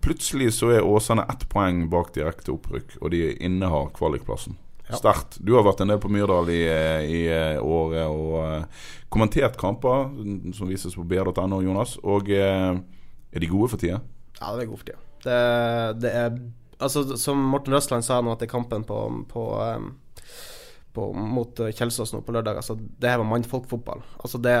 Plutselig 0.00 0.52
så 0.56 0.70
er 0.78 0.86
Åsane 0.86 1.26
ett 1.28 1.44
poeng 1.50 1.84
bak 1.92 2.14
direkte 2.14 2.54
opprykk, 2.54 2.96
og 3.02 3.12
de 3.12 3.26
innehar 3.42 3.90
kvalikplassen. 3.96 4.56
Sterkt. 4.92 5.38
Du 5.40 5.54
har 5.56 5.64
vært 5.64 5.80
en 5.82 5.92
del 5.92 6.00
på 6.02 6.10
Myrdal 6.12 6.50
i, 6.52 6.62
eh, 6.68 7.04
i 7.08 7.20
eh, 7.32 7.60
året 7.60 8.08
og 8.12 8.34
eh, 8.42 8.88
kommentert 9.12 9.56
kamper 9.60 10.10
som 10.56 10.68
vises 10.68 10.96
på 10.96 11.04
br.no, 11.08 11.62
Jonas. 11.64 11.96
Og 12.04 12.28
eh, 12.32 12.72
er 13.32 13.44
de 13.44 13.48
gode 13.50 13.72
for 13.72 13.80
tida? 13.80 14.02
Ja, 14.40 14.52
det 14.56 14.66
er 14.66 14.68
gode 14.72 14.82
for 14.82 14.90
tida. 14.90 15.00
Det, 15.22 15.38
det 16.02 16.12
er 16.18 16.36
Altså, 16.82 17.16
som 17.20 17.38
Morten 17.52 17.74
Røsland 17.76 18.04
sa 18.06 18.20
nå 18.24 18.34
etter 18.34 18.50
kampen 18.50 18.82
på, 18.88 18.98
på, 19.30 19.44
på 20.92 21.06
mot 21.16 21.60
uh, 21.64 21.70
Kjelsås 21.72 22.12
nå 22.12 22.20
på 22.26 22.34
lørdag, 22.36 22.58
altså, 22.60 22.76
det 22.76 23.08
her 23.08 23.20
var 23.22 23.28
mannfolkfotball. 23.30 24.02
Altså, 24.20 24.40
det, 24.44 24.56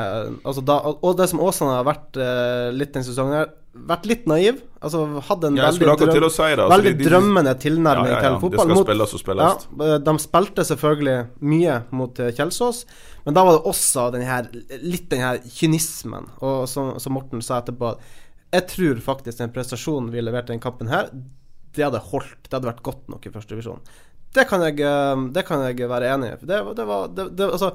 altså, 0.48 0.62
da, 0.64 0.78
og 0.94 1.18
det 1.18 1.26
som 1.32 1.42
Åsane 1.44 1.74
har 1.80 1.88
vært 1.90 2.16
uh, 2.22 2.70
litt 2.72 2.94
den 2.96 3.04
sesongen 3.04 3.36
her, 3.42 3.50
vært 3.88 4.06
litt 4.08 4.24
naiv. 4.28 4.58
Altså, 4.84 5.02
hadde 5.28 5.48
en 5.50 5.56
Ja, 5.60 5.68
veldig, 5.70 5.86
drøm, 6.00 6.26
si 6.32 6.42
det. 6.48 6.58
Altså, 6.60 6.72
veldig 6.72 6.92
de- 6.92 6.98
de- 7.02 7.10
drømmende 7.10 7.52
tilnærming 7.60 8.10
Ja, 8.10 8.16
ja, 8.18 8.22
til 8.30 8.40
fotball. 8.46 8.72
mot- 8.72 8.86
spilles 8.86 9.14
spilles. 9.22 9.68
De 10.08 10.14
spilte 10.24 10.66
selvfølgelig 10.68 11.18
mye 11.52 11.76
mot 12.00 12.20
uh, 12.20 12.30
Kjelsås, 12.36 12.82
men 13.26 13.36
da 13.36 13.44
var 13.46 13.58
det 13.58 13.62
også 13.70 14.08
den 14.16 14.24
her, 14.28 14.48
litt 14.82 15.08
den 15.12 15.20
her 15.24 15.38
kynismen. 15.60 16.26
Og 16.40 16.64
som, 16.68 16.94
som 17.00 17.12
Morten 17.16 17.44
sa 17.44 17.60
etterpå, 17.62 17.94
jeg 18.52 18.66
tror 18.68 18.98
faktisk 19.00 19.38
den 19.40 19.52
prestasjonen 19.54 20.10
vi 20.12 20.20
leverte 20.20 20.52
i 20.52 20.56
den 20.56 20.60
kampen 20.64 20.88
her, 20.92 21.08
det 21.76 21.86
hadde 21.86 22.02
holdt. 22.10 22.40
Det 22.46 22.56
hadde 22.56 22.70
vært 22.70 22.86
godt 22.86 23.12
nok 23.12 23.26
i 23.26 23.32
første 23.34 23.54
divisjon. 23.54 23.84
Det 24.32 24.46
eh, 24.48 25.26
det 25.36 25.44
kan 25.44 25.66
jeg 25.66 25.88
være 25.90 26.14
enig 26.14 26.32
i. 26.32 26.40
Det, 26.46 26.62
det 26.76 26.88
var 26.88 27.08
det, 27.12 27.28
det, 27.36 27.50
altså, 27.52 27.74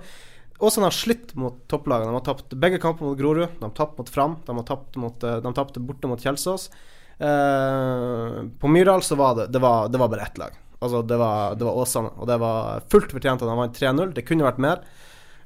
Åsane 0.58 0.90
har 0.90 0.96
slitt 0.96 1.36
mot 1.38 1.60
topplagene. 1.70 2.10
De 2.10 2.18
har 2.18 2.26
tapt 2.26 2.56
begge 2.58 2.80
kamper 2.82 3.06
mot 3.06 3.18
Grorud. 3.18 3.48
De 3.60 3.64
har 3.64 3.76
tapt 3.78 3.98
mot 4.00 4.10
Fram. 4.10 4.40
De 4.46 4.64
tapt 4.66 4.98
mot, 4.98 5.24
eh, 5.24 5.42
de 5.44 5.54
tapte 5.54 5.84
borte 5.84 6.10
mot 6.10 6.22
Kjelsås. 6.22 6.70
Eh, 7.18 8.40
på 8.60 8.72
Myrdal 8.74 9.06
så 9.06 9.18
var 9.20 9.36
det, 9.38 9.52
det, 9.54 9.62
var, 9.62 9.90
det 9.90 10.02
var 10.02 10.10
bare 10.10 10.26
ett 10.26 10.38
lag. 10.42 10.58
Altså 10.80 11.02
det 11.02 11.18
var, 11.18 11.56
det 11.56 11.66
var 11.66 11.78
Åsane, 11.82 12.10
og 12.18 12.28
det 12.30 12.38
var 12.42 12.82
fullt 12.90 13.14
fortjent 13.14 13.42
at 13.42 13.50
de 13.50 13.60
vant 13.62 13.80
3-0. 13.82 14.16
Det 14.18 14.26
kunne 14.26 14.46
vært 14.46 14.62
mer. 14.66 14.82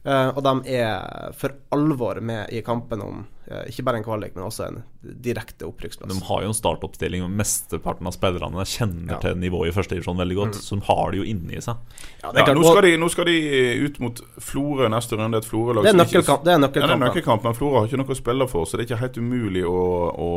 Eh, 0.03 0.29
og 0.31 0.41
de 0.47 0.55
er 0.79 1.35
for 1.37 1.59
alvor 1.75 2.23
med 2.23 2.49
i 2.55 2.63
kampen 2.65 3.03
om 3.03 3.25
ikke 3.69 3.83
bare 3.87 3.99
en 3.99 4.05
kvalik, 4.05 4.35
men 4.35 4.45
også 4.45 4.67
en 4.67 4.79
direkte 5.23 5.65
opprykksplass. 5.67 6.11
De 6.13 6.25
har 6.27 6.43
jo 6.45 6.51
en 6.51 6.57
startoppstilling, 6.57 7.23
og 7.25 7.31
mesteparten 7.35 8.07
av 8.07 8.15
spillerne 8.15 8.65
kjenner 8.67 9.15
Ja. 9.15 9.19
til 9.23 9.37
nivået 9.41 9.71
i 9.71 9.75
første 9.75 9.95
divisjon 9.97 10.17
veldig 10.17 10.37
godt. 10.37 10.55
Så 10.61 10.79
de 10.79 10.85
har 10.87 11.11
det 11.11 11.21
jo 11.21 11.27
inni 11.27 11.61
seg. 11.61 11.75
Ja, 12.23 12.31
det 12.31 12.47
Ja, 12.47 12.53
nå, 12.53 12.63
skal 12.63 12.81
de, 12.87 12.97
nå 12.97 13.09
skal 13.09 13.25
de 13.25 13.85
ut 13.85 13.99
mot 13.99 14.21
Florø 14.39 14.89
neste 14.89 15.17
runde. 15.17 15.37
Et 15.37 15.45
Florø-lag 15.45 15.83
Det 15.83 15.93
er 15.93 15.99
nøkkelkamp. 15.99 16.43
Det 16.43 16.53
er 16.53 16.59
er 16.59 16.97
nøkkelkamp, 16.97 17.43
men 17.43 17.53
Florø 17.53 17.79
har 17.79 17.87
ikke 17.87 17.97
noe 18.01 18.15
å 18.15 18.15
spille 18.17 18.47
for, 18.47 18.65
så 18.65 18.77
det 18.77 18.85
er 18.85 18.95
ikke 18.95 19.01
helt 19.01 19.17
umulig 19.17 19.63
å, 19.65 19.81
å 20.15 20.29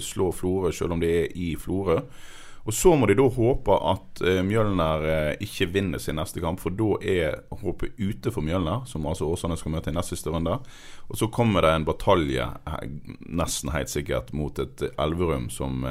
slå 0.00 0.32
Florø, 0.32 0.72
selv 0.72 0.92
om 0.92 1.00
de 1.00 1.06
er 1.24 1.28
i 1.36 1.56
Florø. 1.56 2.02
Og 2.70 2.74
Så 2.74 2.92
må 2.94 3.08
de 3.10 3.16
da 3.18 3.24
håpe 3.34 3.76
at 3.90 4.20
eh, 4.22 4.44
Mjølner 4.46 5.04
eh, 5.10 5.40
ikke 5.42 5.66
vinner 5.74 5.98
sin 5.98 6.20
neste 6.20 6.38
kamp, 6.38 6.60
for 6.62 6.70
da 6.70 6.92
er 7.02 7.40
håpet 7.64 7.98
ute 7.98 8.30
for 8.30 8.46
Mjølner, 8.46 8.84
som 8.86 9.08
altså 9.10 9.26
Åsane 9.26 9.56
skal 9.58 9.74
møte 9.74 9.90
i 9.90 9.96
nest 9.96 10.14
siste 10.14 10.30
runde. 10.30 10.54
Og 11.10 11.18
så 11.18 11.26
kommer 11.34 11.66
det 11.66 11.72
en 11.74 11.86
batalje, 11.88 12.46
eh, 12.46 12.84
nesten 13.26 13.72
helt 13.74 13.90
sikkert, 13.90 14.30
mot 14.38 14.62
et 14.62 14.86
Elverum 14.92 15.50
som 15.50 15.82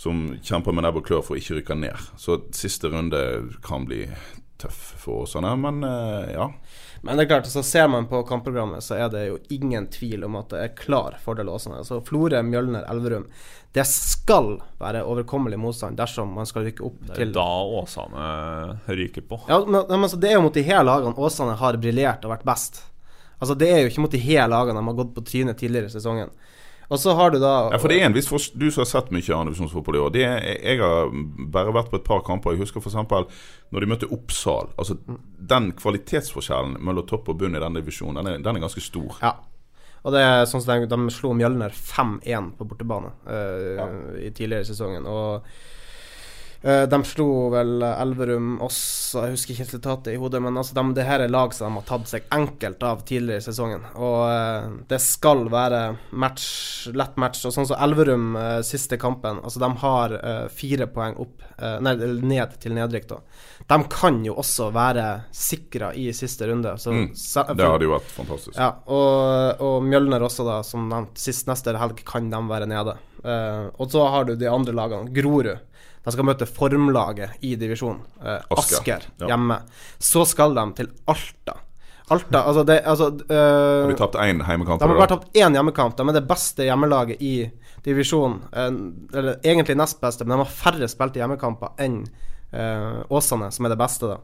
som 0.00 0.30
kjemper 0.40 0.72
med 0.72 0.86
nebb 0.86 0.96
og 0.96 1.04
klør 1.04 1.24
for 1.26 1.36
å 1.36 1.40
ikke 1.42 1.58
rykke 1.58 1.74
ned. 1.76 2.06
Så 2.16 2.38
siste 2.56 2.88
runde 2.88 3.18
kan 3.66 3.82
bli 3.84 4.06
tøff 4.62 4.78
for 5.02 5.26
Åsane, 5.26 5.50
men 5.60 5.82
ja. 6.30 6.46
Men 7.00 7.16
det 7.16 7.24
er 7.24 7.28
klart, 7.30 7.46
så 7.48 7.62
ser 7.64 7.88
man 7.88 8.06
på 8.10 8.20
kampprogrammet, 8.28 8.84
så 8.84 8.98
er 9.00 9.08
det 9.12 9.22
jo 9.26 9.38
ingen 9.56 9.86
tvil 9.92 10.26
om 10.26 10.36
at 10.40 10.50
det 10.52 10.60
er 10.60 10.74
klar 10.76 11.16
fordel 11.24 11.48
Åsane. 11.48 11.80
Så 11.84 12.02
Florø, 12.04 12.42
Mjølner, 12.44 12.84
Elverum. 12.92 13.24
Det 13.72 13.86
skal 13.88 14.56
være 14.80 15.04
overkommelig 15.06 15.56
motstand 15.62 15.96
dersom 15.96 16.34
man 16.36 16.48
skal 16.48 16.66
rykke 16.66 16.84
opp 16.84 16.98
til 17.06 17.14
Det 17.14 17.22
er 17.22 17.30
jo 17.30 17.36
da 17.38 17.48
Åsane 17.80 18.28
ryker 18.90 19.24
på. 19.30 19.40
Ja, 19.48 19.62
men, 19.64 19.86
men 19.88 20.12
Det 20.20 20.28
er 20.28 20.36
jo 20.36 20.44
mot 20.44 20.58
de 20.58 20.66
her 20.66 20.84
lagene 20.84 21.16
Åsane 21.16 21.56
har 21.56 21.80
briljert 21.80 22.26
og 22.26 22.34
vært 22.34 22.48
best. 22.48 22.82
Altså 23.40 23.56
Det 23.56 23.70
er 23.72 23.84
jo 23.84 23.92
ikke 23.92 24.04
mot 24.04 24.12
de 24.12 24.20
her 24.20 24.50
lagene 24.52 24.82
de 24.82 24.90
har 24.90 24.98
gått 25.00 25.14
på 25.16 25.24
trynet 25.24 25.60
tidligere 25.62 25.88
i 25.88 25.94
sesongen. 25.94 26.34
Og 26.90 26.98
så 26.98 27.14
har 27.14 27.30
du 27.30 27.38
da 27.38 27.70
Ja, 27.70 27.78
for 27.78 27.92
det 27.92 28.00
er 28.00 28.08
en 28.08 28.16
viss 28.16 28.28
for, 28.30 28.42
Du 28.58 28.66
som 28.70 28.82
har 28.82 28.88
sett 28.90 29.12
mye 29.14 29.22
andredivisjonsfotball 29.36 29.96
i 29.96 30.02
år. 30.02 30.14
Det 30.14 30.24
er, 30.26 30.46
jeg 30.58 30.80
har 30.82 31.12
bare 31.54 31.74
vært 31.76 31.92
på 31.92 32.00
et 32.00 32.06
par 32.08 32.24
kamper. 32.26 32.56
Jeg 32.56 32.64
husker 32.64 32.82
f.eks. 32.82 32.98
når 33.70 33.84
de 33.84 33.90
møtte 33.90 34.10
Oppsal. 34.10 34.72
Altså 34.76 34.98
Den 35.54 35.70
kvalitetsforskjellen 35.78 36.80
mellom 36.82 37.06
topp 37.06 37.30
og 37.30 37.38
bunn 37.38 37.54
i 37.54 37.62
den 37.62 37.78
divisjonen, 37.78 38.18
den 38.18 38.32
er, 38.34 38.42
den 38.42 38.58
er 38.58 38.66
ganske 38.66 38.82
stor. 38.82 39.20
Ja. 39.22 39.36
Og 40.00 40.14
det 40.14 40.22
er 40.24 40.46
sånn 40.48 40.64
som 40.64 40.80
de, 40.80 40.88
de 40.88 41.12
slo 41.12 41.34
Mjølner 41.36 41.74
5-1 41.76 42.54
på 42.56 42.66
bortebane 42.70 43.10
Ja 43.76 43.86
i 44.16 44.30
tidligere 44.32 44.64
sesongen. 44.64 45.04
Og 45.06 45.44
de 46.62 46.98
slo 47.08 47.48
vel 47.54 47.80
Elverum 47.88 48.58
også, 48.60 49.22
jeg 49.24 49.32
husker 49.32 49.54
ikke 49.54 49.64
resultatet 49.64 50.10
i 50.12 50.18
hodet, 50.20 50.42
men 50.44 50.58
altså 50.60 50.74
de, 50.76 50.82
det 50.98 51.06
her 51.08 51.22
er 51.24 51.30
lag 51.32 51.54
som 51.56 51.72
de 51.72 51.80
har 51.80 51.86
tatt 51.88 52.10
seg 52.10 52.26
enkelt 52.36 52.82
av 52.84 53.00
tidligere 53.08 53.40
i 53.40 53.44
sesongen. 53.46 53.86
Og 53.96 54.18
eh, 54.28 54.66
det 54.90 54.98
skal 55.00 55.46
være 55.48 55.80
match, 56.12 56.44
lett 56.92 57.16
match. 57.16 57.46
Og 57.48 57.54
sånn 57.56 57.68
som 57.70 57.80
Elverum 57.80 58.34
eh, 58.36 58.58
siste 58.68 58.98
kampen, 59.00 59.40
altså 59.40 59.62
de 59.62 59.70
har 59.80 60.16
eh, 60.18 60.42
fire 60.52 60.90
poeng 60.92 61.16
opp, 61.24 61.46
eh, 61.56 61.78
nei, 61.80 61.94
ned 62.28 62.58
til 62.60 62.76
nedrykk, 62.76 63.08
da. 63.14 63.20
De 63.72 63.80
kan 63.96 64.20
jo 64.28 64.36
også 64.42 64.68
være 64.76 65.06
sikra 65.32 65.94
i 65.96 66.10
siste 66.16 66.44
runde. 66.50 66.76
Så, 66.76 66.92
Mm, 66.92 67.08
Det 67.56 67.70
hadde 67.70 67.86
jo 67.88 67.94
vært 67.94 68.12
fantastisk. 68.12 68.56
ja, 68.58 68.68
og, 68.92 69.60
og 69.64 69.82
Mjølner 69.88 70.20
også, 70.28 70.44
da, 70.44 70.60
som 70.66 70.88
nevnt. 70.92 71.16
Sist 71.16 71.48
neste 71.48 71.72
helg 71.78 72.04
kan 72.04 72.28
de 72.28 72.40
være 72.50 72.68
nede. 72.68 72.98
Uh, 73.24 73.68
og 73.78 73.90
så 73.92 74.04
har 74.10 74.24
du 74.28 74.34
de 74.36 74.48
andre 74.48 74.72
lagene. 74.76 75.12
Grorud. 75.12 75.58
De 76.04 76.12
skal 76.14 76.24
møte 76.24 76.48
formlaget 76.48 77.42
i 77.44 77.54
divisjonen. 77.60 78.00
Eh, 78.22 78.38
Asker, 78.56 78.78
Asker 78.80 79.08
ja. 79.20 79.26
hjemme. 79.32 79.60
Så 79.98 80.24
skal 80.28 80.56
de 80.56 80.64
til 80.78 80.88
Alta. 81.12 81.58
Alta, 82.10 82.40
altså 82.42 82.64
det 82.66 82.80
altså, 82.90 83.06
eh, 83.30 83.82
Har 83.84 83.92
de 83.92 83.98
tapt 83.98 84.16
én 84.18 84.40
hjemmekamp? 84.42 84.80
de 84.80 84.88
har 84.88 84.96
bare 84.98 85.12
tapt 85.12 85.36
én 85.36 85.54
hjemmekamp. 85.54 85.96
De 85.96 86.08
er 86.08 86.16
det 86.16 86.26
beste 86.26 86.66
hjemmelaget 86.66 87.22
i 87.22 87.34
divisjonen. 87.84 88.40
Eh, 88.52 88.70
eller 89.18 89.38
egentlig 89.44 89.76
nest 89.78 90.00
beste, 90.00 90.24
men 90.24 90.38
de 90.38 90.42
har 90.44 90.50
færre 90.50 90.88
spilte 90.90 91.22
hjemmekamper 91.22 91.76
enn 91.78 92.02
eh, 92.52 93.02
Åsane, 93.08 93.50
som 93.52 93.66
er 93.68 93.74
det 93.74 93.78
beste, 93.80 94.08
da. 94.10 94.20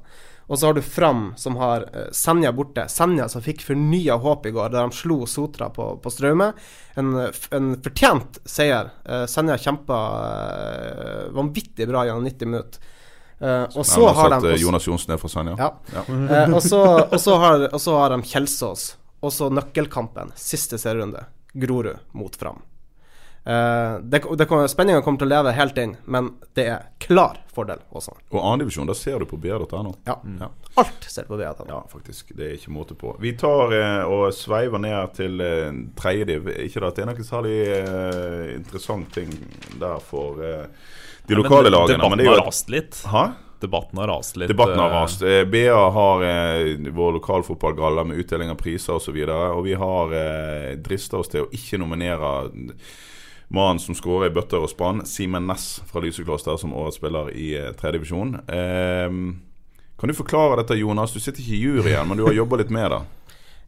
Og 0.46 0.58
så 0.60 0.68
har 0.68 0.76
du 0.76 0.82
Fram, 0.82 1.32
som 1.36 1.56
har 1.58 1.88
eh, 1.92 2.10
Senja 2.14 2.52
borte. 2.54 2.84
Senja 2.88 3.26
som 3.28 3.42
fikk 3.42 3.64
fornya 3.66 4.14
håp 4.22 4.46
i 4.46 4.52
går, 4.54 4.70
der 4.70 4.86
de 4.86 4.94
slo 4.94 5.24
Sotra 5.26 5.70
på, 5.74 5.88
på 6.02 6.12
Straume. 6.14 6.52
En, 6.94 7.14
en 7.50 7.72
fortjent 7.82 8.38
seier. 8.46 8.92
Eh, 9.04 9.24
Senja 9.30 9.56
kjempa 9.58 9.98
eh, 10.60 11.24
vanvittig 11.34 11.88
bra 11.90 12.04
gjennom 12.06 12.24
90 12.28 12.46
minutter. 12.52 12.92
Uh, 13.36 13.66
og 13.76 13.82
så 13.84 14.06
har 14.16 14.30
de 14.32 14.36
eh, 14.38 14.52
også- 14.54 14.62
Jonas 14.62 14.86
Johnsen 14.86 15.10
er 15.12 15.18
fra 15.20 15.28
Senja. 15.28 15.56
ja. 15.60 15.66
Ja. 15.92 16.04
Eh, 16.08 16.54
og, 16.56 16.62
så, 16.64 16.78
og, 17.04 17.18
så 17.20 17.34
har, 17.36 17.66
og 17.68 17.80
så 17.84 17.96
har 17.98 18.14
de 18.14 18.22
Kjelsås. 18.24 18.86
Og 19.20 19.32
så 19.32 19.50
nøkkelkampen, 19.52 20.30
siste 20.40 20.78
serierunde. 20.80 21.26
Grorud 21.52 21.98
mot 22.16 22.36
Fram. 22.36 22.62
Eh, 23.46 23.98
det, 24.02 24.22
det, 24.38 24.44
kommer- 24.50 24.66
Spenninga 24.66 25.02
kommer 25.06 25.18
til 25.22 25.28
å 25.28 25.30
leve 25.30 25.52
helt 25.54 25.76
inn, 25.78 25.92
men 26.11 26.32
det 26.59 26.64
er 26.66 26.87
klar 26.98 27.37
fordel 27.54 27.78
også. 27.94 28.16
Og 28.35 28.40
annendivisjon, 28.40 28.88
da 28.90 28.94
ser 28.98 29.22
du 29.22 29.26
på 29.30 29.38
BA.no. 29.38 29.92
Ja. 30.09 30.16
Ja. 30.40 30.48
Alt 30.82 31.06
ser 31.06 31.22
du 31.22 31.28
på 31.30 31.38
BA. 31.38 31.52
Ja, 31.68 31.78
faktisk. 31.92 32.32
Det 32.37 32.48
er 32.50 32.56
ikke 32.59 32.74
måte 32.74 32.96
på. 32.98 33.14
Vi 33.22 33.37
tar 33.38 33.70
eh, 33.76 34.02
og 34.11 34.35
sveiver 34.35 34.82
ned 34.82 35.14
til 35.16 35.40
eh, 35.40 35.70
tredje 35.96 36.26
div. 36.32 36.50
Ikke 36.66 36.82
da 36.82 36.90
at 36.90 36.98
det 36.98 37.06
er 37.06 37.11
noe 37.12 37.28
særlig 37.30 37.56
eh, 37.78 38.52
interessant 38.59 39.14
ting 39.14 39.30
der 39.80 40.02
for 40.02 40.42
eh, 40.42 40.66
de 41.30 41.38
lokale 41.38 41.70
Men 41.70 41.78
lagene. 41.78 42.02
Men 42.02 42.18
Debatten 42.18 42.18
det 42.18 42.26
er 42.26 42.32
har 42.35 42.42
jo 42.42 42.46
rast 42.50 42.74
litt. 42.74 43.00
Hæ? 43.14 43.24
Debatten 43.62 43.98
har 44.02 44.11
rast 44.12 44.37
litt. 44.37 44.50
Debatten 44.52 44.82
har 44.82 44.90
eh, 44.90 44.98
rast. 44.98 45.22
Eh, 45.22 45.44
BA 45.54 45.80
har 45.96 46.26
eh, 46.28 46.90
vår 46.98 47.16
lokalfotballgalla 47.22 48.04
med 48.11 48.20
utdeling 48.26 48.50
av 48.52 48.59
priser 48.61 48.98
osv. 48.98 49.16
Og, 49.16 49.30
så 49.30 49.40
og 49.54 49.64
vi 49.70 49.78
har 49.87 50.16
eh, 50.18 50.70
drista 50.82 51.22
oss 51.22 51.30
til 51.32 51.46
å 51.46 51.52
ikke 51.56 51.78
nominere 51.80 52.35
mannen 53.48 53.80
som 53.82 53.94
skårer 53.94 54.30
i 54.30 54.35
bøtter 54.35 54.62
og 54.62 54.70
spann, 54.72 55.04
Simen 55.06 55.46
Næss 55.46 55.80
fra 55.87 56.02
Lysekloster, 56.02 56.56
som 56.61 56.74
årets 56.74 56.98
spiller 57.00 57.30
i 57.35 57.52
eh, 57.59 57.72
tredjedivisjon. 57.78 58.38
Eh, 58.46 59.18
kan 59.96 60.11
du 60.11 60.16
forklare 60.16 60.61
dette, 60.61 60.76
Jonas? 60.76 61.14
Du 61.14 61.20
sitter 61.20 61.40
ikke 61.40 61.56
i 61.56 61.62
juryen, 61.62 62.09
men 62.09 62.18
du 62.18 62.26
har 62.26 62.37
jobba 62.37 62.61
litt 62.61 62.74
med 62.74 62.90
det. 62.92 63.02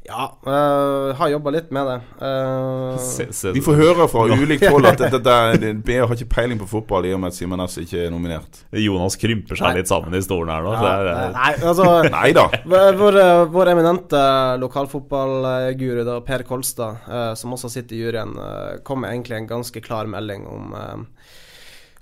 Ja, 0.08 0.38
eh, 0.46 1.16
har 1.16 1.28
jobba 1.28 1.52
litt 1.52 1.70
med 1.74 1.86
det. 1.86 1.96
Uh, 2.22 2.96
se, 2.96 3.26
se, 3.36 3.52
Vi 3.52 3.60
får 3.60 3.76
høre 3.76 4.06
fra 4.08 4.24
ulikt 4.32 4.64
hold 4.72 4.88
at 4.88 5.02
det, 5.02 5.20
det, 5.20 5.34
det, 5.60 5.72
BH 5.84 6.06
har 6.06 6.14
ikke 6.16 6.30
peiling 6.32 6.60
på 6.62 6.68
fotball 6.70 7.04
i 7.04 7.12
og 7.12 7.20
med 7.20 7.34
at 7.34 7.36
Simen 7.36 7.60
Næss 7.60 7.76
ikke 7.82 8.06
er 8.06 8.14
nominert. 8.14 8.62
Jonas 8.72 9.18
krymper 9.20 9.60
seg 9.60 9.76
litt 9.76 9.90
sammen 9.90 10.16
i 10.16 10.22
stolen 10.24 10.54
her 10.54 10.64
nå. 10.64 10.72
ja, 10.78 10.80
det 10.80 10.94
er, 10.94 11.10
eh, 11.12 11.36
nei, 11.36 11.52
altså 11.60 11.90
Nei 12.16 12.30
da. 12.36 12.46
Vår, 12.72 12.96
vår, 13.02 13.20
vår 13.52 13.72
eminente 13.74 14.22
lokalfotballguru, 14.64 16.00
da, 16.08 16.16
Per 16.24 16.46
Kolstad, 16.48 17.04
uh, 17.04 17.32
som 17.36 17.52
også 17.58 17.68
sitter 17.76 17.98
i 17.98 18.00
juryen, 18.06 18.32
uh, 18.40 18.78
kom 18.88 19.04
med 19.04 19.12
egentlig 19.12 19.42
en 19.42 19.52
ganske 19.52 19.84
klar 19.84 20.08
melding 20.08 20.48
om, 20.48 20.72
eh, 20.72 21.36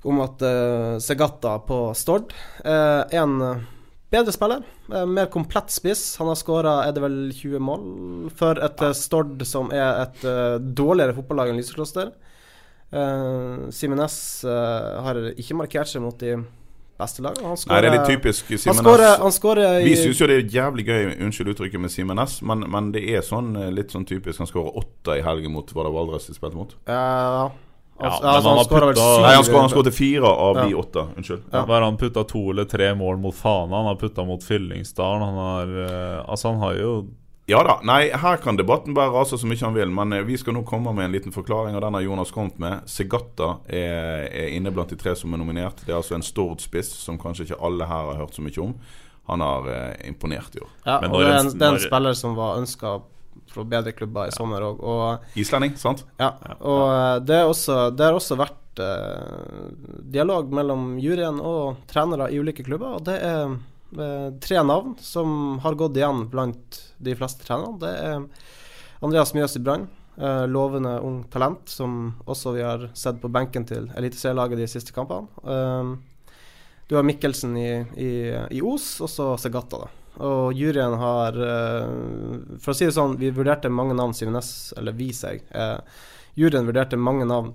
om 0.07 0.21
at 0.23 0.42
eh, 0.42 0.99
Segata 1.03 1.59
på 1.66 1.81
Stord 1.99 2.35
eh, 2.64 3.03
er 3.03 3.23
en 3.25 3.40
eh, 3.42 3.64
bedre 4.17 4.35
spiller. 4.35 4.67
eh, 4.93 5.07
mer 5.07 5.31
komplett 5.33 5.71
spiss. 5.71 6.17
Han 6.21 6.33
har 6.33 6.39
skåra 6.41 6.77
er 6.87 6.97
det 6.97 7.05
vel 7.05 7.19
20 7.33 7.63
mål 7.63 7.89
for 8.37 8.59
et 8.59 8.83
eh, 8.83 8.95
Stord 8.97 9.45
som 9.47 9.73
er 9.75 10.07
et 10.07 10.25
eh, 10.25 10.57
dårligere 10.61 11.17
fotballag 11.17 11.53
enn 11.53 11.61
Lysekloster. 11.61 12.15
Uh, 12.87 13.67
Simen 13.75 13.99
Næss 13.99 14.45
eh, 14.47 15.01
har 15.03 15.19
ikke 15.35 15.57
markert 15.59 15.91
seg 15.91 16.05
mot 16.05 16.15
de 16.21 16.37
beste 16.97 17.21
lagene. 17.25 17.51
Han 17.51 17.59
skårer, 17.59 17.75
Nei, 17.75 17.81
det 17.83 17.89
er 17.91 17.97
litt 17.97 18.13
typisk 18.15 18.47
Simenes. 18.47 18.63
Vi 19.85 19.97
syns 19.99 20.23
jo 20.23 20.29
det 20.31 20.37
er 20.39 20.55
jævlig 20.55 20.87
gøy, 20.87 21.09
unnskyld 21.27 21.51
uttrykket 21.53 21.83
med 21.83 21.93
Simen 21.93 22.17
Næss, 22.17 22.39
men, 22.47 22.63
men 22.73 22.93
det 22.95 23.03
er 23.11 23.27
sånn 23.27 23.53
litt 23.75 23.93
sånn 23.93 24.07
typisk. 24.09 24.39
Han 24.45 24.49
skårer 24.49 24.79
åtte 24.81 25.19
i 25.19 25.25
helgen 25.27 25.53
mot 25.57 25.75
Var 25.75 25.89
det 25.89 25.95
Valdres 25.99 26.31
de 26.31 26.39
spilte 26.39 26.57
mot? 26.57 26.77
Ja, 26.87 27.03
Ja, 27.03 27.47
altså, 27.99 28.23
men 28.23 28.31
altså, 28.31 28.49
han 28.49 28.93
putta- 28.93 29.23
Nei, 29.23 29.35
han 29.61 29.69
skåret 29.71 29.95
fire 29.95 30.27
av 30.29 30.57
Ja. 30.57 30.65
de 30.67 30.75
åtte. 30.75 31.07
Unnskyld. 31.17 31.43
Ja. 31.53 31.65
Hva 31.65 31.77
er 31.79 31.81
han 31.87 31.97
putta 31.97 32.25
to 32.29 32.51
eller 32.51 32.65
tre 32.65 32.95
mål 32.95 33.17
mot 33.19 33.35
Fana. 33.35 33.77
Han 33.77 33.87
har 33.87 33.95
putta 33.97 34.25
mot 34.25 34.43
Fyllingsdalen. 34.45 35.23
Han 35.23 35.35
har 35.35 35.67
eh, 35.85 36.25
Altså, 36.29 36.49
han 36.53 36.59
har 36.61 36.75
jo 36.75 37.07
Ja 37.49 37.63
da. 37.63 37.79
Nei, 37.87 38.11
her 38.11 38.37
kan 38.43 38.57
debatten 38.57 38.93
bare 38.93 39.13
rase 39.15 39.39
så 39.39 39.47
mye 39.47 39.61
han 39.63 39.73
vil, 39.75 39.89
men 39.89 40.13
eh, 40.13 40.23
vi 40.27 40.37
skal 40.37 40.53
nå 40.55 40.65
komme 40.67 40.93
med 40.93 41.05
en 41.05 41.13
liten 41.13 41.31
forklaring, 41.33 41.77
og 41.77 41.81
den 41.81 41.95
har 41.95 42.03
Jonas 42.03 42.33
kommet 42.33 42.59
med. 42.59 42.81
Segatta 42.91 43.59
er, 43.71 44.27
er 44.35 44.49
inne 44.57 44.73
blant 44.75 44.89
de 44.91 44.97
tre 44.97 45.15
som 45.15 45.33
er 45.33 45.39
nominert. 45.39 45.77
Det 45.87 45.93
er 45.95 45.97
altså 46.01 46.17
en 46.17 46.23
Stord-spiss 46.27 46.91
som 47.05 47.17
kanskje 47.19 47.47
ikke 47.47 47.61
alle 47.63 47.87
her 47.87 48.11
har 48.11 48.17
hørt 48.17 48.35
så 48.35 48.43
mye 48.43 48.59
om. 48.65 48.75
Han 49.29 49.41
har 49.41 49.69
eh, 49.71 50.09
imponert 50.09 50.57
i 50.57 50.61
år. 50.61 50.69
Ja, 50.85 50.99
Men 51.01 51.11
og 51.13 51.21
det 51.21 51.27
er 51.29 51.39
en- 51.39 51.47
en, 51.47 51.59
det 51.59 51.63
er 51.69 51.73
en 51.75 51.81
spiller 51.87 52.15
som 52.15 52.35
var 52.35 52.59
ønska 52.59 53.01
fra 53.57 53.64
bedre 53.69 53.92
klubber 53.97 54.29
i 54.31 54.37
sommer 54.37 54.64
òg. 54.69 54.85
Og, 54.85 55.27
Islending, 55.40 55.75
sant? 55.81 56.05
ja, 56.21 56.31
og 56.61 56.85
eh, 56.92 57.16
det, 57.27 57.40
er 57.42 57.51
også, 57.51 57.79
det 57.97 58.07
har 58.07 58.16
også 58.21 58.38
vært 58.38 58.83
eh, 58.85 59.71
dialog 60.16 60.53
mellom 60.55 60.95
juryen 61.03 61.40
og 61.40 61.83
trenere 61.90 62.31
i 62.33 62.38
ulike 62.42 62.64
klubber, 62.66 62.99
og 63.01 63.07
det 63.09 63.16
er 63.25 63.57
eh, 63.97 64.29
tre 64.45 64.62
navn 64.69 64.97
som 65.03 65.59
har 65.64 65.79
gått 65.81 65.97
igjen 65.99 66.27
blant 66.33 66.81
de 66.99 67.16
fleste 67.19 67.47
trenerne. 67.49 67.81
Det 67.83 67.92
er 67.92 68.27
Andreas 69.05 69.35
Mjøs 69.37 69.57
i 69.59 69.64
Brann. 69.64 69.88
eh, 70.16 70.47
lovende 70.49 70.95
ung 71.05 71.25
talent, 71.33 71.69
som 71.69 72.14
også 72.25 72.53
vi 72.57 72.62
har 72.64 72.87
sett 72.97 73.19
på 73.21 73.29
benken 73.29 73.66
til 73.69 73.90
eliteserielaget 73.97 74.62
de 74.62 74.69
siste 74.71 74.95
kampene. 74.97 75.29
Eh, 75.45 75.90
du 76.88 76.95
har 76.97 77.03
Mikkelsen 77.05 77.57
i, 77.59 77.71
i, 77.99 78.11
i 78.57 78.61
Os, 78.62 79.01
og 79.03 79.11
så 79.11 79.33
Segata, 79.42 79.83
da. 79.85 79.88
Og 80.25 80.53
juryen 80.57 80.95
har 81.01 81.37
eh, 81.37 81.87
For 82.63 82.73
å 82.73 82.77
si 82.77 82.87
det 82.89 82.95
sånn, 82.97 83.19
vi 83.21 83.31
vurderte 83.35 83.69
mange 83.73 83.95
navn, 83.99 84.15
Simenes, 84.17 84.73
eller 84.77 84.93
vi 84.97 85.13
seg. 85.17 85.43
Uh, 85.53 85.79
juryen 86.37 86.69
vurderte 86.69 86.97
mange 87.01 87.25
navn. 87.29 87.55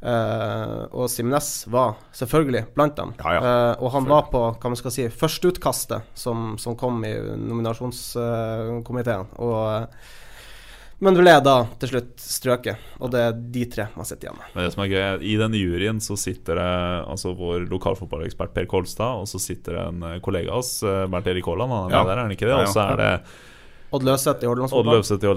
eh, 0.00 0.84
og 0.94 1.10
Simenes 1.10 1.66
var 1.66 1.96
selvfølgelig 2.14 2.68
blant 2.76 2.96
dem. 2.96 3.12
Ja, 3.18 3.32
ja. 3.34 3.40
Eh, 3.42 3.74
og 3.82 3.90
han 3.96 4.06
var 4.06 4.28
på 4.30 4.54
hva 4.54 4.70
man 4.70 4.78
skal 4.78 4.92
si, 4.94 5.08
førsteutkastet 5.10 6.02
som, 6.14 6.54
som 6.58 6.76
kom 6.78 7.04
i 7.04 7.18
nominasjonskomiteen. 7.18 9.26
og 9.42 9.88
men 11.00 11.14
ble 11.14 11.34
da 11.46 11.56
til 11.78 11.88
slutt 11.92 12.14
strøket, 12.18 12.76
og 12.98 13.12
det 13.14 13.20
er 13.22 13.36
de 13.54 13.64
tre 13.70 13.84
man 13.94 14.04
sitter 14.08 14.28
igjen 14.28 14.38
med. 14.40 14.48
Det, 14.54 14.64
det 14.66 14.72
som 14.74 14.82
er 14.82 14.88
gøy, 14.90 15.02
er 15.04 15.22
I 15.22 15.36
den 15.38 15.52
juryen 15.54 16.00
så 16.02 16.16
sitter 16.18 16.58
det 16.58 16.70
altså 17.06 17.34
vår 17.38 17.68
lokalfotballekspert 17.70 18.54
Per 18.56 18.66
Kolstad, 18.66 19.20
og 19.22 19.28
så 19.30 19.38
sitter 19.42 19.78
det 19.78 19.84
en 19.92 20.20
kollega 20.24 20.50
av 20.50 20.58
oss, 20.64 20.82
eh, 20.82 21.04
Bernt 21.06 21.26
Erik 21.30 21.46
Haaland, 21.46 21.70
han 21.70 21.90
er 21.92 21.94
Ja. 21.94 22.02
med 22.02 22.10
der, 22.10 22.18
er 22.18 22.22
han 22.26 22.34
ikke 22.34 22.48
det? 22.50 22.56
Og 22.58 22.72
så 22.74 22.82
er 22.92 22.96
det 22.96 23.12
Odd 23.88 24.04
Løseth 24.04 24.44
i 24.44 24.48
Odd 24.48 24.58
Hordalandsfotball. 24.60 24.98
Løvseth 24.98 25.24
i 25.24 25.28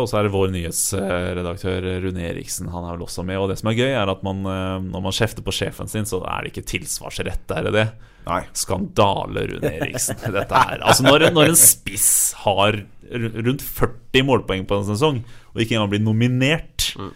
og 0.00 0.08
så 0.08 0.18
er 0.18 0.26
det 0.26 0.32
vår 0.32 0.52
nyhetsredaktør 0.54 1.88
Rune 2.06 2.22
Eriksen. 2.24 2.70
Han 2.72 2.86
er 2.86 2.96
vel 2.96 3.04
også 3.04 3.24
med. 3.28 3.36
Og 3.36 3.50
det 3.50 3.58
som 3.60 3.68
er 3.68 3.76
gøy, 3.76 3.90
er 3.90 4.12
at 4.12 4.22
man, 4.24 4.40
eh, 4.48 4.76
når 4.86 5.04
man 5.04 5.16
kjefter 5.16 5.44
på 5.44 5.52
sjefen 5.52 5.90
sin, 5.92 6.08
så 6.08 6.22
er 6.24 6.46
det 6.46 6.54
ikke 6.54 6.68
tilsvarsrett, 6.72 7.44
er 7.52 7.68
det 7.68 7.74
det? 7.76 7.86
Nei. 8.28 8.40
Skandale, 8.56 9.44
Rune 9.52 9.74
Eriksen. 9.76 10.20
Dette 10.38 10.62
her. 10.64 10.80
Altså 10.80 11.04
når, 11.04 11.28
når 11.36 11.52
en 11.52 11.60
spiss 11.60 12.08
har 12.46 12.80
rundt 13.12 13.64
40 13.64 14.24
målpoeng 14.28 14.64
på 14.68 14.80
en 14.80 14.88
sesong, 14.88 15.22
og 15.52 15.60
ikke 15.60 15.76
engang 15.76 15.92
blir 15.92 16.04
nominert 16.04 16.90
fy. 16.94 17.10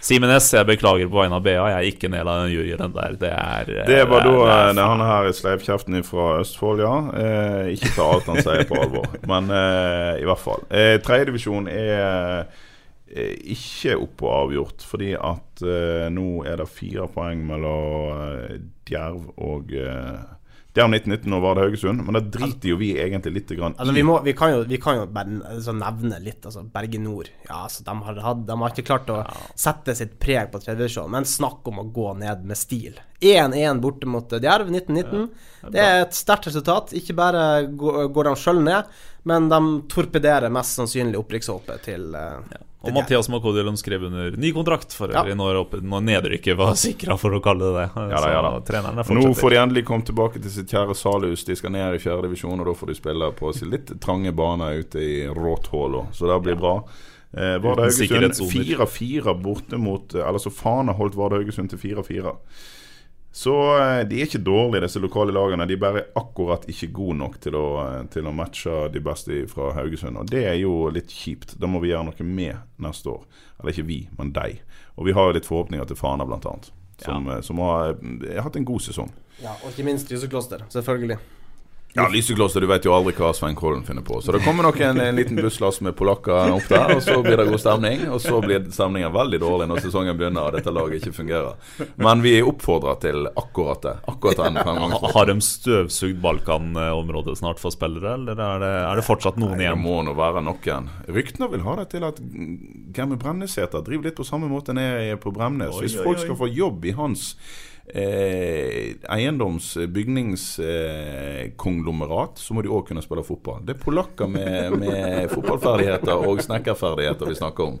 Simen 0.00 0.30
S, 0.32 0.46
jeg 0.56 0.64
beklager 0.64 1.10
på 1.12 1.18
vegne 1.20 1.36
av 1.36 1.44
BA. 1.44 1.52
Jeg 1.58 1.76
er 1.76 1.88
ikke 1.90 2.08
del 2.12 2.28
av 2.30 2.38
den 2.44 2.54
juryen 2.54 2.94
der. 2.94 3.16
Det 3.20 3.32
er 3.36 3.70
Det 3.88 4.00
var 4.08 4.24
da 4.24 4.32
det 4.32 4.54
er 4.54 4.70
eh, 4.72 4.88
han 4.94 5.04
her 5.04 5.28
i 5.28 5.34
sleivkjeften 5.36 6.00
fra 6.08 6.30
Østfold, 6.40 6.80
ja. 6.80 6.94
Eh, 7.20 7.68
ikke 7.74 7.92
ta 7.98 8.06
alt 8.14 8.30
han 8.32 8.40
sier 8.40 8.64
på 8.70 8.80
alvor, 8.80 9.12
men 9.32 9.52
eh, 9.52 10.22
i 10.22 10.26
hvert 10.28 10.40
fall. 10.40 10.64
Eh, 10.72 10.96
Tredjedivisjon 11.04 11.68
er 11.68 12.48
eh, 13.12 13.36
ikke 13.52 13.98
oppe 14.00 14.24
og 14.24 14.36
avgjort, 14.46 14.88
fordi 14.88 15.12
at 15.18 15.64
eh, 15.68 16.08
nå 16.16 16.28
er 16.48 16.62
det 16.62 16.70
fire 16.72 17.08
poeng 17.12 17.44
mellom 17.52 18.24
eh, 18.24 18.60
Djerv 18.88 19.34
og 19.36 19.76
eh, 19.76 20.16
Djerv 20.70 20.92
1919 20.94 21.34
og 21.34 21.40
Vard 21.42 21.58
Haugesund, 21.58 22.02
men 22.06 22.14
det 22.14 22.28
driter 22.36 22.70
jo 22.70 22.76
vi 22.78 22.92
egentlig 23.02 23.32
litt 23.40 23.48
grann 23.58 23.74
Altså, 23.74 23.94
vi, 23.96 24.04
må, 24.06 24.20
vi, 24.22 24.34
kan 24.38 24.52
jo, 24.52 24.60
vi 24.70 24.78
kan 24.78 25.00
jo 25.00 25.06
bare 25.10 25.40
altså, 25.56 25.74
nevne 25.74 26.20
litt. 26.22 26.44
Altså, 26.46 26.62
Bergen 26.70 27.02
Nord. 27.08 27.32
Ja, 27.48 27.64
altså, 27.64 27.82
de, 27.88 27.94
har, 28.06 28.20
hatt- 28.22 28.44
de 28.46 28.58
har 28.60 28.74
ikke 28.76 28.86
klart 28.86 29.10
å 29.10 29.18
sette 29.58 29.96
sitt 29.98 30.14
preg 30.22 30.52
på 30.52 30.60
tredjevisjon, 30.62 31.10
men 31.10 31.26
snakk 31.26 31.66
om 31.72 31.82
å 31.82 31.88
gå 31.90 32.12
ned 32.22 32.46
med 32.46 32.60
stil. 32.60 33.00
1-1 33.20 33.82
borte 33.82 34.06
mot 34.08 34.30
eh, 34.32 34.40
Djerv 34.46 34.70
1919. 34.70 35.26
det 35.74 35.82
er 35.82 36.04
et 36.06 36.14
sterkt 36.16 36.46
resultat. 36.52 36.94
Ikke 36.96 37.18
bare 37.18 37.44
går, 37.66 38.30
de 38.30 38.38
sjøl 38.38 38.62
ned, 38.64 38.94
men 39.26 39.50
de 39.50 39.60
torpederer 39.90 40.54
mest 40.54 40.78
sannsynlig 40.78 41.18
opprykkshåpet 41.18 41.82
til, 41.90 42.12
uh, 42.14 42.38
til 42.46 42.62
Og 42.80 42.94
Mathias 42.96 43.28
Makodilum 43.28 43.76
skrev 43.76 44.06
under 44.08 44.30
ny 44.40 44.52
kontrakt 44.56 44.94
for 44.96 45.12
Ja. 45.12 45.20
når, 45.36 45.58
opp- 45.66 45.82
når 45.84 46.00
nedrykket 46.06 46.56
var 46.56 46.72
sikra, 46.80 47.18
for 47.20 47.30
å 47.36 47.40
kalle 47.44 47.66
det 47.66 47.74
det. 47.76 47.88
Ja 48.08 48.20
da, 48.24 48.30
ja 48.32 48.40
da. 48.46 49.04
Nå 49.12 49.34
får 49.36 49.50
de 49.50 49.56
endelig 49.60 49.84
komme 49.84 50.06
tilbake 50.08 50.40
til 50.40 50.50
sitt 50.50 50.72
kjære 50.72 50.96
Salhus. 50.96 51.44
De 51.44 51.56
skal 51.56 51.74
ned 51.74 51.94
i 51.94 52.00
fjerdedivisjon, 52.00 52.58
og 52.60 52.66
da 52.70 52.72
får 52.72 52.86
de 52.86 52.94
spille 52.96 53.28
på 53.36 53.52
sin 53.54 53.68
litt 53.70 53.92
trange 54.00 54.32
bane 54.32 54.70
ute 54.80 54.96
i 55.04 55.26
Råthåla. 55.28 56.06
Så 56.16 56.26
det 56.32 56.40
blir 56.46 56.56
bra. 56.56 56.78
Eh, 57.36 57.58
Vard 57.62 57.78
Haugesund 57.84 58.32
4-4 58.50 59.34
borte 59.42 59.78
mot 59.78 60.14
eh, 60.14 60.24
Eller 60.26 60.38
så 60.42 60.50
Fana 60.50 60.92
holdt 60.98 61.14
Vard 61.14 61.36
Haugesund 61.36 61.70
til 61.70 61.78
4-4. 61.78 62.32
Så 63.32 63.54
eh, 63.78 64.00
de 64.08 64.18
er 64.18 64.26
ikke 64.26 64.42
dårlige, 64.42 64.82
disse 64.86 65.00
lokale 65.02 65.34
lagene. 65.34 65.66
De 65.68 65.76
er 65.76 65.82
bare 65.82 66.02
akkurat 66.18 66.66
ikke 66.70 66.90
gode 66.96 67.18
nok 67.20 67.38
til 67.42 67.54
å, 67.58 67.66
eh, 67.84 68.02
til 68.10 68.26
å 68.26 68.34
matche 68.34 68.88
de 68.90 69.02
beste 69.06 69.44
fra 69.50 69.70
Haugesund. 69.76 70.18
Og 70.18 70.30
det 70.30 70.42
er 70.50 70.58
jo 70.58 70.88
litt 70.90 71.14
kjipt. 71.14 71.54
Da 71.62 71.70
må 71.70 71.82
vi 71.82 71.92
gjøre 71.92 72.08
noe 72.10 72.26
med 72.26 72.82
neste 72.82 73.14
år. 73.14 73.24
Eller 73.60 73.76
ikke 73.76 73.86
vi, 73.86 74.00
men 74.18 74.34
deg. 74.34 74.58
Og 74.98 75.06
vi 75.06 75.14
har 75.14 75.30
jo 75.30 75.36
litt 75.38 75.48
forhåpninger 75.48 75.86
til 75.86 76.00
Fana, 76.00 76.26
annet. 76.26 76.72
Som, 77.00 77.30
ja. 77.30 77.40
som 77.40 77.60
har 77.64 77.94
har, 77.94 78.42
hatt 78.44 78.58
en 78.58 78.66
god 78.68 78.82
sesong. 78.84 79.12
Ja, 79.40 79.54
og 79.62 79.70
ikke 79.70 79.86
minst 79.86 80.10
Lysekloster, 80.12 80.66
selvfølgelig. 80.68 81.16
Ja, 81.92 82.08
Lysekloster, 82.08 82.60
du 82.62 82.68
vet 82.70 82.84
jo 82.86 82.92
aldri 82.94 83.12
hva 83.18 83.32
Svein 83.34 83.56
Kollen 83.58 83.82
finner 83.82 84.04
på. 84.06 84.20
Så 84.22 84.30
det 84.30 84.44
kommer 84.44 84.62
nok 84.62 84.76
en, 84.86 85.00
en 85.02 85.16
liten 85.16 85.34
busslass 85.42 85.80
med 85.82 85.96
polakker 85.98 86.52
opp 86.54 86.68
der, 86.70 86.92
og 86.94 87.00
så 87.02 87.16
blir 87.24 87.40
det 87.40 87.48
god 87.48 87.62
stemning. 87.62 88.04
Og 88.14 88.20
så 88.22 88.38
blir 88.44 88.68
stemningen 88.70 89.10
veldig 89.14 89.40
dårlig 89.42 89.66
når 89.72 89.80
sesongen 89.82 90.18
begynner 90.18 90.46
og 90.46 90.54
dette 90.54 90.70
laget 90.74 91.00
ikke 91.00 91.16
fungerer. 91.16 91.56
Men 91.98 92.22
vi 92.22 92.36
oppfordrer 92.46 93.00
til 93.02 93.26
akkurat 93.32 93.82
det. 93.82 93.94
Akkurat 94.12 94.38
den 94.44 94.60
fremgangsmåten. 94.60 95.14
Har 95.16 95.30
de 95.32 95.36
støvsugd 95.42 96.20
Balkan-området 96.22 97.34
snart 97.40 97.58
for 97.62 97.74
spillere, 97.74 98.14
eller 98.20 98.38
er 98.38 98.62
det, 98.62 98.70
er 98.92 99.00
det 99.02 99.06
fortsatt 99.08 99.40
noen 99.42 99.56
Nei, 99.58 99.66
igjen? 99.66 99.82
må 99.82 99.96
nå 100.06 100.14
være 100.18 100.44
noen. 100.46 100.86
Ryktene 101.10 101.50
vil 101.50 101.66
ha 101.66 101.74
det 101.82 101.88
til 101.96 102.06
at 102.06 102.22
Gemme 102.94 103.18
Bremnesæter 103.18 103.82
driver 103.86 104.06
litt 104.06 104.18
på 104.20 104.28
samme 104.28 104.46
måte 104.52 104.76
nede 104.78 105.18
på 105.18 105.34
Bremnes. 105.34 105.74
Hvis 105.82 105.98
folk 105.98 106.22
skal 106.22 106.38
få 106.38 106.50
jobb 106.54 106.86
i 106.86 106.94
hans 106.94 107.32
eh, 107.94 108.94
eiendoms-, 109.10 109.86
bygningskonglomerat, 109.86 112.38
så 112.38 112.54
må 112.54 112.62
de 112.62 112.68
òg 112.72 112.86
kunne 112.88 113.02
spille 113.04 113.24
fotball. 113.26 113.64
Det 113.66 113.72
er 113.76 113.84
polakker 113.84 114.26
med, 114.30 114.70
med 114.80 115.30
fotballferdigheter 115.34 116.16
og 116.28 116.36
snekkerferdigheter 116.46 117.26
vi 117.30 117.38
snakker 117.38 117.62
om. 117.64 117.78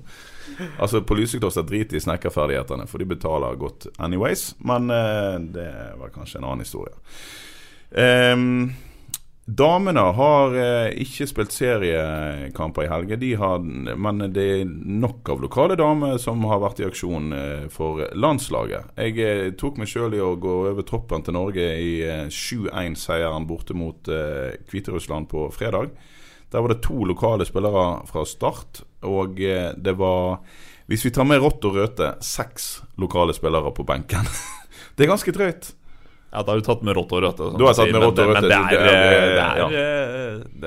Altså 0.78 1.00
På 1.06 1.14
Lysekloster 1.14 1.62
driter 1.62 1.96
i 1.96 2.04
snekkerferdighetene, 2.04 2.86
for 2.90 2.98
de 2.98 3.06
betaler 3.08 3.60
godt 3.60 3.86
anyways. 3.98 4.54
Men 4.58 4.90
eh, 4.90 5.38
det 5.54 5.70
var 6.00 6.08
kanskje 6.14 6.38
en 6.40 6.48
annen 6.48 6.66
historie. 6.66 6.94
Ehm, 7.90 8.72
damene 9.56 10.02
har 10.16 10.54
eh, 10.58 10.92
ikke 11.02 11.26
spilt 11.28 11.54
seriekamper 11.54 12.84
i 12.86 12.90
helge, 12.90 13.18
de 13.20 13.30
men 13.96 14.24
det 14.34 14.44
er 14.60 14.68
nok 14.70 15.30
av 15.32 15.42
lokale 15.42 15.76
damer 15.78 16.18
som 16.22 16.44
har 16.50 16.62
vært 16.62 16.82
i 16.82 16.86
aksjon 16.86 17.32
eh, 17.36 17.64
for 17.72 18.04
landslaget. 18.14 18.92
Jeg 19.00 19.16
eh, 19.24 19.50
tok 19.58 19.80
meg 19.80 19.90
sjøl 19.90 20.14
i 20.16 20.22
å 20.22 20.36
gå 20.40 20.56
over 20.70 20.86
troppen 20.86 21.24
til 21.26 21.36
Norge 21.38 21.66
i 21.82 21.92
eh, 22.06 22.26
7-1-seieren 22.28 23.48
borte 23.48 23.76
mot 23.76 24.10
eh, 24.12 24.56
Hviterussland 24.70 25.30
på 25.32 25.48
fredag. 25.56 25.90
Der 26.50 26.62
var 26.62 26.72
det 26.72 26.82
to 26.82 27.04
lokale 27.06 27.46
spillere 27.46 28.04
fra 28.10 28.24
start, 28.26 28.84
og 29.06 29.40
eh, 29.40 29.72
det 29.76 29.96
var 29.98 30.40
Hvis 30.90 31.04
vi 31.06 31.10
tar 31.14 31.22
med 31.24 31.38
Rått 31.38 31.62
og 31.68 31.76
Røte, 31.78 32.16
seks 32.18 32.80
lokale 32.98 33.30
spillere 33.30 33.70
på 33.70 33.84
benken. 33.86 34.26
det 34.96 35.04
er 35.04 35.12
ganske 35.12 35.32
drøyt. 35.32 35.74
Ja, 36.32 36.42
da 36.46 36.52
har 36.52 36.60
du 36.60 36.62
tatt 36.62 36.82
med 36.86 36.94
rått 36.94 37.10
og 37.12 37.22
rødt. 37.24 37.38
som 37.42 37.56
Du 37.58 37.64
har 37.66 37.74
tatt 37.74 37.90
med 37.90 38.02
rått 38.04 38.18
og 38.22 38.28
rødt, 38.30 38.40
Men 38.40 38.42
det 38.42 38.50
det- 38.50 38.56
er, 38.56 38.70
det- 38.70 38.78
det 38.80 39.34
det- 39.34 39.42
er, 39.42 39.56
ja. 39.58 39.66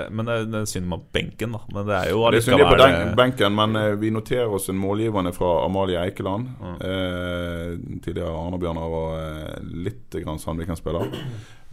eh, 0.04 0.10
Men 0.12 0.26
det 0.26 0.56
er, 0.60 0.66
synd 0.66 0.88
med 0.88 1.00
benken, 1.14 1.52
da. 1.54 1.60
Men 1.74 1.86
det 1.88 1.96
er 2.02 2.10
jo 2.12 2.32
Det 2.32 2.38
er 2.38 2.42
synd 2.52 2.60
på 2.68 2.78
den 2.78 3.16
benken, 3.16 3.56
men 3.56 3.76
eh, 3.80 3.96
vi 3.96 4.10
noterer 4.12 4.52
oss 4.54 4.68
en 4.70 4.76
målgivende 4.78 5.34
fra 5.34 5.64
Amalie 5.66 5.98
Eikeland. 6.04 6.48
Mm. 6.60 6.76
Eh, 6.82 8.00
tidligere 8.04 8.34
Arne-Bjørnar 8.36 8.90
og 8.92 9.16
eh, 9.20 9.60
litt 9.86 10.10
grann 10.24 10.38
Sandviken-spiller. 10.40 11.08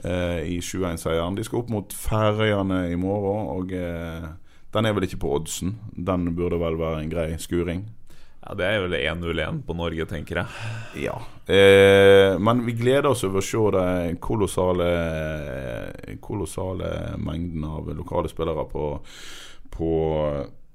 Eh, 0.05 0.41
I 0.55 0.61
7-1-seieren. 0.61 1.34
De 1.36 1.43
skal 1.45 1.59
opp 1.59 1.70
mot 1.70 1.93
Færøyene 1.93 2.93
i 2.93 2.97
morgen, 2.97 3.49
og 3.59 3.72
eh, 3.72 4.28
den 4.72 4.86
er 4.86 4.93
vel 4.95 5.03
ikke 5.09 5.18
på 5.20 5.34
oddsen. 5.34 5.74
Den 5.97 6.30
burde 6.36 6.61
vel 6.61 6.76
være 6.78 7.03
en 7.03 7.11
grei 7.11 7.36
skuring. 7.43 7.84
Ja, 8.41 8.55
Det 8.57 8.66
er 8.66 8.84
vel 8.86 8.95
1-0-1 8.97 9.61
på 9.66 9.76
Norge, 9.76 10.07
tenker 10.09 10.41
jeg. 10.41 10.47
Ja. 11.07 11.18
Eh, 11.45 12.38
men 12.41 12.64
vi 12.64 12.72
gleder 12.78 13.11
oss 13.11 13.24
over 13.28 13.43
å 13.43 13.45
se 13.45 13.64
den 13.76 14.16
kolossale, 14.22 14.86
kolossale 16.24 17.18
mengden 17.20 17.66
av 17.68 17.91
lokale 17.93 18.32
spillere 18.32 18.64
på, 18.70 18.86
på 19.76 19.91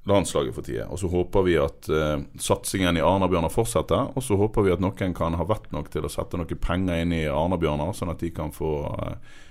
landslaget 0.06 0.56
for 0.56 0.62
tida. 0.62 0.86
Og 0.94 1.00
så 1.02 1.10
håper 1.10 1.46
vi 1.48 1.56
at 1.58 1.90
eh, 1.90 2.20
satsingen 2.42 3.00
i 3.00 3.04
Arna-Bjørnar 3.04 3.54
fortsetter. 3.54 4.12
Og 4.14 4.24
så 4.24 4.38
håper 4.38 4.68
vi 4.68 4.76
at 4.76 4.84
noen 4.84 5.18
kan 5.18 5.38
ha 5.40 5.48
vett 5.50 5.72
nok 5.74 5.90
til 5.94 6.06
å 6.06 6.12
sette 6.12 6.38
noen 6.38 6.62
penger 6.62 7.02
inn 7.02 7.16
i 7.18 7.26
Arna-Bjørnar, 7.32 7.96
sånn 7.98 8.14
at 8.14 8.22
de 8.22 8.30
kan 8.36 8.54
få 8.54 8.76
eh, 8.94 9.42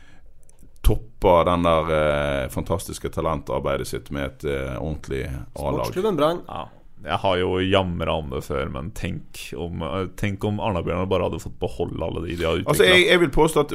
toppa 0.85 1.41
den 1.51 1.67
der 1.67 1.93
eh, 1.99 2.47
fantastiske 2.55 3.11
talentarbeidet 3.11 3.89
sitt 3.91 4.13
med 4.15 4.31
et 4.31 4.49
eh, 4.53 4.79
ordentlig 4.79 5.27
A-lag. 5.27 5.83
Sportsklubben 5.83 6.23
Brann. 6.23 6.43
Ja. 6.47 6.69
Jeg 7.05 7.19
har 7.21 7.37
jo 7.37 7.59
jamra 7.61 8.13
om 8.17 8.31
det 8.33 8.41
før, 8.47 8.69
men 8.73 8.91
tenk 8.97 9.43
om, 9.61 9.83
eh, 9.83 10.07
tenk 10.17 10.45
om 10.49 10.61
Arna-Bjørnar 10.61 11.09
bare 11.11 11.27
hadde 11.29 11.41
fått 11.43 11.59
beholde 11.61 12.01
alle 12.07 12.23
de 12.27 12.37
de 12.37 12.45
har 12.49 12.57
utvikla. 12.63 12.71
Altså, 12.73 12.85
jeg, 12.89 13.07
jeg 13.11 13.21
vil 13.21 13.33
påstå 13.35 13.61
at 13.61 13.75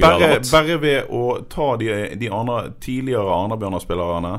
bare, 0.00 0.28
hatt. 0.30 0.50
bare 0.52 0.76
ved 0.80 1.10
å 1.10 1.24
ta 1.50 1.76
de, 1.76 1.90
de 2.20 2.30
Arna, 2.30 2.60
tidligere 2.80 3.26
Arna-Bjørnar-spillerne 3.40 4.36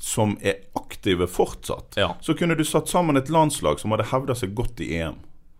som 0.00 0.38
er 0.40 0.54
aktive 0.74 1.26
fortsatt, 1.28 1.98
Ja. 2.00 2.14
så 2.24 2.32
kunne 2.34 2.56
du 2.56 2.64
satt 2.64 2.88
sammen 2.88 3.16
et 3.20 3.28
landslag 3.28 3.78
som 3.82 3.92
hadde 3.92 4.08
hevda 4.08 4.34
seg 4.34 4.54
godt 4.56 4.80
i 4.80 4.94
EM. 4.96 5.18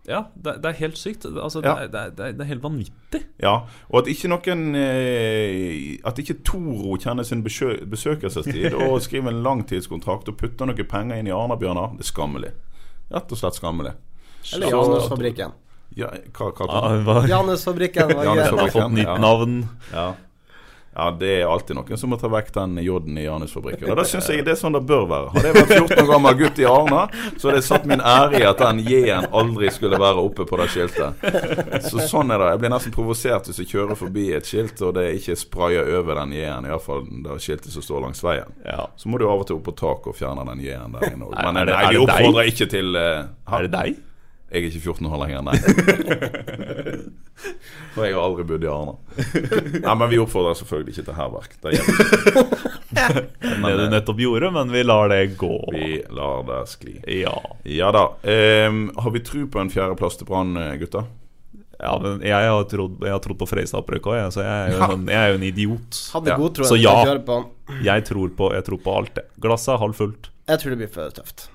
Ja, 0.09 0.23
det, 0.35 0.55
det 0.63 0.65
er 0.71 0.77
helt 0.79 0.97
sykt. 0.97 1.25
Altså, 1.29 1.61
Ja. 1.63 1.75
det, 1.85 1.93
er, 1.93 2.09
det, 2.09 2.19
er, 2.25 2.31
det 2.33 2.41
er 2.41 2.49
helt 2.49 2.63
vanvittig. 2.63 3.19
Ja, 3.43 3.51
Og 3.91 3.99
at 4.01 4.07
ikke 4.09 4.31
noen 4.31 4.75
eh, 4.75 5.97
At 6.09 6.17
ikke 6.17 6.39
Toro 6.47 6.95
kjenner 6.97 7.23
sin 7.27 7.43
besø 7.45 7.75
besøkelsestid 7.85 8.73
og 8.73 9.01
skriver 9.05 9.29
en 9.29 9.43
langtidskontrakt 9.45 10.29
og 10.31 10.37
putter 10.41 10.65
noen 10.69 10.87
penger 10.89 11.21
inn 11.21 11.29
i 11.29 11.35
Arna-Bjørnar, 11.35 11.93
det 11.99 12.05
er 12.07 12.09
skammelig. 12.09 12.51
Rett 13.11 13.31
og 13.31 13.37
slett 13.37 13.59
skammelig. 13.59 13.93
Eller 14.55 14.71
Janusfabrikken. 14.73 15.53
Ja, 15.99 16.07
hva 16.33 16.49
hva, 16.55 16.65
hva? 16.65 16.81
Ah, 16.81 17.21
det? 17.21 17.29
Janusfabrikken 17.29 18.13
var 18.15 18.23
Janus 18.25 18.45
greit. 18.49 18.59
Har 18.61 18.69
fått 18.77 18.93
nytt 18.95 19.05
Ja. 19.09 19.17
navn. 19.21 19.57
Ja. 19.93 20.05
Ja, 20.95 21.05
det 21.15 21.29
er 21.41 21.47
alltid 21.47 21.75
noen 21.77 21.97
som 21.97 22.09
må 22.11 22.17
ta 22.19 22.27
vekk 22.27 22.49
den 22.53 22.73
J-en 22.83 23.17
i 23.17 23.23
Janusfabrikken. 23.23 23.89
Og 23.91 23.95
da 23.95 24.03
syns 24.03 24.27
jeg 24.29 24.43
det 24.43 24.51
er 24.51 24.59
sånn 24.59 24.73
det 24.75 24.81
bør 24.89 25.05
være. 25.07 25.29
Hadde 25.35 25.47
jeg 25.47 25.55
vært 25.55 25.71
14 25.77 26.01
år 26.03 26.09
gammel 26.11 26.35
gutt 26.41 26.59
i 26.59 26.65
Arna, 26.67 27.03
så 27.39 27.47
hadde 27.47 27.61
jeg 27.61 27.67
satt 27.69 27.85
min 27.87 28.03
ære 28.03 28.41
i 28.41 28.43
at 28.49 28.59
den 28.59 28.81
J-en 28.83 29.27
aldri 29.31 29.71
skulle 29.71 29.99
være 30.01 30.19
oppe 30.25 30.45
på 30.49 30.59
det 30.59 30.67
skiltet. 30.73 31.23
Så 31.87 32.03
sånn 32.11 32.33
er 32.35 32.43
det. 32.43 32.49
Jeg 32.55 32.63
blir 32.65 32.73
nesten 32.75 32.95
provosert 32.95 33.47
hvis 33.47 33.61
jeg 33.63 33.71
kjører 33.71 33.95
forbi 33.99 34.27
et 34.35 34.45
skilt 34.51 34.83
og 34.83 34.93
det 34.99 35.07
ikke 35.21 35.37
sprayer 35.39 35.93
over 36.01 36.19
den 36.21 36.35
J-en, 36.35 36.67
iallfall 36.67 37.05
det 37.23 37.39
skiltet 37.45 37.71
som 37.71 37.85
står 37.87 38.03
langs 38.09 38.23
veien. 38.25 38.51
Ja. 38.67 38.89
Så 38.99 39.07
må 39.07 39.17
du 39.21 39.29
av 39.31 39.39
og 39.41 39.47
til 39.47 39.55
opp 39.61 39.65
på 39.71 39.77
taket 39.79 40.11
og 40.11 40.19
fjerne 40.19 40.43
den 40.51 40.59
J-en 40.67 40.97
der 40.99 41.07
inne 41.13 41.29
òg. 41.31 41.37
Er- 41.39 41.47
Men 41.53 41.61
er 41.63 41.65
det- 41.71 41.75
nei, 41.75 41.83
er 41.85 41.91
det 41.91 41.99
deg? 41.99 42.09
oppfordrer 42.11 42.51
ikke 42.51 42.69
til 42.75 42.95
uh, 42.99 43.55
Er 43.55 43.67
det 43.67 43.71
deg? 43.79 43.95
Jeg 44.51 44.65
er 44.65 44.67
ikke 44.67 44.81
14 44.91 45.07
år 45.07 45.19
lenger, 45.21 45.41
nei. 45.47 45.57
For 47.95 48.03
jeg 48.05 48.15
har 48.15 48.23
aldri 48.23 48.43
bodd 48.49 48.65
i 48.65 48.69
Arna. 48.71 48.93
Nei, 49.85 49.93
men 49.99 50.09
vi 50.11 50.19
oppfordrer 50.21 50.57
selvfølgelig 50.59 50.93
ikke 50.93 51.05
til 51.07 51.15
hærverk. 51.17 51.55
Det 51.63 51.73
gjelder. 51.77 51.95
Det 53.61 53.71
du 53.79 53.85
nettopp 53.91 54.19
gjorde, 54.19 54.49
men 54.51 54.71
vi 54.73 54.83
lar 54.83 55.07
det 55.11 55.21
gå. 55.39 55.53
Vi 55.71 56.01
lar 56.11 56.43
det 56.47 56.59
skli. 56.71 56.97
Ja. 57.21 57.33
Ja 57.63 57.91
da. 57.95 58.03
Um, 58.27 58.83
har 58.99 59.15
vi 59.15 59.23
tro 59.23 59.45
på 59.51 59.61
en 59.63 59.71
fjerdeplass 59.71 60.19
til 60.19 60.27
Brann, 60.27 60.51
eh, 60.59 60.75
gutta? 60.81 61.05
ja, 61.81 61.93
men 61.97 62.19
jeg 62.21 62.49
har 62.51 62.65
trodd, 62.69 62.99
jeg 63.01 63.09
har 63.15 63.21
trodd 63.23 63.39
på 63.39 63.47
Freistad-opprykket 63.49 64.11
òg, 64.11 64.33
så 64.35 64.43
jeg 64.45 64.67
er, 64.67 64.75
jo 64.75 64.89
en, 64.93 65.07
jeg 65.09 65.17
er 65.17 65.31
jo 65.31 65.39
en 65.39 65.47
idiot. 65.47 66.01
Hadde 66.13 66.29
Ja. 66.29 66.35
god 66.37 66.55
tro 66.59 66.67
Så 66.69 66.77
ja. 66.77 66.93
Jeg 67.87 68.05
tror 68.05 68.35
på, 68.37 68.51
jeg 68.53 68.67
tror 68.67 68.83
på 68.83 68.97
alt, 68.99 69.15
det. 69.17 69.25
Glasset 69.41 69.73
er 69.73 69.81
halvfullt. 69.81 70.29
Jeg 70.51 70.61
tror 70.61 70.75
det 70.75 70.77
blir 70.83 70.91
for 70.93 71.15
tøft. 71.17 71.47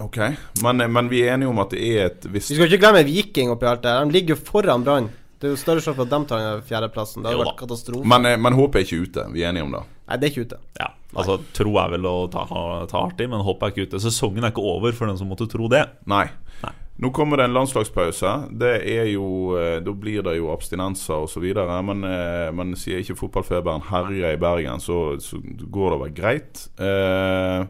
Ok, 0.00 0.18
men, 0.62 0.82
men 0.92 1.08
vi 1.08 1.22
er 1.24 1.34
enige 1.36 1.48
om 1.48 1.58
at 1.62 1.70
det 1.72 1.80
er 1.96 2.06
et 2.10 2.26
visst 2.28 2.50
Vi 2.52 2.56
skal 2.58 2.68
ikke 2.68 2.82
glemme 2.82 3.04
Viking 3.08 3.50
oppi 3.54 3.68
alt 3.70 3.82
det 3.86 3.92
her. 3.94 4.04
De 4.04 4.12
ligger 4.12 4.34
jo 4.36 4.42
foran 4.44 4.84
Brann. 4.84 5.06
Det 5.40 5.48
er 5.48 5.52
jo 5.54 5.60
større 5.60 5.80
sjanse 5.84 5.96
for 5.98 6.06
at 6.08 6.12
de 6.14 6.18
tar 6.30 6.42
den 6.44 6.62
fjerdeplassen. 6.68 7.22
Det 7.24 7.32
hadde 7.32 7.44
vært 7.44 7.58
katastrofe. 7.60 8.08
men, 8.08 8.26
eh, 8.28 8.36
men 8.40 8.56
håpet 8.56 8.80
er 8.80 8.84
ikke 8.86 9.02
ute. 9.08 9.24
Vi 9.34 9.42
er 9.44 9.50
enige 9.52 9.66
om 9.68 9.72
det. 9.76 9.82
Nei, 10.08 10.16
det 10.16 10.26
er 10.28 10.32
ikke 10.34 10.46
ute. 10.48 10.58
Ja, 10.80 10.86
altså 11.16 11.36
Tro 11.56 11.72
er 11.82 11.90
vel 11.96 12.06
å 12.08 12.14
ta, 12.32 12.44
ha- 12.48 12.86
ta 12.88 13.02
hardt 13.06 13.20
i, 13.20 13.26
men 13.26 13.40
håpet 13.44 13.62
er 13.66 13.72
ikke 13.74 13.86
ute. 13.90 14.00
Sesongen 14.04 14.44
er 14.44 14.52
ikke 14.54 14.64
over 14.64 14.92
for 14.96 15.06
den 15.10 15.18
som 15.20 15.28
måtte 15.28 15.48
tro 15.50 15.68
det. 15.68 15.82
Nei. 16.06 16.24
Nei. 16.62 16.72
Nå 17.04 17.10
kommer 17.12 17.36
det 17.36 17.44
en 17.50 17.56
landslagspause. 17.58 18.30
Det 18.56 18.70
er 18.88 19.10
jo 19.12 19.26
eh, 19.60 19.80
Da 19.84 19.92
blir 19.92 20.22
det 20.24 20.38
jo 20.38 20.48
abstinenser 20.54 21.26
osv. 21.26 21.44
Men, 21.84 22.04
eh, 22.08 22.48
men 22.56 22.72
sier 22.80 23.02
ikke 23.04 23.18
fotballfeberen 23.20 23.84
herjer 23.90 24.32
i 24.32 24.40
Bergen, 24.40 24.80
så, 24.80 25.18
så 25.20 25.36
går 25.42 25.92
det 25.96 26.00
vel 26.06 26.16
greit. 26.16 26.64
Eh, 26.80 27.66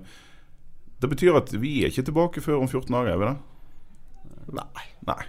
det 1.02 1.10
betyr 1.12 1.36
at 1.38 1.52
vi 1.60 1.82
er 1.84 1.92
ikke 1.92 2.06
tilbake 2.08 2.42
før 2.44 2.62
om 2.62 2.68
14 2.68 2.92
dager, 2.92 3.12
er 3.12 3.20
vi 3.20 3.30
det? 3.30 3.36
Nei. 4.56 4.86
Nei. 5.06 5.22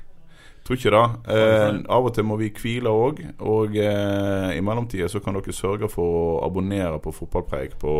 Tror 0.67 0.75
ikke 0.77 0.91
det. 0.91 1.03
Eh, 1.31 1.77
av 1.95 2.05
og 2.09 2.13
til 2.15 2.25
må 2.27 2.35
vi 2.39 2.49
hvile 2.51 2.91
òg. 2.91 3.21
Og 3.39 3.75
eh, 3.79 4.49
i 4.57 4.63
mellomtida 4.63 5.07
så 5.11 5.21
kan 5.23 5.37
dere 5.37 5.55
sørge 5.55 5.87
for 5.91 6.17
å 6.19 6.23
abonnere 6.47 6.99
på 7.03 7.13
Fotballpreik 7.15 7.77
på 7.79 7.93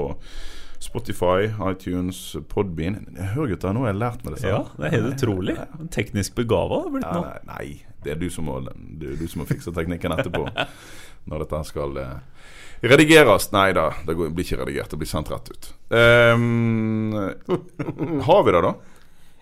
Spotify, 0.83 1.47
iTunes, 1.71 2.19
Podbean. 2.51 2.99
Hør 3.33 3.47
gutter, 3.53 3.73
nå 3.73 3.85
har 3.85 3.93
jeg 3.93 4.01
lært 4.01 4.25
meg 4.27 4.35
det. 4.35 4.51
Ja, 4.51 4.59
Det 4.75 4.89
er 4.89 4.95
helt 4.97 5.13
utrolig. 5.15 5.55
Teknisk 5.95 6.35
begava 6.37 6.83
har 6.83 6.91
blitt 6.93 7.07
nå. 7.07 7.23
nei, 7.23 7.39
nei, 7.49 7.67
det 8.05 8.13
er 8.13 8.19
du 8.21 8.27
som 8.29 8.45
må, 8.51 8.59
er 8.61 9.15
du 9.17 9.25
som 9.31 9.41
må 9.41 9.47
fikse 9.49 9.73
teknikken 9.73 10.13
etterpå. 10.13 10.45
Når 11.31 11.43
dette 11.43 11.63
skal 11.71 11.97
eh, 12.03 12.36
redigeres. 12.81 13.49
Nei 13.51 13.71
da, 13.73 13.89
det 14.05 14.15
blir 14.17 14.43
ikke 14.45 14.61
redigert. 14.61 14.91
Det 14.91 14.99
blir 15.01 15.09
sendt 15.09 15.31
rett 15.31 15.49
ut. 15.49 15.71
Um, 15.89 17.11
har 18.27 18.45
vi 18.45 18.55
det, 18.55 18.61
da? 18.65 18.73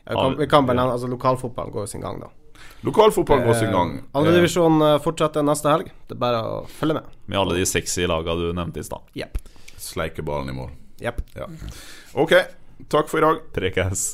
Kan, 0.06 0.36
vi 0.38 0.48
kan 0.48 0.68
bare 0.68 0.78
nevne 0.78 0.94
altså, 0.94 1.10
Lokalfotballen 1.10 1.74
går 1.74 1.88
jo 1.88 1.92
sin 1.96 2.04
gang, 2.06 2.20
da. 2.22 2.30
Lokalfotball 2.86 3.42
går 3.46 3.54
sin 3.54 3.72
gang. 3.74 3.96
Eh, 3.98 4.04
Andredivisjon 4.20 4.82
uh, 4.82 4.98
fortsetter 5.02 5.46
neste 5.46 5.72
helg. 5.72 5.90
Det 6.06 6.18
er 6.18 6.22
bare 6.22 6.44
å 6.46 6.60
følge 6.70 7.00
med. 7.00 7.16
Med 7.26 7.42
alle 7.42 7.58
de 7.58 7.66
sexy 7.70 8.06
laga 8.10 8.38
du 8.38 8.52
nevnte 8.54 8.84
i 8.84 8.86
stad. 8.86 9.08
Yep. 9.18 9.40
Sleike 9.42 9.88
Sleikeballen 9.88 10.54
i 10.54 10.60
mål. 10.60 10.70
Yep. 11.02 11.26
Ja. 11.36 11.50
Ok, 12.14 12.38
takk 12.92 13.10
for 13.10 13.20
i 13.20 13.26
dag. 13.26 13.42
Prekas. 13.58 14.14